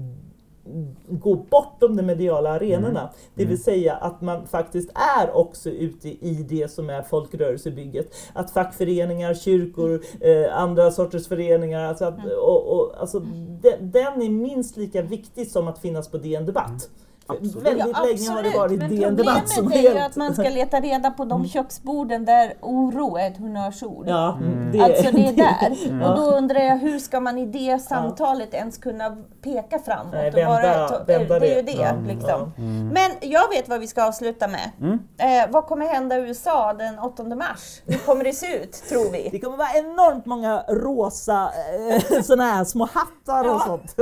gå 1.09 1.35
bortom 1.35 1.97
de 1.97 2.03
mediala 2.03 2.51
arenorna. 2.51 3.11
Det 3.35 3.45
vill 3.45 3.63
säga 3.63 3.95
att 3.95 4.21
man 4.21 4.47
faktiskt 4.47 4.91
är 5.19 5.37
också 5.37 5.71
ute 5.71 6.09
i 6.09 6.47
det 6.49 6.71
som 6.71 6.91
är 6.91 7.03
folkrörelsebygget. 7.03 8.15
Att 8.33 8.51
fackföreningar, 8.51 9.35
kyrkor, 9.35 10.05
eh, 10.21 10.57
andra 10.57 10.91
sorters 10.91 11.29
föreningar, 11.29 11.85
alltså 11.85 12.05
att, 12.05 12.19
och, 12.25 12.77
och, 12.77 13.01
alltså, 13.01 13.21
de, 13.63 13.77
den 13.81 14.23
är 14.23 14.31
minst 14.31 14.77
lika 14.77 15.03
viktig 15.03 15.51
som 15.51 15.69
att 15.69 15.79
finnas 15.79 16.09
på 16.09 16.19
DN 16.19 16.47
Debatt. 16.47 16.91
Absolut. 17.29 17.57
Väldigt 17.57 17.87
Ja, 17.97 18.03
länge 18.05 18.31
har 18.31 18.43
det 18.43 18.49
absolut. 18.49 18.57
varit 18.57 18.79
Men 18.79 18.97
DN 18.97 19.17
Debatt 19.17 19.49
som 19.49 19.63
problemet 19.63 19.85
är 19.87 19.91
ju 19.93 19.99
helt- 19.99 20.11
att 20.11 20.17
man 20.17 20.35
ska 20.35 20.43
leta 20.43 20.81
reda 20.81 21.11
på 21.11 21.25
de 21.25 21.49
köksborden 21.49 22.25
där 22.25 22.55
oro 22.61 23.17
är 23.17 23.27
ett 23.31 23.39
honnörsord. 23.39 24.05
Ja, 24.09 24.39
Mm. 24.41 24.81
Alltså 24.85 25.11
det 25.13 25.29
är 25.29 25.33
där. 25.37 26.01
Ja. 26.01 26.11
Och 26.11 26.17
då 26.17 26.23
undrar 26.23 26.61
jag 26.61 26.77
hur 26.77 26.99
ska 26.99 27.21
man 27.21 27.39
i 27.39 27.47
det 27.47 27.79
samtalet 27.79 28.55
ens 28.55 28.79
kunna 28.79 29.17
peka 29.43 29.79
framåt? 29.79 30.13
Nej, 30.13 30.29
och 30.31 30.35
vända- 30.37 30.89
vara, 30.91 31.05
vända 31.05 31.39
det 31.39 31.53
är 31.53 31.57
ju 31.57 31.63
det. 31.63 31.73
det. 31.73 31.83
Ja. 31.83 31.93
Liksom. 32.07 32.53
Ja. 32.57 32.63
Men 32.93 33.11
jag 33.21 33.49
vet 33.49 33.69
vad 33.69 33.81
vi 33.81 33.87
ska 33.87 34.05
avsluta 34.05 34.49
med. 34.49 34.71
Mm. 34.81 34.99
Eh, 35.19 35.51
vad 35.53 35.67
kommer 35.67 35.87
hända 35.87 36.19
i 36.19 36.21
USA 36.21 36.73
den 36.73 36.99
8 36.99 37.25
mars? 37.25 37.83
Hur 37.87 37.99
kommer 37.99 38.25
det 38.25 38.33
se 38.33 38.57
ut, 38.57 38.73
tror 38.73 39.13
vi? 39.13 39.29
Det 39.33 39.39
kommer 39.41 39.57
vara 39.57 39.73
enormt 39.75 40.27
många 40.27 40.63
rosa 40.69 41.51
eh, 42.11 42.23
såna 42.23 42.45
här 42.45 42.65
små 42.65 42.89
hattar 42.93 43.45
och 43.45 43.51
Ja. 43.57 43.63
sånt. 43.67 43.95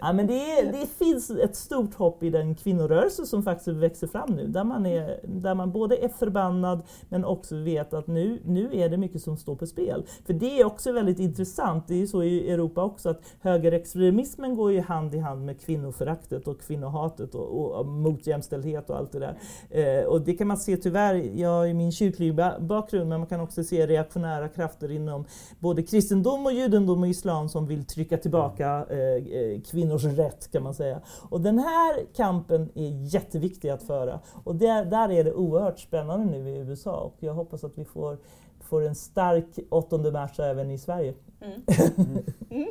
ja, 0.00 0.12
men 0.12 0.26
det, 0.26 0.62
det 0.62 1.04
finns 1.04 1.30
ett 1.30 1.56
stort 1.56 1.94
hopp 1.94 2.22
i 2.22 2.30
den 2.30 2.43
kvinnorörelse 2.54 3.26
som 3.26 3.42
faktiskt 3.42 3.68
växer 3.68 4.06
fram 4.06 4.30
nu. 4.30 4.46
Där 4.46 4.64
man, 4.64 4.86
är, 4.86 5.20
där 5.22 5.54
man 5.54 5.72
både 5.72 5.96
är 5.96 6.08
förbannad 6.08 6.82
men 7.08 7.24
också 7.24 7.56
vet 7.56 7.94
att 7.94 8.06
nu, 8.06 8.40
nu 8.44 8.70
är 8.72 8.88
det 8.88 8.96
mycket 8.96 9.22
som 9.22 9.36
står 9.36 9.56
på 9.56 9.66
spel. 9.66 10.04
För 10.26 10.32
det 10.32 10.60
är 10.60 10.64
också 10.64 10.92
väldigt 10.92 11.18
intressant. 11.18 11.88
Det 11.88 11.94
är 11.94 11.98
ju 11.98 12.06
så 12.06 12.22
i 12.22 12.50
Europa 12.50 12.84
också 12.84 13.08
att 13.08 13.20
högerextremismen 13.40 14.56
går 14.56 14.72
ju 14.72 14.80
hand 14.80 15.14
i 15.14 15.18
hand 15.18 15.44
med 15.44 15.60
kvinnoföraktet 15.60 16.48
och 16.48 16.60
kvinnohatet 16.60 17.34
och, 17.34 17.60
och, 17.60 17.70
och 17.72 17.86
mot 17.86 18.26
jämställdhet 18.26 18.90
och 18.90 18.96
allt 18.96 19.12
det 19.12 19.18
där. 19.18 19.38
Eh, 19.70 20.04
och 20.04 20.20
det 20.20 20.34
kan 20.34 20.48
man 20.48 20.56
se 20.56 20.76
tyvärr, 20.76 21.14
jag 21.34 21.48
har 21.48 21.64
ju 21.64 21.74
min 21.74 21.92
kyrkliga 21.92 22.54
bakgrund, 22.60 23.08
men 23.08 23.20
man 23.20 23.28
kan 23.28 23.40
också 23.40 23.64
se 23.64 23.86
reaktionära 23.86 24.48
krafter 24.48 24.90
inom 24.90 25.24
både 25.58 25.82
kristendom 25.82 26.46
och 26.46 26.52
judendom 26.52 27.02
och 27.02 27.08
islam 27.08 27.48
som 27.48 27.66
vill 27.66 27.84
trycka 27.84 28.16
tillbaka 28.16 28.86
eh, 28.90 28.98
eh 28.98 29.60
kvinnors 29.70 30.04
rätt 30.04 30.52
kan 30.52 30.62
man 30.62 30.74
säga. 30.74 31.00
Och 31.30 31.40
den 31.40 31.58
här 31.58 32.14
kampen 32.16 32.33
kampen 32.34 32.68
är 32.74 33.14
jätteviktig 33.14 33.68
att 33.68 33.82
föra. 33.82 34.20
Och 34.44 34.54
där, 34.54 34.84
där 34.84 35.10
är 35.10 35.24
det 35.24 35.32
oerhört 35.32 35.78
spännande 35.78 36.38
nu 36.38 36.50
i 36.50 36.58
USA 36.58 36.96
och 36.96 37.16
jag 37.20 37.34
hoppas 37.34 37.64
att 37.64 37.78
vi 37.78 37.84
får, 37.84 38.18
får 38.60 38.82
en 38.82 38.94
stark 38.94 39.58
8 39.70 39.98
mars 39.98 40.40
även 40.40 40.70
i 40.70 40.78
Sverige. 40.78 41.14
Mm. 41.40 41.62
Mm. 42.50 42.68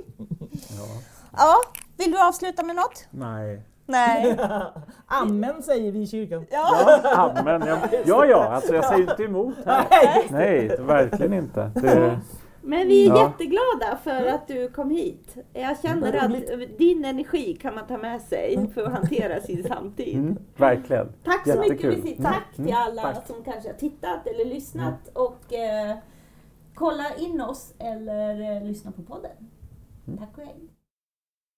Ja. 0.51 0.85
ja, 1.37 1.55
vill 1.97 2.11
du 2.11 2.27
avsluta 2.27 2.63
med 2.63 2.75
något? 2.75 3.07
Nej. 3.11 3.61
Nej. 3.85 4.37
amen 5.05 5.63
säger 5.63 5.91
vi 5.91 6.01
i 6.01 6.07
kyrkan. 6.07 6.45
Ja, 6.51 6.99
ja 7.03 7.33
amen. 7.37 7.67
Ja, 8.05 8.25
ja, 8.25 8.43
alltså 8.43 8.75
jag 8.75 8.85
säger 8.85 9.11
inte 9.11 9.23
emot 9.23 9.55
här. 9.65 9.85
Nej, 9.89 10.27
Nej 10.31 10.77
verkligen 10.79 11.33
inte. 11.33 11.71
Det... 11.75 12.19
Men 12.65 12.87
vi 12.87 13.07
är 13.07 13.09
ja. 13.09 13.27
jätteglada 13.27 13.99
för 14.03 14.25
att 14.25 14.47
du 14.47 14.69
kom 14.69 14.89
hit. 14.89 15.37
Jag 15.53 15.81
känner 15.81 16.13
att 16.13 16.77
din 16.77 17.05
energi 17.05 17.57
kan 17.61 17.75
man 17.75 17.87
ta 17.87 17.97
med 17.97 18.21
sig 18.21 18.69
för 18.73 18.83
att 18.83 18.93
hantera 18.93 19.41
sin 19.41 19.63
samtid. 19.63 20.15
Mm, 20.15 20.37
verkligen. 20.57 21.13
Tack 21.23 21.43
så 21.43 21.49
Jättekul. 21.49 21.89
mycket 21.89 22.05
Visit. 22.05 22.23
Tack 22.23 22.57
mm, 22.57 22.67
till 22.67 22.75
alla 22.75 23.01
tack. 23.01 23.27
som 23.27 23.43
kanske 23.43 23.69
har 23.69 23.77
tittat 23.77 24.27
eller 24.27 24.45
lyssnat 24.45 25.09
mm. 25.09 25.13
och 25.13 25.53
eh, 25.53 25.97
kolla 26.73 27.15
in 27.15 27.41
oss 27.41 27.73
eller 27.79 28.55
eh, 28.55 28.63
lyssna 28.63 28.91
på 28.91 29.01
podden. 29.01 29.49
Mm. 30.07 30.19
Tack 30.19 30.37
och 30.37 30.43
hej. 30.43 30.72